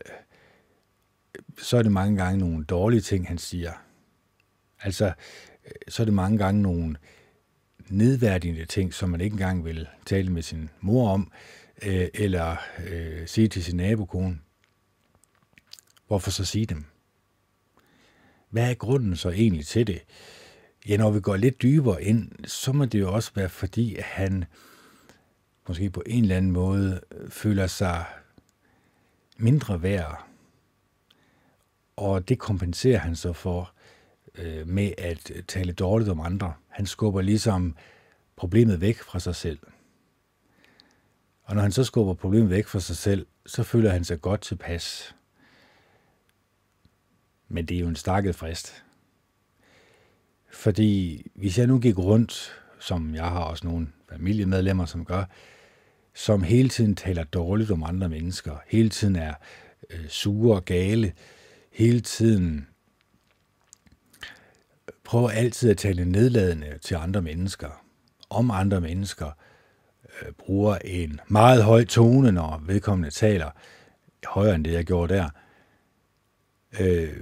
så 1.58 1.78
er 1.78 1.82
det 1.82 1.92
mange 1.92 2.18
gange 2.24 2.40
nogle 2.40 2.66
dårlige 2.66 3.02
ting, 3.02 3.28
han 3.28 3.38
siger. 3.38 3.72
Altså, 4.82 5.06
øh, 5.66 5.72
så 5.88 6.04
er 6.04 6.06
det 6.06 6.14
mange 6.14 6.38
gange 6.38 6.62
nogle 6.62 6.96
nedværdigende 7.90 8.66
ting, 8.66 8.94
som 8.94 9.10
man 9.10 9.22
ikke 9.22 9.34
engang 9.34 9.66
vil 9.66 9.88
tale 10.06 10.32
med 10.32 10.42
sin 10.42 10.70
mor 10.82 11.10
om, 11.10 11.32
øh, 11.82 12.08
eller 12.14 12.56
øh, 12.88 13.28
sige 13.28 13.48
til 13.48 13.64
sin 13.64 13.78
nabokone. 13.78 14.40
Hvorfor 16.08 16.32
så 16.32 16.46
sige 16.46 16.66
dem? 16.66 16.86
Hvad 18.50 18.70
er 18.70 18.74
grunden 18.74 19.16
så 19.16 19.30
egentlig 19.30 19.66
til 19.66 19.88
det? 19.88 20.02
Ja, 20.88 20.98
når 20.98 21.12
vi 21.12 21.20
går 21.20 21.36
lidt 21.36 21.62
dybere 21.62 22.04
ind, 22.04 22.46
så 22.46 22.74
må 22.74 22.86
det 22.86 23.00
jo 23.00 23.14
også 23.14 23.32
være 23.36 23.50
fordi, 23.50 23.96
at 23.96 24.04
han 24.04 24.46
måske 25.68 25.90
på 25.90 26.04
en 26.06 26.24
eller 26.24 26.38
anden 26.38 26.52
måde 26.52 27.02
øh, 27.12 27.30
føler 27.30 27.68
sig 27.68 28.06
mindre 29.38 29.82
værd. 29.82 30.26
Og 31.96 32.30
det 32.30 32.40
kompenserer 32.40 33.00
han 33.00 33.16
så 33.16 33.34
for 33.34 33.75
øh, 34.38 34.68
med 34.68 34.92
at 34.98 35.32
tale 35.48 35.74
dårligt 35.74 36.10
om 36.10 36.20
andre. 36.20 36.54
Han 36.70 36.86
skubber 36.86 37.22
ligesom 37.22 37.76
problemet 38.36 38.82
væk 38.82 38.98
fra 38.98 39.20
sig 39.20 39.36
selv. 39.36 39.60
Og 41.44 41.56
når 41.56 41.62
han 41.62 41.72
så 41.72 41.84
skubber 41.84 42.14
problemet 42.14 42.50
væk 42.50 42.68
fra 42.68 42.80
sig 42.80 42.98
selv, 42.98 43.26
så 43.46 43.64
føler 43.64 43.90
han 43.90 44.04
sig 44.04 44.22
godt 44.22 44.42
tilpas. 44.42 45.16
Men 47.48 47.66
det 47.66 47.78
er 47.78 47.82
jo 47.82 47.88
en 47.88 47.96
stakket 47.96 48.36
frist. 48.36 48.84
Fordi 50.52 51.22
hvis 51.36 51.58
jeg 51.58 51.68
nu 51.68 51.80
gik 51.80 51.98
rundt, 51.98 52.52
som 52.80 53.16
jeg 53.16 53.26
har 53.26 53.44
også 53.44 53.68
nogle 53.68 53.88
familiemedlemmer, 54.10 54.86
som 54.86 55.06
gør, 55.06 55.26
som 56.14 56.44
hele 56.44 56.70
tiden 56.70 56.96
taler 56.96 57.24
dårligt 57.24 57.72
om 57.72 57.84
andre 57.84 58.10
mennesker, 58.10 58.58
hele 58.68 58.90
tiden 58.90 59.16
er 59.16 59.34
øh, 59.90 60.08
sure 60.08 60.56
og 60.56 60.66
gale, 60.66 61.14
hele 61.72 62.00
tiden 62.00 62.68
prøver 65.06 65.30
altid 65.30 65.70
at 65.70 65.78
tale 65.78 66.06
nedladende 66.06 66.78
til 66.82 66.96
andre 66.96 67.22
mennesker, 67.22 67.84
om 68.30 68.52
andre 68.52 68.82
mennesker, 68.82 69.32
øh, 70.04 70.32
bruger 70.32 70.78
en 70.86 71.20
meget 71.28 71.64
høj 71.64 71.86
tone, 71.86 72.32
når 72.32 72.64
vedkommende 72.66 73.10
taler, 73.10 73.50
højere 74.26 74.56
end 74.56 74.66
det, 74.66 74.74
jeg 74.74 74.86
gjorde 74.86 75.14
der, 75.14 75.30
øh, 76.80 77.18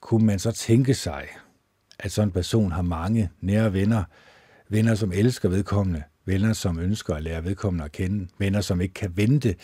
kunne 0.00 0.26
man 0.26 0.38
så 0.38 0.52
tænke 0.52 0.94
sig, 0.94 1.28
at 1.98 2.12
sådan 2.12 2.28
en 2.28 2.32
person 2.32 2.72
har 2.72 2.82
mange 2.82 3.30
nære 3.40 3.72
venner, 3.72 4.04
venner, 4.68 4.94
som 4.94 5.12
elsker 5.12 5.48
vedkommende, 5.48 6.02
venner, 6.24 6.52
som 6.52 6.78
ønsker 6.78 7.14
at 7.14 7.22
lære 7.22 7.44
vedkommende 7.44 7.84
at 7.84 7.92
kende, 7.92 8.28
venner, 8.38 8.60
som 8.60 8.80
ikke 8.80 8.94
kan 8.94 9.16
vente 9.16 9.56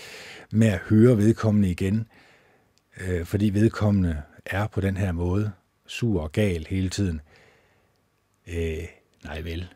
med 0.52 0.68
at 0.68 0.78
høre 0.78 1.16
vedkommende 1.16 1.70
igen, 1.70 2.06
øh, 3.00 3.24
fordi 3.24 3.50
vedkommende 3.50 4.22
er 4.46 4.66
på 4.66 4.80
den 4.80 4.96
her 4.96 5.12
måde, 5.12 5.52
sur 5.86 6.22
og 6.22 6.32
gal 6.32 6.66
hele 6.66 6.90
tiden. 6.90 7.20
Øh, 8.46 8.88
nej 9.24 9.40
vel. 9.40 9.68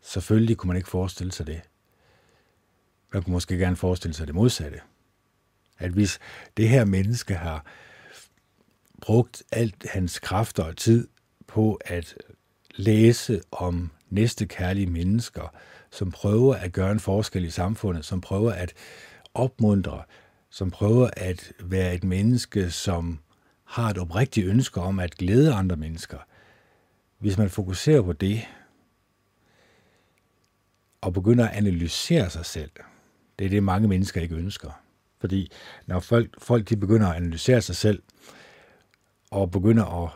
Selvfølgelig 0.00 0.56
kunne 0.56 0.68
man 0.68 0.76
ikke 0.76 0.88
forestille 0.88 1.32
sig 1.32 1.46
det. 1.46 1.60
Man 3.12 3.22
kunne 3.22 3.32
måske 3.32 3.58
gerne 3.58 3.76
forestille 3.76 4.14
sig 4.14 4.26
det 4.26 4.34
modsatte. 4.34 4.80
At 5.78 5.90
hvis 5.90 6.18
det 6.56 6.68
her 6.68 6.84
menneske 6.84 7.34
har 7.34 7.64
brugt 9.00 9.42
alt 9.52 9.86
hans 9.90 10.18
kræfter 10.18 10.64
og 10.64 10.76
tid 10.76 11.08
på 11.46 11.80
at 11.84 12.16
læse 12.76 13.42
om 13.50 13.90
næste 14.10 14.46
kærlige 14.46 14.86
mennesker, 14.86 15.54
som 15.90 16.10
prøver 16.10 16.54
at 16.54 16.72
gøre 16.72 16.92
en 16.92 17.00
forskel 17.00 17.44
i 17.44 17.50
samfundet, 17.50 18.04
som 18.04 18.20
prøver 18.20 18.52
at 18.52 18.72
opmuntre, 19.34 20.02
som 20.50 20.70
prøver 20.70 21.10
at 21.16 21.52
være 21.60 21.94
et 21.94 22.04
menneske, 22.04 22.70
som 22.70 23.18
har 23.70 23.90
et 23.90 23.98
oprigtigt 23.98 24.46
ønske 24.46 24.80
om 24.80 24.98
at 24.98 25.14
glæde 25.14 25.54
andre 25.54 25.76
mennesker. 25.76 26.18
Hvis 27.18 27.38
man 27.38 27.50
fokuserer 27.50 28.02
på 28.02 28.12
det, 28.12 28.48
og 31.00 31.12
begynder 31.12 31.48
at 31.48 31.56
analysere 31.56 32.30
sig 32.30 32.46
selv, 32.46 32.70
det 33.38 33.44
er 33.44 33.50
det, 33.50 33.62
mange 33.62 33.88
mennesker 33.88 34.20
ikke 34.20 34.34
ønsker. 34.34 34.82
Fordi 35.20 35.52
når 35.86 36.00
folk, 36.00 36.40
folk 36.40 36.68
de 36.68 36.76
begynder 36.76 37.08
at 37.08 37.16
analysere 37.16 37.60
sig 37.60 37.76
selv, 37.76 38.02
og 39.30 39.50
begynder 39.50 40.04
at 40.04 40.10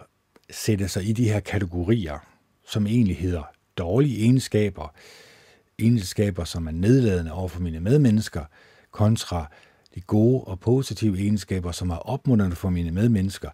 sætte 0.51 0.89
sig 0.89 1.05
i 1.09 1.13
de 1.13 1.29
her 1.29 1.41
kategorier, 1.41 2.19
som 2.67 2.87
egentlig 2.87 3.19
hedder 3.19 3.43
dårlige 3.79 4.21
egenskaber, 4.21 4.95
egenskaber, 5.79 6.45
som 6.45 6.67
er 6.67 6.73
nedladende 6.73 7.33
over 7.33 7.49
for 7.49 7.61
mine 7.61 7.81
medmennesker, 7.81 8.45
kontra 8.91 9.51
de 9.95 10.01
gode 10.01 10.45
og 10.45 10.61
positive 10.61 11.19
egenskaber, 11.19 11.73
som 11.73 11.91
er 11.91 11.97
opmuntrende 11.97 12.57
for 12.57 12.71
mine 12.71 12.91
medmennesker. 12.91 13.51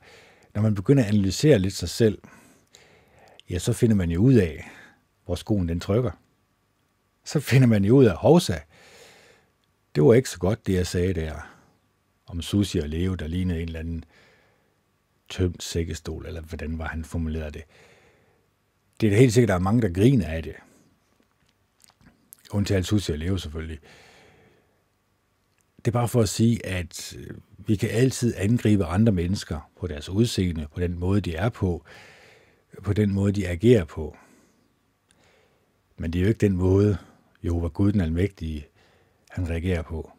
Når 0.55 0.63
man 0.63 0.75
begynder 0.75 1.03
at 1.03 1.09
analysere 1.09 1.59
lidt 1.59 1.75
sig 1.75 1.89
selv, 1.89 2.19
ja, 3.51 3.59
så 3.59 3.73
finder 3.73 3.97
man 3.97 4.11
jo 4.11 4.21
ud 4.21 4.35
af, 4.35 4.71
hvor 5.25 5.35
skoen 5.35 5.69
den 5.69 5.81
trykker. 5.81 6.11
Så 7.25 7.41
finder 7.41 7.69
man 7.69 7.85
jo 7.85 7.97
ud 7.97 8.05
af, 8.05 8.17
hovsa, 8.17 8.59
det 9.95 10.03
var 10.03 10.15
ikke 10.15 10.31
så 10.31 10.39
godt, 10.39 10.67
det 10.67 10.75
jeg 10.75 10.87
sagde 10.87 11.15
der, 11.15 11.57
om 12.27 12.43
Susi 12.43 12.79
og 12.79 12.89
Leo, 12.89 13.15
der 13.15 13.27
lignede 13.27 13.61
en 13.61 13.67
eller 13.67 13.81
anden 13.81 14.05
tømt 15.29 15.63
sækkestol, 15.63 16.27
eller 16.27 16.41
hvordan 16.41 16.79
var 16.79 16.89
han 16.89 17.05
formuleret 17.05 17.55
det. 17.55 17.63
Det 19.01 19.07
er 19.07 19.11
da 19.11 19.19
helt 19.19 19.33
sikkert, 19.33 19.51
at 19.51 19.53
der 19.53 19.55
er 19.55 19.65
mange, 19.65 19.83
der 19.83 19.93
griner 19.93 20.27
af 20.27 20.43
det. 20.43 20.55
Undtagen 22.51 22.85
Susi 22.85 23.13
og 23.13 23.19
Leo 23.19 23.37
selvfølgelig. 23.37 23.79
Det 25.85 25.89
er 25.89 25.93
bare 25.93 26.09
for 26.09 26.23
at 26.23 26.29
sige, 26.29 26.67
at 26.67 27.17
øh, 27.19 27.37
vi 27.59 27.77
kan 27.77 27.91
altid 27.91 28.35
angribe 28.37 28.85
andre 28.85 29.13
mennesker 29.13 29.71
på 29.81 29.87
deres 29.87 30.09
udseende, 30.09 30.67
på 30.75 30.81
den 30.81 30.99
måde, 30.99 31.21
de 31.21 31.35
er 31.35 31.49
på, 31.49 31.85
på 32.83 32.93
den 32.93 33.13
måde, 33.13 33.33
de 33.33 33.49
agerer 33.49 33.85
på. 33.85 34.17
Men 35.97 36.13
det 36.13 36.19
er 36.19 36.23
jo 36.23 36.29
ikke 36.29 36.47
den 36.47 36.57
måde, 36.57 36.99
Jehova 37.45 37.69
Gud 37.69 37.93
den 37.93 38.01
Almægtige, 38.01 38.67
han 39.31 39.51
reagerer 39.51 39.83
på. 39.83 40.13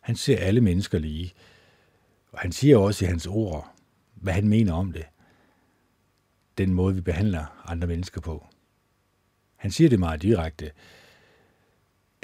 Han 0.00 0.16
ser 0.16 0.38
alle 0.38 0.60
mennesker 0.60 0.98
lige, 0.98 1.34
og 2.32 2.38
han 2.38 2.52
siger 2.52 2.76
også 2.76 3.04
i 3.04 3.08
hans 3.08 3.26
ord, 3.26 3.74
hvad 4.14 4.32
han 4.32 4.48
mener 4.48 4.72
om 4.72 4.92
det. 4.92 5.04
Den 6.58 6.74
måde, 6.74 6.94
vi 6.94 7.00
behandler 7.00 7.64
andre 7.70 7.86
mennesker 7.86 8.20
på. 8.20 8.46
Han 9.56 9.70
siger 9.70 9.90
det 9.90 9.98
meget 9.98 10.22
direkte, 10.22 10.70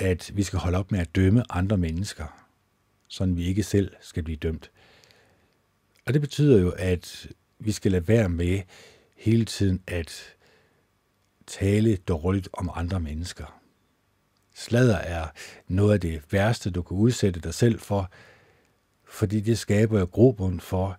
at 0.03 0.31
vi 0.35 0.43
skal 0.43 0.59
holde 0.59 0.79
op 0.79 0.93
med 0.93 1.01
at 1.01 1.15
dømme 1.15 1.53
andre 1.53 1.77
mennesker, 1.77 2.45
sådan 3.09 3.37
vi 3.37 3.45
ikke 3.45 3.63
selv 3.63 3.93
skal 4.01 4.23
blive 4.23 4.37
dømt. 4.37 4.71
Og 6.07 6.13
det 6.13 6.21
betyder 6.21 6.61
jo, 6.61 6.71
at 6.71 7.29
vi 7.59 7.73
skal 7.73 7.93
lade 7.93 8.09
være 8.09 8.29
med 8.29 8.61
hele 9.17 9.45
tiden 9.45 9.83
at 9.87 10.35
tale 11.47 11.97
dårligt 11.97 12.49
om 12.53 12.71
andre 12.75 13.01
mennesker. 13.01 13.61
Sladder 14.55 14.97
er 14.97 15.27
noget 15.69 15.93
af 15.93 16.01
det 16.01 16.23
værste, 16.31 16.71
du 16.71 16.83
kan 16.83 16.97
udsætte 16.97 17.41
dig 17.41 17.55
selv 17.55 17.79
for, 17.79 18.11
fordi 19.05 19.41
det 19.41 19.59
skaber 19.59 19.99
jo 19.99 20.05
grobund 20.13 20.61
for, 20.61 20.99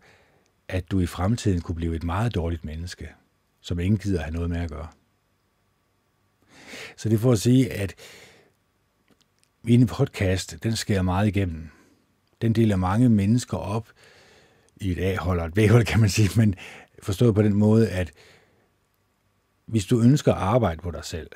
at 0.68 0.92
du 0.92 1.00
i 1.00 1.06
fremtiden 1.06 1.62
kunne 1.62 1.76
blive 1.76 1.96
et 1.96 2.04
meget 2.04 2.36
dårligt 2.36 2.66
menneske, 2.66 3.10
som 3.62 3.80
ingen 3.80 3.98
gider 3.98 4.22
have 4.22 4.34
noget 4.34 4.50
med 4.50 4.60
at 4.60 4.70
gøre. 4.70 4.88
Så 6.98 7.10
det 7.10 7.16
er 7.16 7.20
for 7.20 7.32
at 7.32 7.40
sige, 7.40 7.74
at 7.74 7.96
min 9.64 9.88
podcast, 9.88 10.58
den 10.64 10.76
skærer 10.76 11.02
meget 11.02 11.28
igennem. 11.28 11.70
Den 12.42 12.54
deler 12.54 12.76
mange 12.76 13.10
mennesker 13.10 13.58
op 13.58 13.90
i 14.76 14.92
et 14.92 15.00
A-hold 15.00 15.40
og 15.40 15.46
et 15.46 15.54
B-hold, 15.54 15.86
kan 15.86 16.00
man 16.00 16.10
sige, 16.10 16.30
men 16.36 16.56
forstået 17.04 17.36
på 17.36 17.42
den 17.42 17.54
måde, 17.54 17.90
at 17.90 18.12
hvis 19.66 19.86
du 19.86 20.02
ønsker 20.02 20.34
at 20.34 20.42
arbejde 20.42 20.82
på 20.82 20.92
dig 20.92 21.06
selv, 21.06 21.30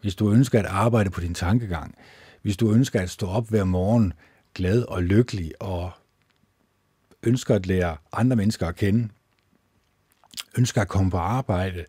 hvis 0.00 0.14
du 0.14 0.32
ønsker 0.32 0.58
at 0.58 0.66
arbejde 0.66 1.10
på 1.10 1.20
din 1.20 1.34
tankegang, 1.34 1.94
hvis 2.42 2.56
du 2.56 2.72
ønsker 2.72 3.00
at 3.00 3.10
stå 3.10 3.26
op 3.26 3.48
hver 3.48 3.64
morgen 3.64 4.12
glad 4.54 4.82
og 4.82 5.02
lykkelig 5.02 5.52
og 5.60 5.90
ønsker 7.22 7.54
at 7.54 7.66
lære 7.66 7.96
andre 8.12 8.36
mennesker 8.36 8.66
at 8.66 8.76
kende, 8.76 9.08
ønsker 10.58 10.80
at 10.80 10.88
komme 10.88 11.10
på 11.10 11.18
arbejde 11.18 11.84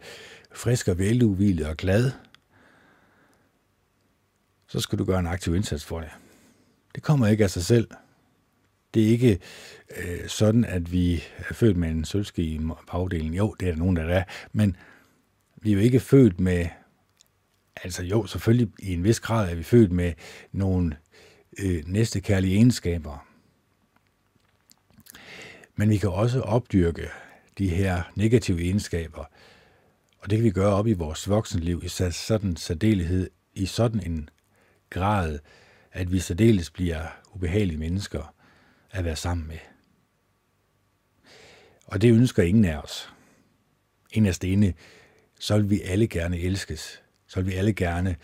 frisk 0.54 0.88
og 0.88 0.98
veludvilet 0.98 1.68
og 1.68 1.78
glad, 1.78 2.12
så 4.68 4.80
skal 4.80 5.00
du 5.00 5.06
gøre 5.06 5.20
en 5.20 5.28
aktiv 5.28 5.56
indsats 5.56 5.86
for 5.86 6.00
det. 6.00 6.10
Det 6.96 7.04
kommer 7.04 7.28
ikke 7.28 7.44
af 7.44 7.50
sig 7.50 7.64
selv. 7.64 7.88
Det 8.94 9.04
er 9.04 9.08
ikke 9.08 9.40
øh, 9.98 10.28
sådan, 10.28 10.66
at 10.66 10.92
vi 10.92 11.24
er 11.38 11.54
født 11.54 11.78
med 11.78 11.90
en 11.90 12.06
sølvske 12.06 12.42
i 12.42 12.62
bagdelen. 12.92 13.34
Jo, 13.34 13.56
det 13.60 13.68
er 13.68 13.72
der 13.72 13.80
nogen, 13.80 13.96
der 13.96 14.04
er. 14.04 14.24
Men 14.52 14.76
vi 15.62 15.70
er 15.70 15.74
jo 15.74 15.80
ikke 15.80 16.00
født 16.00 16.40
med, 16.40 16.68
altså 17.84 18.04
jo, 18.04 18.26
selvfølgelig 18.26 18.72
i 18.80 18.94
en 18.94 19.04
vis 19.04 19.20
grad 19.20 19.52
er 19.52 19.56
vi 19.56 19.64
født 19.64 19.92
med 19.92 20.14
nogle 20.52 20.98
øh, 21.60 21.84
næstekærlige 21.86 22.56
egenskaber. 22.56 23.28
Men 25.76 25.90
vi 25.90 25.98
kan 25.98 26.10
også 26.10 26.42
opdyrke 26.42 27.10
de 27.58 27.70
her 27.70 28.12
negative 28.16 28.62
egenskaber, 28.62 29.26
og 30.20 30.30
det 30.30 30.38
kan 30.38 30.44
vi 30.44 30.52
gøre 30.52 30.74
op 30.74 30.88
i 30.88 30.94
vores 30.94 31.30
voksenliv 31.30 31.82
i 31.84 31.88
sådan 31.88 32.56
særdelighed, 32.56 33.30
i 33.54 33.66
sådan 33.66 34.04
en 34.06 34.30
grad, 34.90 35.40
at 35.92 36.12
vi 36.12 36.20
særdeles 36.20 36.70
bliver 36.70 37.06
ubehagelige 37.34 37.78
mennesker 37.78 38.34
at 38.92 39.06
være 39.06 39.16
sammen 39.16 39.48
med. 39.48 39.60
Og 41.86 42.02
det 42.02 42.12
ønsker 42.12 42.44
ingen 42.44 42.66
af 42.66 42.78
os. 42.78 43.10
En 44.12 44.26
af 44.26 44.36
stene, 44.36 44.74
så 45.40 45.58
vil 45.58 45.70
vi 45.70 45.82
alle 45.82 46.08
gerne 46.08 46.40
elskes. 46.40 47.04
Så 47.28 47.42
vil 47.42 47.52
vi 47.52 47.58
alle 47.58 47.74
gerne 47.74 48.16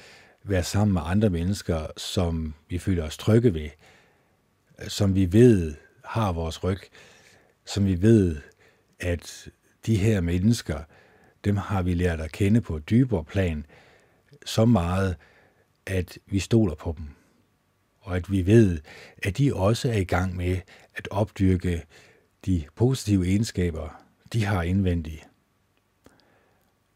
være 0.44 0.64
sammen 0.64 0.94
med 0.94 1.02
andre 1.06 1.30
mennesker, 1.30 1.88
som 1.98 2.54
vi 2.70 2.78
føler 2.78 3.04
os 3.04 3.18
trygge 3.18 3.54
ved, 3.54 3.70
som 4.88 5.16
vi 5.16 5.34
ved 5.34 5.76
har 6.06 6.32
vores 6.32 6.64
ryg, 6.64 6.80
som 7.66 7.86
vi 7.86 8.02
ved, 8.02 8.42
at 9.00 9.50
de 9.86 9.96
her 9.96 10.22
mennesker, 10.22 10.84
dem 11.44 11.58
har 11.58 11.82
vi 11.82 11.94
lært 11.94 12.22
at 12.22 12.32
kende 12.32 12.62
på 12.62 12.76
et 12.78 12.90
dybere 12.90 13.24
plan, 13.24 13.66
så 14.46 14.66
meget, 14.66 15.16
at 15.86 16.20
vi 16.26 16.40
stoler 16.40 16.76
på 16.76 16.96
dem, 16.98 17.06
og 18.00 18.16
at 18.16 18.32
vi 18.32 18.46
ved, 18.46 18.80
at 19.18 19.38
de 19.38 19.56
også 19.56 19.90
er 19.90 19.98
i 19.98 20.04
gang 20.04 20.36
med 20.36 20.58
at 20.96 21.08
opdyrke 21.12 21.86
de 22.46 22.64
positive 22.76 23.28
egenskaber, 23.28 24.04
de 24.34 24.46
har 24.46 24.64
indvendigt, 24.64 25.28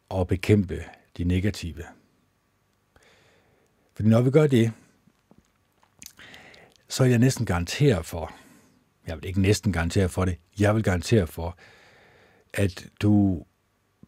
og 0.10 0.28
bekæmpe 0.28 0.84
de 1.18 1.24
negative. 1.24 1.84
For 3.94 4.04
når 4.04 4.22
vi 4.22 4.32
gør 4.32 4.48
det, 4.48 4.72
så 6.88 7.04
er 7.04 7.08
jeg 7.08 7.20
næsten 7.20 7.46
garanteret 7.46 8.06
for, 8.06 8.34
jeg 9.08 9.18
vil 9.18 9.26
ikke 9.26 9.42
næsten 9.42 9.74
garantere 9.74 10.10
for 10.10 10.26
det, 10.26 10.38
jeg 10.60 10.76
vil 10.76 10.84
garantere 10.84 11.28
for, 11.28 11.58
at 12.54 12.90
du 13.02 13.46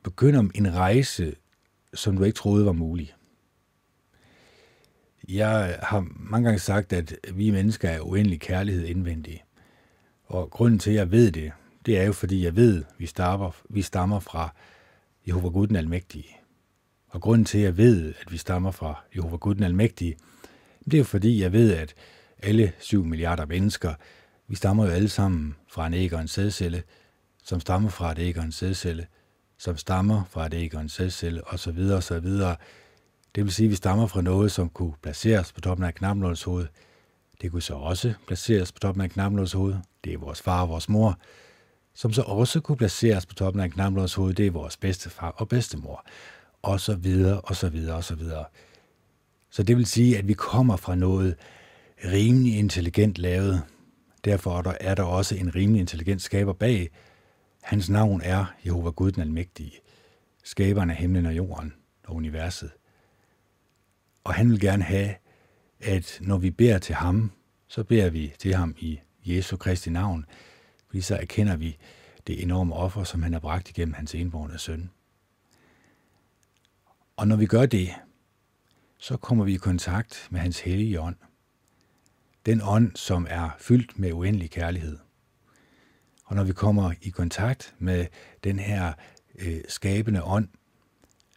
begynder 0.04 0.50
en 0.56 0.74
rejse, 0.74 1.36
som 1.94 2.18
du 2.18 2.24
ikke 2.24 2.36
troede 2.36 2.66
var 2.66 2.72
mulig. 2.72 3.14
Jeg 5.30 5.80
har 5.84 6.08
mange 6.20 6.46
gange 6.46 6.60
sagt, 6.60 6.94
at 6.94 7.16
vi 7.34 7.52
mennesker 7.52 7.90
er 7.90 8.02
uendelig 8.02 8.40
kærlighed 8.40 8.86
indvendige. 8.86 9.44
Og 10.26 10.50
grunden 10.50 10.80
til, 10.80 10.90
at 10.90 10.96
jeg 10.96 11.12
ved 11.12 11.32
det, 11.32 11.52
det 11.86 12.00
er 12.00 12.04
jo, 12.04 12.14
fordi 12.14 12.46
jeg 12.46 12.56
ved, 12.56 12.78
at 12.78 12.94
vi 12.98 13.06
stammer, 13.06 13.52
vi 13.70 13.82
stammer 13.82 14.20
fra 14.20 14.54
Jehova 15.28 15.48
Gud 15.48 15.68
den 15.68 15.76
Almægtige. 15.76 16.28
Og 17.10 17.22
grunden 17.22 17.46
til, 17.46 17.58
at 17.58 17.64
jeg 17.64 17.78
ved, 17.78 18.14
at 18.22 18.32
vi 18.32 18.38
stammer 18.38 18.72
fra 18.72 19.04
Jehova 19.16 19.36
Gud 19.36 19.56
den 19.56 19.64
Almægtige, 19.64 20.18
det 20.86 20.94
er 20.94 20.98
jo 20.98 21.04
fordi, 21.04 21.42
jeg 21.42 21.54
ved, 21.54 21.74
at 21.74 21.94
alle 22.44 22.74
7 22.80 23.06
milliarder 23.06 23.46
mennesker, 23.46 23.94
vi 24.48 24.56
stammer 24.56 24.86
jo 24.86 24.92
alle 24.92 25.10
sammen 25.10 25.56
fra 25.68 25.88
en 25.88 25.94
æg 25.94 26.14
og 26.14 26.22
en 26.22 26.28
sædcelle, 26.28 26.84
som 27.44 27.60
stammer 27.60 27.90
fra 27.90 28.12
et 28.12 28.20
æg 28.20 28.38
og 28.38 28.44
en 28.44 28.52
sædcelle, 28.52 29.08
som 29.58 29.78
stammer 29.78 30.24
fra 30.30 30.46
et 30.46 30.54
æg 30.54 30.76
og 30.76 30.82
en 30.82 30.90
sædcelle, 30.90 31.48
osv. 31.48 31.80
osv. 31.80 32.28
Det 33.36 33.44
vil 33.44 33.54
sige, 33.54 33.66
at 33.66 33.70
vi 33.70 33.76
stammer 33.76 34.08
fra 34.08 34.22
noget, 34.22 34.52
som 34.52 34.70
kunne 34.70 34.94
placeres 35.02 35.54
på 35.54 35.62
toppen 35.62 35.86
af 35.86 35.96
knapnålens 35.96 36.44
hoved. 36.44 36.68
Det 37.42 37.52
kunne 37.52 37.62
så 37.62 37.74
også 37.74 38.14
placeres 38.28 38.72
på 38.72 38.80
toppen 38.80 39.04
af 39.04 39.10
knapnålens 39.10 39.52
hoved. 39.52 39.76
Det 40.04 40.14
er 40.14 40.18
vores 40.18 40.42
far 40.42 40.62
og 40.62 40.70
vores 40.70 40.90
mor. 40.90 41.20
Som 41.94 42.14
så 42.14 42.22
også 42.22 42.60
kunne 42.60 42.78
placeres 42.78 43.26
på 43.26 43.34
toppen 43.34 43.64
af 43.64 43.72
knapnålens 43.72 44.14
hoved. 44.14 44.34
Det 44.34 44.48
er 44.48 44.52
vores 44.52 44.78
bedstefar 44.78 45.30
og 45.30 45.48
bedstemor. 45.48 46.06
Og 46.62 46.80
så 46.80 46.96
videre, 46.96 47.42
og 47.42 47.56
så 47.56 47.70
videre, 47.70 47.96
og 47.96 48.04
så 48.04 48.16
videre. 48.16 48.46
Så 49.50 49.64
det 49.64 49.78
vil 49.78 49.86
sige, 49.86 50.18
at 50.18 50.28
vi 50.28 50.34
kommer 50.34 50.76
fra 50.76 50.96
noget 50.96 51.36
rimelig 52.06 52.58
intelligent 52.58 53.18
lavet. 53.18 53.62
Derfor 54.26 54.76
er 54.80 54.96
der 54.96 55.04
også 55.04 55.36
en 55.36 55.56
rimelig 55.56 55.80
intelligent 55.80 56.22
skaber 56.22 56.54
bag. 56.54 56.90
Hans 57.62 57.90
navn 57.90 58.22
er 58.24 58.46
Jehova 58.66 58.90
Gud 58.90 59.12
den 59.12 59.22
Almægtige, 59.22 59.74
skaberen 60.44 60.90
af 60.90 60.96
himlen 60.96 61.26
og 61.26 61.36
jorden 61.36 61.74
og 62.08 62.16
universet. 62.16 62.72
Og 64.24 64.34
han 64.34 64.50
vil 64.50 64.60
gerne 64.60 64.84
have, 64.84 65.16
at 65.80 66.20
når 66.22 66.38
vi 66.38 66.52
beder 66.52 66.80
til 66.80 66.96
ham, 66.96 67.32
så 67.68 67.84
beder 67.84 68.10
vi 68.10 68.34
til 68.40 68.54
ham 68.54 68.76
i 68.78 69.00
Jesu 69.26 69.58
Kristi 69.58 69.90
navn, 69.90 70.26
fordi 70.88 71.02
så 71.02 71.16
erkender 71.16 71.56
vi 71.56 71.78
det 72.28 72.44
enorme 72.44 72.76
offer, 72.76 73.04
som 73.04 73.24
han 73.24 73.34
har 73.34 73.40
bragt 73.40 73.70
igennem 73.70 73.94
hans 73.94 74.16
enborne 74.16 74.58
søn. 74.58 74.90
Og 77.16 77.28
når 77.28 77.36
vi 77.36 77.46
gør 77.46 77.66
det, 77.66 77.90
så 78.98 79.18
kommer 79.18 79.46
vi 79.46 79.54
i 79.54 79.58
kontakt 79.58 80.28
med 80.32 80.40
hans 80.40 80.60
hellige 80.60 81.02
ånd. 81.02 81.16
Den 82.46 82.62
ånd, 82.64 82.96
som 82.96 83.28
er 83.30 83.50
fyldt 83.60 84.00
med 84.00 84.12
uendelig 84.12 84.52
kærlighed. 84.52 84.98
Og 86.26 86.36
når 86.36 86.44
vi 86.44 86.54
kommer 86.54 86.94
i 87.02 87.10
kontakt 87.10 87.76
med 87.80 88.08
den 88.44 88.60
her 88.60 88.94
øh, 89.40 89.62
skabende 89.68 90.24
ånd, 90.24 90.48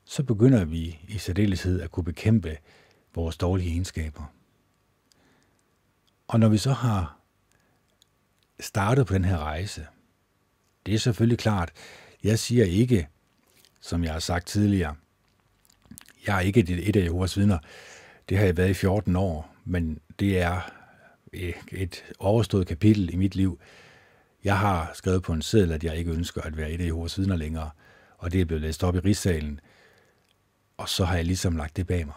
så 0.05 0.23
begynder 0.23 0.65
vi 0.65 0.99
i 1.09 1.19
særdeleshed 1.19 1.81
at 1.81 1.91
kunne 1.91 2.05
bekæmpe 2.05 2.57
vores 3.15 3.37
dårlige 3.37 3.71
egenskaber. 3.71 4.33
Og 6.29 6.41
når 6.41 6.49
vi 6.49 6.59
så 6.59 6.73
har 6.73 7.19
startet 8.61 9.07
på 9.07 9.15
den 9.15 9.25
her 9.25 9.39
rejse, 9.39 9.87
det 10.87 10.95
er 10.95 10.99
selvfølgelig 10.99 11.39
klart, 11.39 11.73
jeg 12.23 12.39
siger 12.39 12.65
ikke, 12.65 13.09
som 13.81 14.05
jeg 14.05 14.13
har 14.13 14.21
sagt 14.21 14.47
tidligere, 14.47 14.97
jeg 16.27 16.37
er 16.37 16.41
ikke 16.41 16.61
et, 16.61 16.97
af 16.97 17.05
Jehovas 17.05 17.37
vidner. 17.37 17.59
Det 18.29 18.39
har 18.39 18.45
jeg 18.45 18.57
været 18.57 18.71
i 18.71 18.75
14 18.75 19.17
år, 19.17 19.55
men 19.65 19.99
det 20.19 20.41
er 20.41 20.61
et 21.73 22.05
overstået 22.19 22.67
kapitel 22.67 23.13
i 23.13 23.17
mit 23.17 23.35
liv. 23.35 23.61
Jeg 24.45 24.59
har 24.59 24.91
skrevet 24.95 25.23
på 25.23 25.33
en 25.33 25.43
seddel, 25.43 25.73
at 25.73 25.85
jeg 25.85 25.97
ikke 25.97 26.11
ønsker 26.11 26.43
at 26.43 26.57
være 26.57 26.71
et 26.71 26.81
af 26.81 26.87
Jehovas 26.87 27.19
vidner 27.19 27.37
længere, 27.37 27.71
og 28.19 28.33
det 28.33 28.41
er 28.41 28.45
blevet 28.45 28.63
læst 28.63 28.85
op 28.85 28.97
i 28.97 28.99
rigssalen, 28.99 29.61
og 30.83 30.89
så 30.89 31.05
har 31.05 31.17
jeg 31.17 31.25
ligesom 31.25 31.57
lagt 31.57 31.77
det 31.77 31.87
bag 31.87 32.07
mig. 32.07 32.15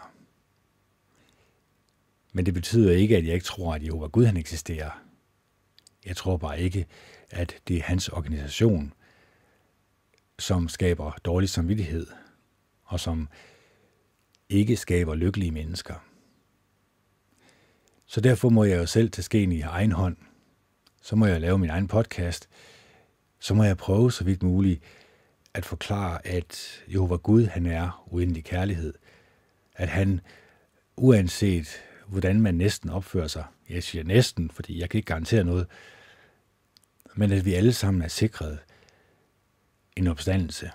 Men 2.32 2.46
det 2.46 2.54
betyder 2.54 2.92
ikke, 2.92 3.16
at 3.16 3.26
jeg 3.26 3.34
ikke 3.34 3.46
tror, 3.46 3.74
at 3.74 3.82
Jehova 3.82 4.06
Gud 4.06 4.24
han 4.24 4.36
eksisterer. 4.36 5.02
Jeg 6.06 6.16
tror 6.16 6.36
bare 6.36 6.60
ikke, 6.60 6.86
at 7.30 7.56
det 7.68 7.76
er 7.76 7.82
hans 7.82 8.08
organisation, 8.08 8.92
som 10.38 10.68
skaber 10.68 11.12
dårlig 11.24 11.48
samvittighed, 11.48 12.06
og 12.84 13.00
som 13.00 13.28
ikke 14.48 14.76
skaber 14.76 15.14
lykkelige 15.14 15.50
mennesker. 15.50 15.94
Så 18.06 18.20
derfor 18.20 18.48
må 18.48 18.64
jeg 18.64 18.78
jo 18.78 18.86
selv 18.86 19.10
tage 19.10 19.22
skeen 19.22 19.52
i 19.52 19.60
egen 19.60 19.92
hånd. 19.92 20.16
Så 21.02 21.16
må 21.16 21.26
jeg 21.26 21.40
lave 21.40 21.58
min 21.58 21.70
egen 21.70 21.88
podcast. 21.88 22.48
Så 23.38 23.54
må 23.54 23.64
jeg 23.64 23.76
prøve 23.76 24.12
så 24.12 24.24
vidt 24.24 24.42
muligt 24.42 24.82
at 25.56 25.64
forklare, 25.64 26.26
at 26.26 26.84
Jehova 26.88 27.16
Gud, 27.16 27.46
han 27.46 27.66
er 27.66 28.06
uendelig 28.10 28.44
kærlighed. 28.44 28.94
At 29.74 29.88
han, 29.88 30.20
uanset 30.96 31.82
hvordan 32.06 32.40
man 32.40 32.54
næsten 32.54 32.90
opfører 32.90 33.28
sig. 33.28 33.44
Jeg 33.68 33.82
siger 33.82 34.04
næsten, 34.04 34.50
fordi 34.50 34.80
jeg 34.80 34.90
kan 34.90 34.98
ikke 34.98 35.06
garantere 35.06 35.44
noget. 35.44 35.66
Men 37.14 37.32
at 37.32 37.44
vi 37.44 37.54
alle 37.54 37.72
sammen 37.72 38.02
er 38.02 38.08
sikret 38.08 38.58
en 39.96 40.06
opstandelse. 40.06 40.70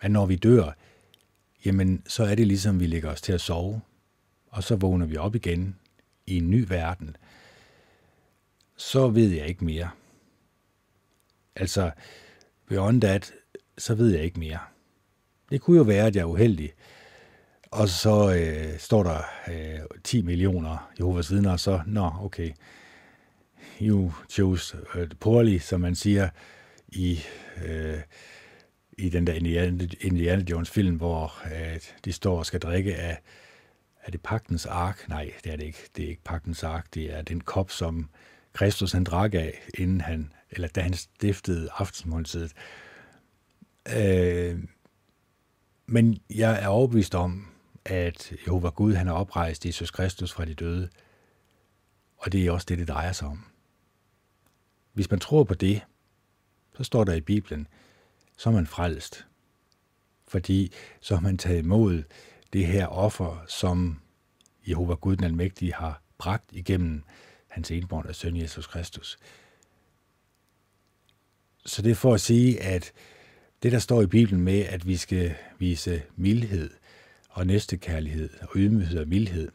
At 0.00 0.10
når 0.10 0.26
vi 0.26 0.36
dør, 0.36 0.76
jamen 1.64 2.02
så 2.06 2.24
er 2.24 2.34
det 2.34 2.46
ligesom, 2.46 2.80
vi 2.80 2.86
lægger 2.86 3.10
os 3.10 3.22
til 3.22 3.32
at 3.32 3.40
sove, 3.40 3.80
og 4.46 4.64
så 4.64 4.76
vågner 4.76 5.06
vi 5.06 5.16
op 5.16 5.34
igen 5.34 5.76
i 6.26 6.36
en 6.36 6.50
ny 6.50 6.64
verden. 6.68 7.16
Så 8.76 9.08
ved 9.08 9.28
jeg 9.30 9.46
ikke 9.46 9.64
mere. 9.64 9.90
Altså, 11.56 11.90
beyond 12.66 13.00
that, 13.00 13.32
så 13.80 13.94
ved 13.94 14.10
jeg 14.10 14.24
ikke 14.24 14.40
mere. 14.40 14.58
Det 15.50 15.60
kunne 15.60 15.76
jo 15.76 15.82
være, 15.82 16.06
at 16.06 16.16
jeg 16.16 16.22
er 16.22 16.26
uheldig, 16.26 16.72
og 17.70 17.88
så 17.88 18.34
øh, 18.34 18.78
står 18.78 19.02
der 19.02 19.22
øh, 19.48 19.80
10 20.04 20.22
millioner 20.22 20.90
Jehovas 20.98 21.30
vidner, 21.30 21.52
og 21.52 21.60
så, 21.60 21.80
nå, 21.86 22.12
okay, 22.22 22.50
you 23.80 24.12
chose 24.28 24.78
øh, 24.94 25.08
poorly, 25.20 25.58
som 25.58 25.80
man 25.80 25.94
siger 25.94 26.28
i, 26.88 27.20
øh, 27.64 27.98
i 28.98 29.08
den 29.08 29.26
der 29.26 29.32
Indiana, 29.32 29.86
Indiana 30.00 30.44
Jones 30.50 30.70
film, 30.70 30.96
hvor 30.96 31.34
øh, 31.46 31.80
de 32.04 32.12
står 32.12 32.38
og 32.38 32.46
skal 32.46 32.60
drikke 32.60 32.96
af, 32.96 33.18
er 34.02 34.10
det 34.10 34.22
pagtens 34.22 34.66
ark? 34.66 35.08
Nej, 35.08 35.32
det 35.44 35.52
er 35.52 35.56
det 35.56 35.64
ikke. 35.64 35.90
Det 35.96 36.04
er 36.04 36.08
ikke 36.08 36.24
pagtens 36.24 36.62
ark. 36.64 36.86
Det 36.94 37.14
er 37.14 37.22
den 37.22 37.40
kop, 37.40 37.70
som 37.70 38.08
Kristus 38.52 38.92
han 38.92 39.04
drak 39.04 39.34
af, 39.34 39.62
inden 39.78 40.00
han, 40.00 40.32
eller 40.50 40.68
da 40.68 40.80
han 40.80 40.94
stiftede 40.94 41.68
aftensmåltidet. 41.76 42.52
Øh, 43.88 44.64
men 45.86 46.18
jeg 46.30 46.62
er 46.62 46.68
overbevist 46.68 47.14
om, 47.14 47.46
at 47.84 48.32
Jehova 48.46 48.68
Gud 48.68 48.94
han 48.94 49.06
har 49.06 49.14
oprejst 49.14 49.66
Jesus 49.66 49.90
Kristus 49.90 50.32
fra 50.32 50.44
de 50.44 50.54
døde. 50.54 50.88
Og 52.16 52.32
det 52.32 52.46
er 52.46 52.50
også 52.50 52.66
det, 52.68 52.78
det 52.78 52.88
drejer 52.88 53.12
sig 53.12 53.28
om. 53.28 53.44
Hvis 54.92 55.10
man 55.10 55.20
tror 55.20 55.44
på 55.44 55.54
det, 55.54 55.82
så 56.76 56.84
står 56.84 57.04
der 57.04 57.14
i 57.14 57.20
Bibelen, 57.20 57.66
så 58.36 58.48
er 58.48 58.54
man 58.54 58.66
frelst. 58.66 59.26
Fordi 60.28 60.72
så 61.00 61.14
har 61.14 61.22
man 61.22 61.38
taget 61.38 61.58
imod 61.58 62.02
det 62.52 62.66
her 62.66 62.86
offer, 62.86 63.44
som 63.48 64.00
Jehova 64.68 64.94
Gud 64.94 65.16
den 65.16 65.24
Almægtige 65.24 65.74
har 65.74 66.02
bragt 66.18 66.52
igennem 66.52 67.02
hans 67.48 67.70
enborn 67.70 68.14
søn 68.14 68.36
Jesus 68.36 68.66
Kristus. 68.66 69.18
Så 71.66 71.82
det 71.82 71.90
er 71.90 71.94
for 71.94 72.14
at 72.14 72.20
sige, 72.20 72.62
at 72.62 72.92
det, 73.62 73.72
der 73.72 73.78
står 73.78 74.02
i 74.02 74.06
Bibelen 74.06 74.40
med, 74.40 74.60
at 74.60 74.86
vi 74.86 74.96
skal 74.96 75.34
vise 75.58 76.02
mildhed 76.16 76.70
og 77.30 77.46
næstekærlighed 77.46 78.30
og 78.40 78.48
ydmyghed 78.56 79.00
og 79.00 79.08
mildhed, 79.08 79.52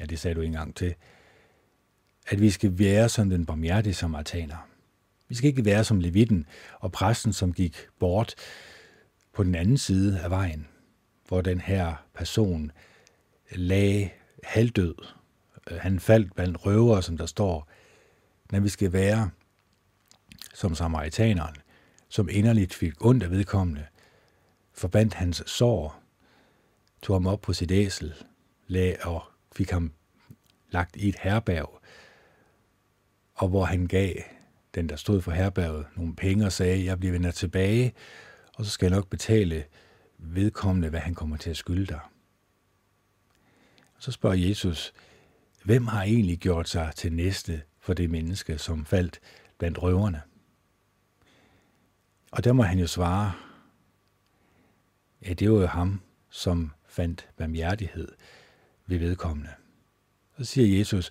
ja, 0.00 0.04
det 0.04 0.18
sagde 0.18 0.34
du 0.34 0.40
engang 0.40 0.76
til, 0.76 0.94
at 2.26 2.40
vi 2.40 2.50
skal 2.50 2.78
være 2.78 3.08
som 3.08 3.30
den 3.30 3.46
barmhjertige 3.46 3.94
samaritaner. 3.94 4.68
Vi 5.28 5.34
skal 5.34 5.48
ikke 5.48 5.64
være 5.64 5.84
som 5.84 6.00
levitten 6.00 6.46
og 6.80 6.92
præsten, 6.92 7.32
som 7.32 7.52
gik 7.52 7.76
bort 7.98 8.34
på 9.32 9.44
den 9.44 9.54
anden 9.54 9.78
side 9.78 10.20
af 10.20 10.30
vejen, 10.30 10.68
hvor 11.28 11.40
den 11.40 11.60
her 11.60 11.94
person 12.14 12.72
lagde 13.50 14.10
halvdød. 14.44 14.94
Han 15.70 16.00
faldt 16.00 16.34
blandt 16.34 16.66
røvere, 16.66 17.02
som 17.02 17.18
der 17.18 17.26
står. 17.26 17.68
Men 18.52 18.64
vi 18.64 18.68
skal 18.68 18.92
være 18.92 19.30
som 20.54 20.74
samaritaneren, 20.74 21.56
som 22.12 22.28
inderligt 22.28 22.74
fik 22.74 23.04
ondt 23.04 23.22
af 23.22 23.30
vedkommende, 23.30 23.86
forbandt 24.72 25.14
hans 25.14 25.42
sår, 25.46 26.02
tog 27.02 27.16
ham 27.16 27.26
op 27.26 27.40
på 27.40 27.52
sit 27.52 27.70
æsel, 27.70 28.14
lag 28.66 29.06
og 29.06 29.22
fik 29.52 29.70
ham 29.70 29.92
lagt 30.70 30.96
i 30.96 31.08
et 31.08 31.16
herberg, 31.20 31.80
og 33.34 33.48
hvor 33.48 33.64
han 33.64 33.86
gav 33.86 34.14
den, 34.74 34.88
der 34.88 34.96
stod 34.96 35.22
for 35.22 35.30
herberget, 35.30 35.86
nogle 35.96 36.16
penge 36.16 36.46
og 36.46 36.52
sagde, 36.52 36.84
jeg 36.84 36.98
bliver 36.98 37.12
vender 37.12 37.30
tilbage, 37.30 37.94
og 38.54 38.64
så 38.64 38.70
skal 38.70 38.86
jeg 38.86 38.96
nok 38.96 39.10
betale 39.10 39.64
vedkommende, 40.18 40.88
hvad 40.88 41.00
han 41.00 41.14
kommer 41.14 41.36
til 41.36 41.50
at 41.50 41.56
skylde 41.56 41.86
dig. 41.86 42.00
Så 43.98 44.12
spørger 44.12 44.36
Jesus, 44.36 44.92
hvem 45.64 45.86
har 45.86 46.02
egentlig 46.02 46.38
gjort 46.38 46.68
sig 46.68 46.92
til 46.96 47.12
næste 47.12 47.62
for 47.80 47.94
det 47.94 48.10
menneske, 48.10 48.58
som 48.58 48.84
faldt 48.84 49.20
blandt 49.58 49.82
røverne? 49.82 50.22
Og 52.32 52.44
der 52.44 52.52
må 52.52 52.62
han 52.62 52.78
jo 52.78 52.86
svare, 52.86 53.32
ja, 55.26 55.32
det 55.32 55.52
var 55.52 55.60
jo 55.60 55.66
ham, 55.66 56.00
som 56.30 56.72
fandt 56.86 57.28
barmhjertighed 57.36 58.08
ved 58.86 58.98
vedkommende. 58.98 59.50
Så 60.38 60.44
siger 60.44 60.78
Jesus, 60.78 61.10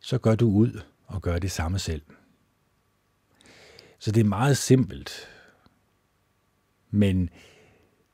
så 0.00 0.18
gør 0.18 0.34
du 0.34 0.50
ud 0.50 0.80
og 1.06 1.22
gør 1.22 1.38
det 1.38 1.50
samme 1.50 1.78
selv. 1.78 2.02
Så 3.98 4.12
det 4.12 4.20
er 4.20 4.24
meget 4.24 4.56
simpelt. 4.56 5.28
Men 6.90 7.30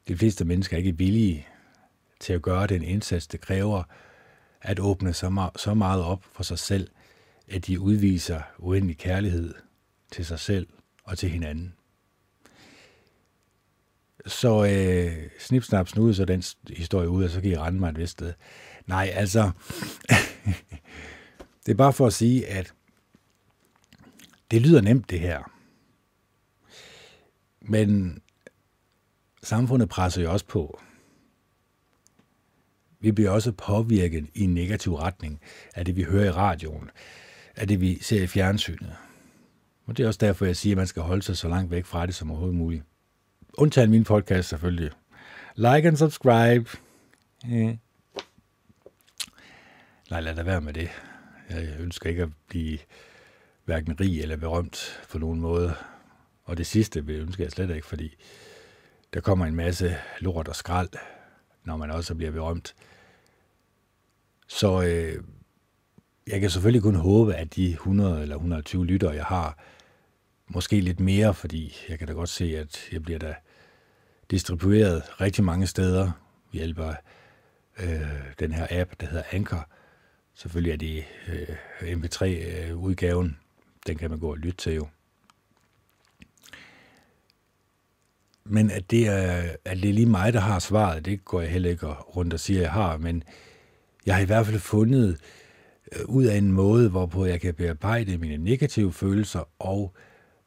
de 0.08 0.16
fleste 0.16 0.44
mennesker 0.44 0.76
er 0.76 0.78
ikke 0.78 0.98
villige 0.98 1.46
til 2.20 2.32
at 2.32 2.42
gøre 2.42 2.66
den 2.66 2.82
indsats, 2.82 3.26
det 3.26 3.40
kræver 3.40 3.82
at 4.60 4.80
åbne 4.80 5.12
så 5.12 5.30
meget, 5.30 5.60
så 5.60 5.74
meget 5.74 6.04
op 6.04 6.24
for 6.32 6.42
sig 6.42 6.58
selv, 6.58 6.90
at 7.48 7.66
de 7.66 7.80
udviser 7.80 8.42
uendelig 8.58 8.98
kærlighed 8.98 9.54
til 10.10 10.26
sig 10.26 10.38
selv 10.40 10.68
og 11.04 11.18
til 11.18 11.30
hinanden. 11.30 11.74
Så 14.26 14.64
øh, 14.64 15.30
snip, 15.38 15.62
snap, 15.62 15.88
snude, 15.88 16.14
så 16.14 16.24
den 16.24 16.42
historie 16.76 17.08
ud, 17.08 17.24
og 17.24 17.30
så 17.30 17.40
kan 17.40 17.50
I 17.50 17.56
rende 17.56 17.80
mig 17.80 17.88
et 17.88 17.98
vist 17.98 18.12
sted. 18.12 18.32
Nej, 18.86 19.10
altså, 19.14 19.50
det 21.66 21.72
er 21.72 21.76
bare 21.76 21.92
for 21.92 22.06
at 22.06 22.12
sige, 22.12 22.46
at 22.46 22.74
det 24.50 24.62
lyder 24.62 24.80
nemt 24.80 25.10
det 25.10 25.20
her. 25.20 25.50
Men 27.60 28.20
samfundet 29.42 29.88
presser 29.88 30.22
jo 30.22 30.32
også 30.32 30.46
på. 30.46 30.80
Vi 33.00 33.12
bliver 33.12 33.30
også 33.30 33.52
påvirket 33.52 34.26
i 34.34 34.44
en 34.44 34.54
negativ 34.54 34.94
retning 34.94 35.40
af 35.74 35.84
det, 35.84 35.96
vi 35.96 36.02
hører 36.02 36.24
i 36.24 36.30
radioen, 36.30 36.90
af 37.56 37.68
det, 37.68 37.80
vi 37.80 38.02
ser 38.02 38.22
i 38.22 38.26
fjernsynet. 38.26 38.96
Og 39.86 39.96
det 39.96 40.02
er 40.02 40.06
også 40.06 40.18
derfor, 40.18 40.44
jeg 40.44 40.56
siger, 40.56 40.74
at 40.74 40.78
man 40.78 40.86
skal 40.86 41.02
holde 41.02 41.22
sig 41.22 41.36
så 41.36 41.48
langt 41.48 41.70
væk 41.70 41.84
fra 41.84 42.06
det 42.06 42.14
som 42.14 42.30
overhovedet 42.30 42.58
muligt. 42.58 42.84
Undtagen 43.58 43.90
min 43.90 44.04
podcast 44.04 44.48
selvfølgelig. 44.48 44.90
Like 45.54 45.88
and 45.88 45.96
subscribe. 45.96 46.70
Yeah. 47.50 47.76
Nej, 50.10 50.20
lad 50.20 50.34
da 50.34 50.42
være 50.42 50.60
med 50.60 50.72
det. 50.72 50.88
Jeg 51.50 51.76
ønsker 51.78 52.10
ikke 52.10 52.22
at 52.22 52.28
blive 52.48 52.78
hverken 53.64 54.00
rig 54.00 54.20
eller 54.20 54.36
berømt 54.36 55.06
på 55.10 55.18
nogen 55.18 55.40
måde. 55.40 55.74
Og 56.44 56.56
det 56.58 56.66
sidste 56.66 57.06
vil 57.06 57.14
jeg 57.14 57.22
ønske 57.22 57.42
jeg 57.42 57.50
slet 57.50 57.70
ikke, 57.70 57.86
fordi 57.86 58.16
der 59.14 59.20
kommer 59.20 59.46
en 59.46 59.54
masse 59.54 59.96
lort 60.20 60.48
og 60.48 60.56
skrald, 60.56 60.88
når 61.64 61.76
man 61.76 61.90
også 61.90 62.14
bliver 62.14 62.32
berømt. 62.32 62.74
Så 64.48 64.82
øh, 64.82 65.24
jeg 66.26 66.40
kan 66.40 66.50
selvfølgelig 66.50 66.82
kun 66.82 66.94
håbe, 66.94 67.34
at 67.34 67.56
de 67.56 67.70
100 67.70 68.22
eller 68.22 68.36
120 68.36 68.86
lytter, 68.86 69.12
jeg 69.12 69.24
har, 69.24 69.58
måske 70.48 70.80
lidt 70.80 71.00
mere, 71.00 71.34
fordi 71.34 71.76
jeg 71.88 71.98
kan 71.98 72.08
da 72.08 72.12
godt 72.12 72.28
se, 72.28 72.58
at 72.58 72.88
jeg 72.92 73.02
bliver 73.02 73.18
da 73.18 73.34
distribueret 74.30 75.02
rigtig 75.20 75.44
mange 75.44 75.66
steder 75.66 76.04
ved 76.52 76.60
hjælp 76.60 76.78
af 76.78 76.96
øh, 77.80 78.00
den 78.38 78.52
her 78.52 78.66
app, 78.70 79.00
der 79.00 79.06
hedder 79.06 79.24
Anchor. 79.32 79.68
Selvfølgelig 80.34 80.72
er 80.72 80.76
det 80.76 81.04
øh, 81.28 81.92
MP3-udgaven. 81.92 83.26
Øh, 83.26 83.32
den 83.86 83.96
kan 83.98 84.10
man 84.10 84.18
gå 84.18 84.30
og 84.30 84.38
lytte 84.38 84.56
til 84.56 84.74
jo. 84.74 84.88
Men 88.44 88.70
at 88.70 88.90
det, 88.90 89.08
er, 89.08 89.42
at 89.64 89.76
det 89.76 89.90
er 89.90 89.94
lige 89.94 90.06
mig, 90.06 90.32
der 90.32 90.40
har 90.40 90.58
svaret, 90.58 91.04
det 91.04 91.24
går 91.24 91.40
jeg 91.40 91.50
heller 91.50 91.70
ikke 91.70 91.86
rundt 91.86 92.34
og 92.34 92.40
siger, 92.40 92.58
at 92.58 92.62
jeg 92.62 92.72
har. 92.72 92.96
Men 92.96 93.22
jeg 94.06 94.14
har 94.14 94.22
i 94.22 94.26
hvert 94.26 94.46
fald 94.46 94.58
fundet 94.58 95.20
øh, 95.92 96.04
ud 96.08 96.24
af 96.24 96.36
en 96.36 96.52
måde, 96.52 96.90
hvorpå 96.90 97.24
jeg 97.24 97.40
kan 97.40 97.54
bearbejde 97.54 98.18
mine 98.18 98.36
negative 98.36 98.92
følelser 98.92 99.48
og 99.58 99.94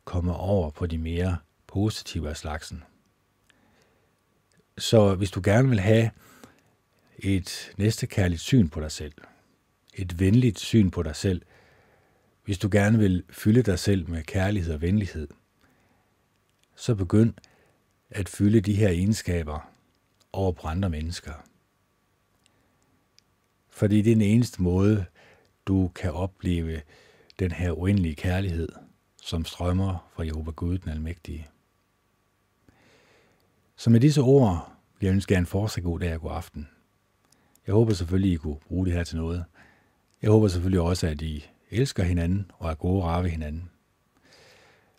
komme 0.04 0.34
over 0.34 0.70
på 0.70 0.86
de 0.86 0.98
mere 0.98 1.38
positive 1.68 2.30
af 2.30 2.38
slagsen. 2.38 2.84
Så 4.78 5.16
hvis 5.16 5.32
du 5.32 5.42
gerne 5.44 5.70
vil 5.70 5.80
have 5.80 6.12
et 7.20 7.72
næstekærligt 7.78 8.42
syn 8.42 8.70
på 8.70 8.80
dig 8.80 8.92
selv, 8.92 9.14
et 9.94 10.20
venligt 10.20 10.60
syn 10.60 10.90
på 10.90 11.04
dig 11.04 11.16
selv, 11.16 11.42
hvis 12.46 12.58
du 12.58 12.70
gerne 12.72 12.98
vil 12.98 13.24
fylde 13.30 13.62
dig 13.62 13.80
selv 13.80 14.10
med 14.10 14.24
kærlighed 14.24 14.74
og 14.74 14.82
venlighed, 14.82 15.28
så 16.76 16.96
begynd 16.96 17.34
at 18.10 18.30
fylde 18.30 18.62
de 18.62 18.74
her 18.74 18.90
egenskaber 18.90 19.72
over 20.34 20.52
på 20.52 20.68
andre 20.68 20.90
mennesker. 20.90 21.34
Fordi 23.70 24.02
det 24.02 24.12
er 24.12 24.16
den 24.16 24.22
eneste 24.22 24.62
måde, 24.62 25.06
du 25.66 25.92
kan 25.96 26.12
opleve 26.12 26.82
den 27.40 27.52
her 27.52 27.72
uendelige 27.72 28.16
kærlighed, 28.16 28.70
som 29.22 29.46
strømmer 29.46 30.12
fra 30.16 30.24
Jehova 30.24 30.52
Gud, 30.52 30.78
den 30.78 30.92
almægtige. 30.92 31.48
Så 33.80 33.90
med 33.90 34.00
disse 34.00 34.22
ord 34.22 34.72
vil 35.00 35.08
jeg 35.08 35.14
ønske 35.14 35.34
jer 35.34 35.40
en 35.40 35.46
fortsat 35.46 35.84
god 35.84 36.00
dag 36.00 36.14
og 36.14 36.22
god 36.22 36.32
aften. 36.32 36.70
Jeg 37.68 37.74
håber 37.74 37.94
selvfølgelig, 37.94 38.32
I 38.32 38.36
kunne 38.36 38.58
bruge 38.68 38.86
det 38.86 38.94
her 38.94 39.04
til 39.04 39.18
noget. 39.18 39.46
Jeg 40.22 40.32
håber 40.32 40.48
selvfølgelig 40.48 40.82
også, 40.82 41.08
at 41.08 41.22
I 41.22 41.46
elsker 41.72 42.04
hinanden 42.04 42.52
og 42.54 42.72
er 42.72 42.76
gode 42.76 43.04
rare 43.04 43.28
hinanden. 43.28 43.70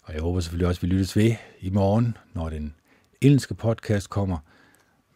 Og 0.05 0.15
jeg 0.15 0.23
håber 0.23 0.41
selvfølgelig 0.41 0.69
også, 0.69 0.79
at 0.79 0.83
vi 0.83 0.87
lyttes 0.87 1.17
ved 1.17 1.35
i 1.61 1.71
morgen, 1.71 2.17
når 2.35 2.49
den 2.49 2.75
engelske 3.21 3.55
podcast 3.55 4.11
kommer. 4.11 4.39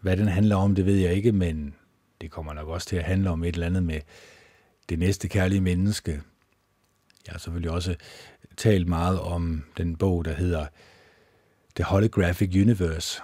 Hvad 0.00 0.16
den 0.16 0.28
handler 0.28 0.56
om, 0.56 0.74
det 0.74 0.86
ved 0.86 0.96
jeg 0.96 1.14
ikke, 1.14 1.32
men 1.32 1.74
det 2.20 2.30
kommer 2.30 2.52
nok 2.52 2.68
også 2.68 2.88
til 2.88 2.96
at 2.96 3.04
handle 3.04 3.30
om 3.30 3.44
et 3.44 3.54
eller 3.54 3.66
andet 3.66 3.82
med 3.82 4.00
det 4.88 4.98
næste 4.98 5.28
kærlige 5.28 5.60
menneske. 5.60 6.10
Jeg 7.26 7.32
har 7.32 7.38
selvfølgelig 7.38 7.70
også 7.70 7.96
talt 8.56 8.88
meget 8.88 9.20
om 9.20 9.64
den 9.76 9.96
bog, 9.96 10.24
der 10.24 10.34
hedder 10.34 10.66
The 11.76 11.84
Holographic 11.84 12.50
Universe, 12.54 13.22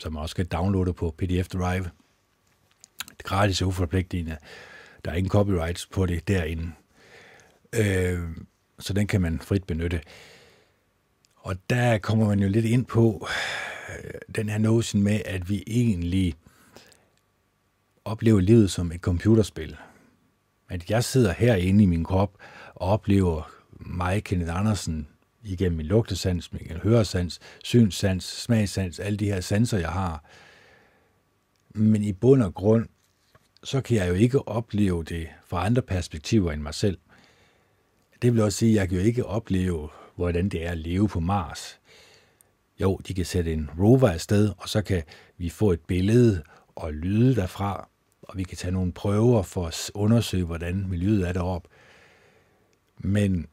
som 0.00 0.12
man 0.12 0.22
også 0.22 0.36
kan 0.36 0.46
downloade 0.46 0.92
på 0.92 1.14
PDF 1.18 1.48
Drive. 1.48 1.90
Det 3.10 3.24
er 3.24 3.28
gratis 3.28 3.62
og 3.62 3.68
uforpligtende. 3.68 4.36
Der 5.04 5.10
er 5.10 5.14
ingen 5.14 5.30
copyrights 5.30 5.86
på 5.86 6.06
det 6.06 6.28
derinde. 6.28 6.72
Øh, 7.72 8.20
så 8.78 8.92
den 8.92 9.06
kan 9.06 9.20
man 9.20 9.38
frit 9.38 9.64
benytte. 9.64 10.00
Og 11.36 11.56
der 11.70 11.98
kommer 11.98 12.26
man 12.26 12.38
jo 12.38 12.48
lidt 12.48 12.64
ind 12.64 12.86
på 12.86 13.28
øh, 13.88 14.20
den 14.36 14.48
her 14.48 14.58
notion 14.58 15.02
med, 15.02 15.20
at 15.24 15.50
vi 15.50 15.64
egentlig 15.66 16.34
oplever 18.04 18.40
livet 18.40 18.70
som 18.70 18.92
et 18.92 19.00
computerspil. 19.00 19.76
At 20.68 20.90
jeg 20.90 21.04
sidder 21.04 21.32
herinde 21.32 21.82
i 21.82 21.86
min 21.86 22.04
krop 22.04 22.36
og 22.74 22.88
oplever 22.88 23.50
mig, 23.72 24.24
Kenneth 24.24 24.56
Andersen, 24.56 25.08
igennem 25.42 25.76
min 25.76 25.86
lugtesans, 25.86 26.52
min 26.52 26.76
høresans, 26.82 27.40
synssans, 27.64 28.24
smagsans, 28.24 28.98
alle 28.98 29.16
de 29.16 29.24
her 29.24 29.40
sanser, 29.40 29.78
jeg 29.78 29.88
har. 29.88 30.24
Men 31.74 32.02
i 32.02 32.12
bund 32.12 32.42
og 32.42 32.54
grund, 32.54 32.88
så 33.64 33.80
kan 33.80 33.96
jeg 33.96 34.08
jo 34.08 34.14
ikke 34.14 34.48
opleve 34.48 35.04
det 35.04 35.28
fra 35.46 35.66
andre 35.66 35.82
perspektiver 35.82 36.52
end 36.52 36.62
mig 36.62 36.74
selv. 36.74 36.98
Det 38.22 38.34
vil 38.34 38.42
også 38.42 38.58
sige, 38.58 38.70
at 38.70 38.76
jeg 38.76 38.88
kan 38.88 38.98
jo 38.98 39.04
ikke 39.04 39.26
opleve, 39.26 39.88
hvordan 40.16 40.48
det 40.48 40.66
er 40.66 40.70
at 40.70 40.78
leve 40.78 41.08
på 41.08 41.20
Mars. 41.20 41.80
Jo, 42.80 42.96
de 43.08 43.14
kan 43.14 43.24
sætte 43.24 43.52
en 43.52 43.70
rover 43.78 44.08
afsted, 44.08 44.52
og 44.58 44.68
så 44.68 44.82
kan 44.82 45.02
vi 45.36 45.48
få 45.48 45.72
et 45.72 45.80
billede 45.80 46.42
og 46.74 46.94
lyde 46.94 47.36
derfra, 47.36 47.88
og 48.22 48.38
vi 48.38 48.42
kan 48.42 48.56
tage 48.56 48.72
nogle 48.72 48.92
prøver 48.92 49.42
for 49.42 49.66
at 49.66 49.90
undersøge, 49.94 50.44
hvordan 50.44 50.86
miljøet 50.88 51.28
er 51.28 51.32
deroppe. 51.32 51.68
Men 52.98 53.46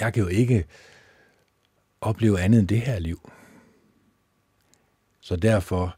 jeg 0.00 0.12
kan 0.12 0.22
jo 0.22 0.28
ikke 0.28 0.64
opleve 2.00 2.40
andet 2.40 2.60
end 2.60 2.68
det 2.68 2.80
her 2.80 2.98
liv. 2.98 3.30
Så 5.20 5.36
derfor, 5.36 5.96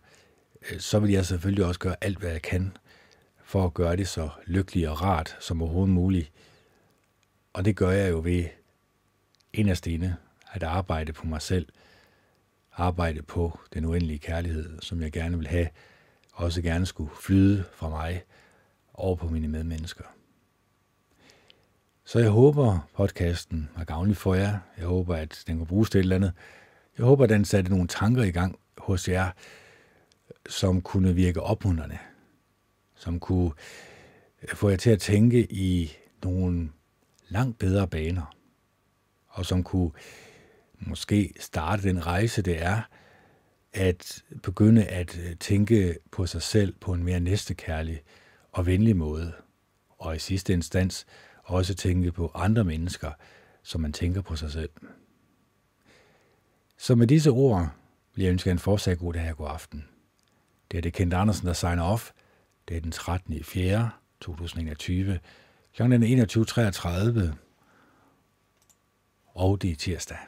øh, 0.70 0.80
så 0.80 0.98
vil 0.98 1.10
jeg 1.10 1.26
selvfølgelig 1.26 1.64
også 1.64 1.80
gøre 1.80 1.96
alt, 2.00 2.18
hvad 2.18 2.30
jeg 2.30 2.42
kan, 2.42 2.76
for 3.44 3.64
at 3.64 3.74
gøre 3.74 3.96
det 3.96 4.08
så 4.08 4.30
lykkeligt 4.46 4.88
og 4.88 5.02
rart 5.02 5.36
som 5.40 5.62
overhovedet 5.62 5.94
muligt. 5.94 6.32
Og 7.52 7.64
det 7.64 7.76
gør 7.76 7.90
jeg 7.90 8.10
jo 8.10 8.20
ved 8.24 8.44
inderst 9.52 9.86
inde 9.86 10.16
at 10.52 10.62
arbejde 10.62 11.12
på 11.12 11.26
mig 11.26 11.42
selv, 11.42 11.68
arbejde 12.72 13.22
på 13.22 13.58
den 13.74 13.84
uendelige 13.84 14.18
kærlighed, 14.18 14.80
som 14.80 15.02
jeg 15.02 15.12
gerne 15.12 15.38
vil 15.38 15.46
have, 15.46 15.68
også 16.32 16.62
gerne 16.62 16.86
skulle 16.86 17.10
flyde 17.20 17.64
fra 17.72 17.88
mig 17.88 18.22
over 18.94 19.16
på 19.16 19.28
mine 19.28 19.48
medmennesker. 19.48 20.04
Så 22.04 22.18
jeg 22.18 22.30
håber, 22.30 22.88
podcasten 22.94 23.68
var 23.76 23.84
gavnlig 23.84 24.16
for 24.16 24.34
jer. 24.34 24.58
Jeg 24.78 24.86
håber, 24.86 25.16
at 25.16 25.42
den 25.46 25.58
kan 25.58 25.66
bruges 25.66 25.90
til 25.90 25.98
et 25.98 26.02
eller 26.02 26.16
andet. 26.16 26.32
Jeg 26.98 27.06
håber, 27.06 27.24
at 27.24 27.30
den 27.30 27.44
satte 27.44 27.70
nogle 27.70 27.88
tanker 27.88 28.22
i 28.22 28.30
gang 28.30 28.58
hos 28.78 29.08
jer, 29.08 29.30
som 30.48 30.80
kunne 30.80 31.14
virke 31.14 31.40
opmuntrende. 31.40 31.98
Som 32.94 33.20
kunne 33.20 33.52
øh, 34.42 34.48
få 34.48 34.68
jer 34.68 34.76
til 34.76 34.90
at 34.90 35.00
tænke 35.00 35.52
i 35.52 35.92
nogle 36.24 36.70
langt 37.28 37.58
bedre 37.58 37.88
baner. 37.88 38.36
Og 39.28 39.46
som 39.46 39.62
kunne 39.62 39.90
måske 40.80 41.34
starte 41.40 41.82
den 41.82 42.06
rejse, 42.06 42.42
det 42.42 42.62
er 42.62 42.82
at 43.72 44.22
begynde 44.42 44.84
at 44.84 45.18
øh, 45.18 45.36
tænke 45.36 45.98
på 46.10 46.26
sig 46.26 46.42
selv 46.42 46.74
på 46.80 46.92
en 46.92 47.04
mere 47.04 47.20
næstekærlig 47.20 48.02
og 48.52 48.66
venlig 48.66 48.96
måde. 48.96 49.32
Og 49.98 50.16
i 50.16 50.18
sidste 50.18 50.52
instans 50.52 51.06
også 51.52 51.74
tænke 51.74 52.12
på 52.12 52.30
andre 52.34 52.64
mennesker, 52.64 53.10
som 53.62 53.80
man 53.80 53.92
tænker 53.92 54.20
på 54.20 54.36
sig 54.36 54.52
selv. 54.52 54.70
Så 56.76 56.94
med 56.94 57.06
disse 57.06 57.30
ord 57.30 57.68
vil 58.14 58.22
jeg 58.24 58.32
ønske 58.32 58.50
en 58.50 58.58
fortsat 58.58 58.98
god 58.98 59.12
dag 59.12 59.30
og 59.30 59.36
god 59.36 59.48
aften. 59.48 59.88
Det 60.70 60.78
er 60.78 60.82
det 60.82 60.92
Kent 60.92 61.14
Andersen, 61.14 61.46
der 61.46 61.52
signer 61.52 61.82
off. 61.82 62.10
Det 62.68 62.76
er 62.76 62.80
den 62.80 62.92
13. 62.92 63.44
4. 63.44 63.90
2021. 64.20 65.20
Klokken 65.74 66.02
21.33. 66.02 67.34
Og 69.26 69.62
det 69.62 69.70
er 69.70 69.76
tirsdag. 69.76 70.18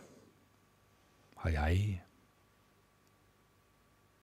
Hej 1.43 1.53
hej. 1.53 1.99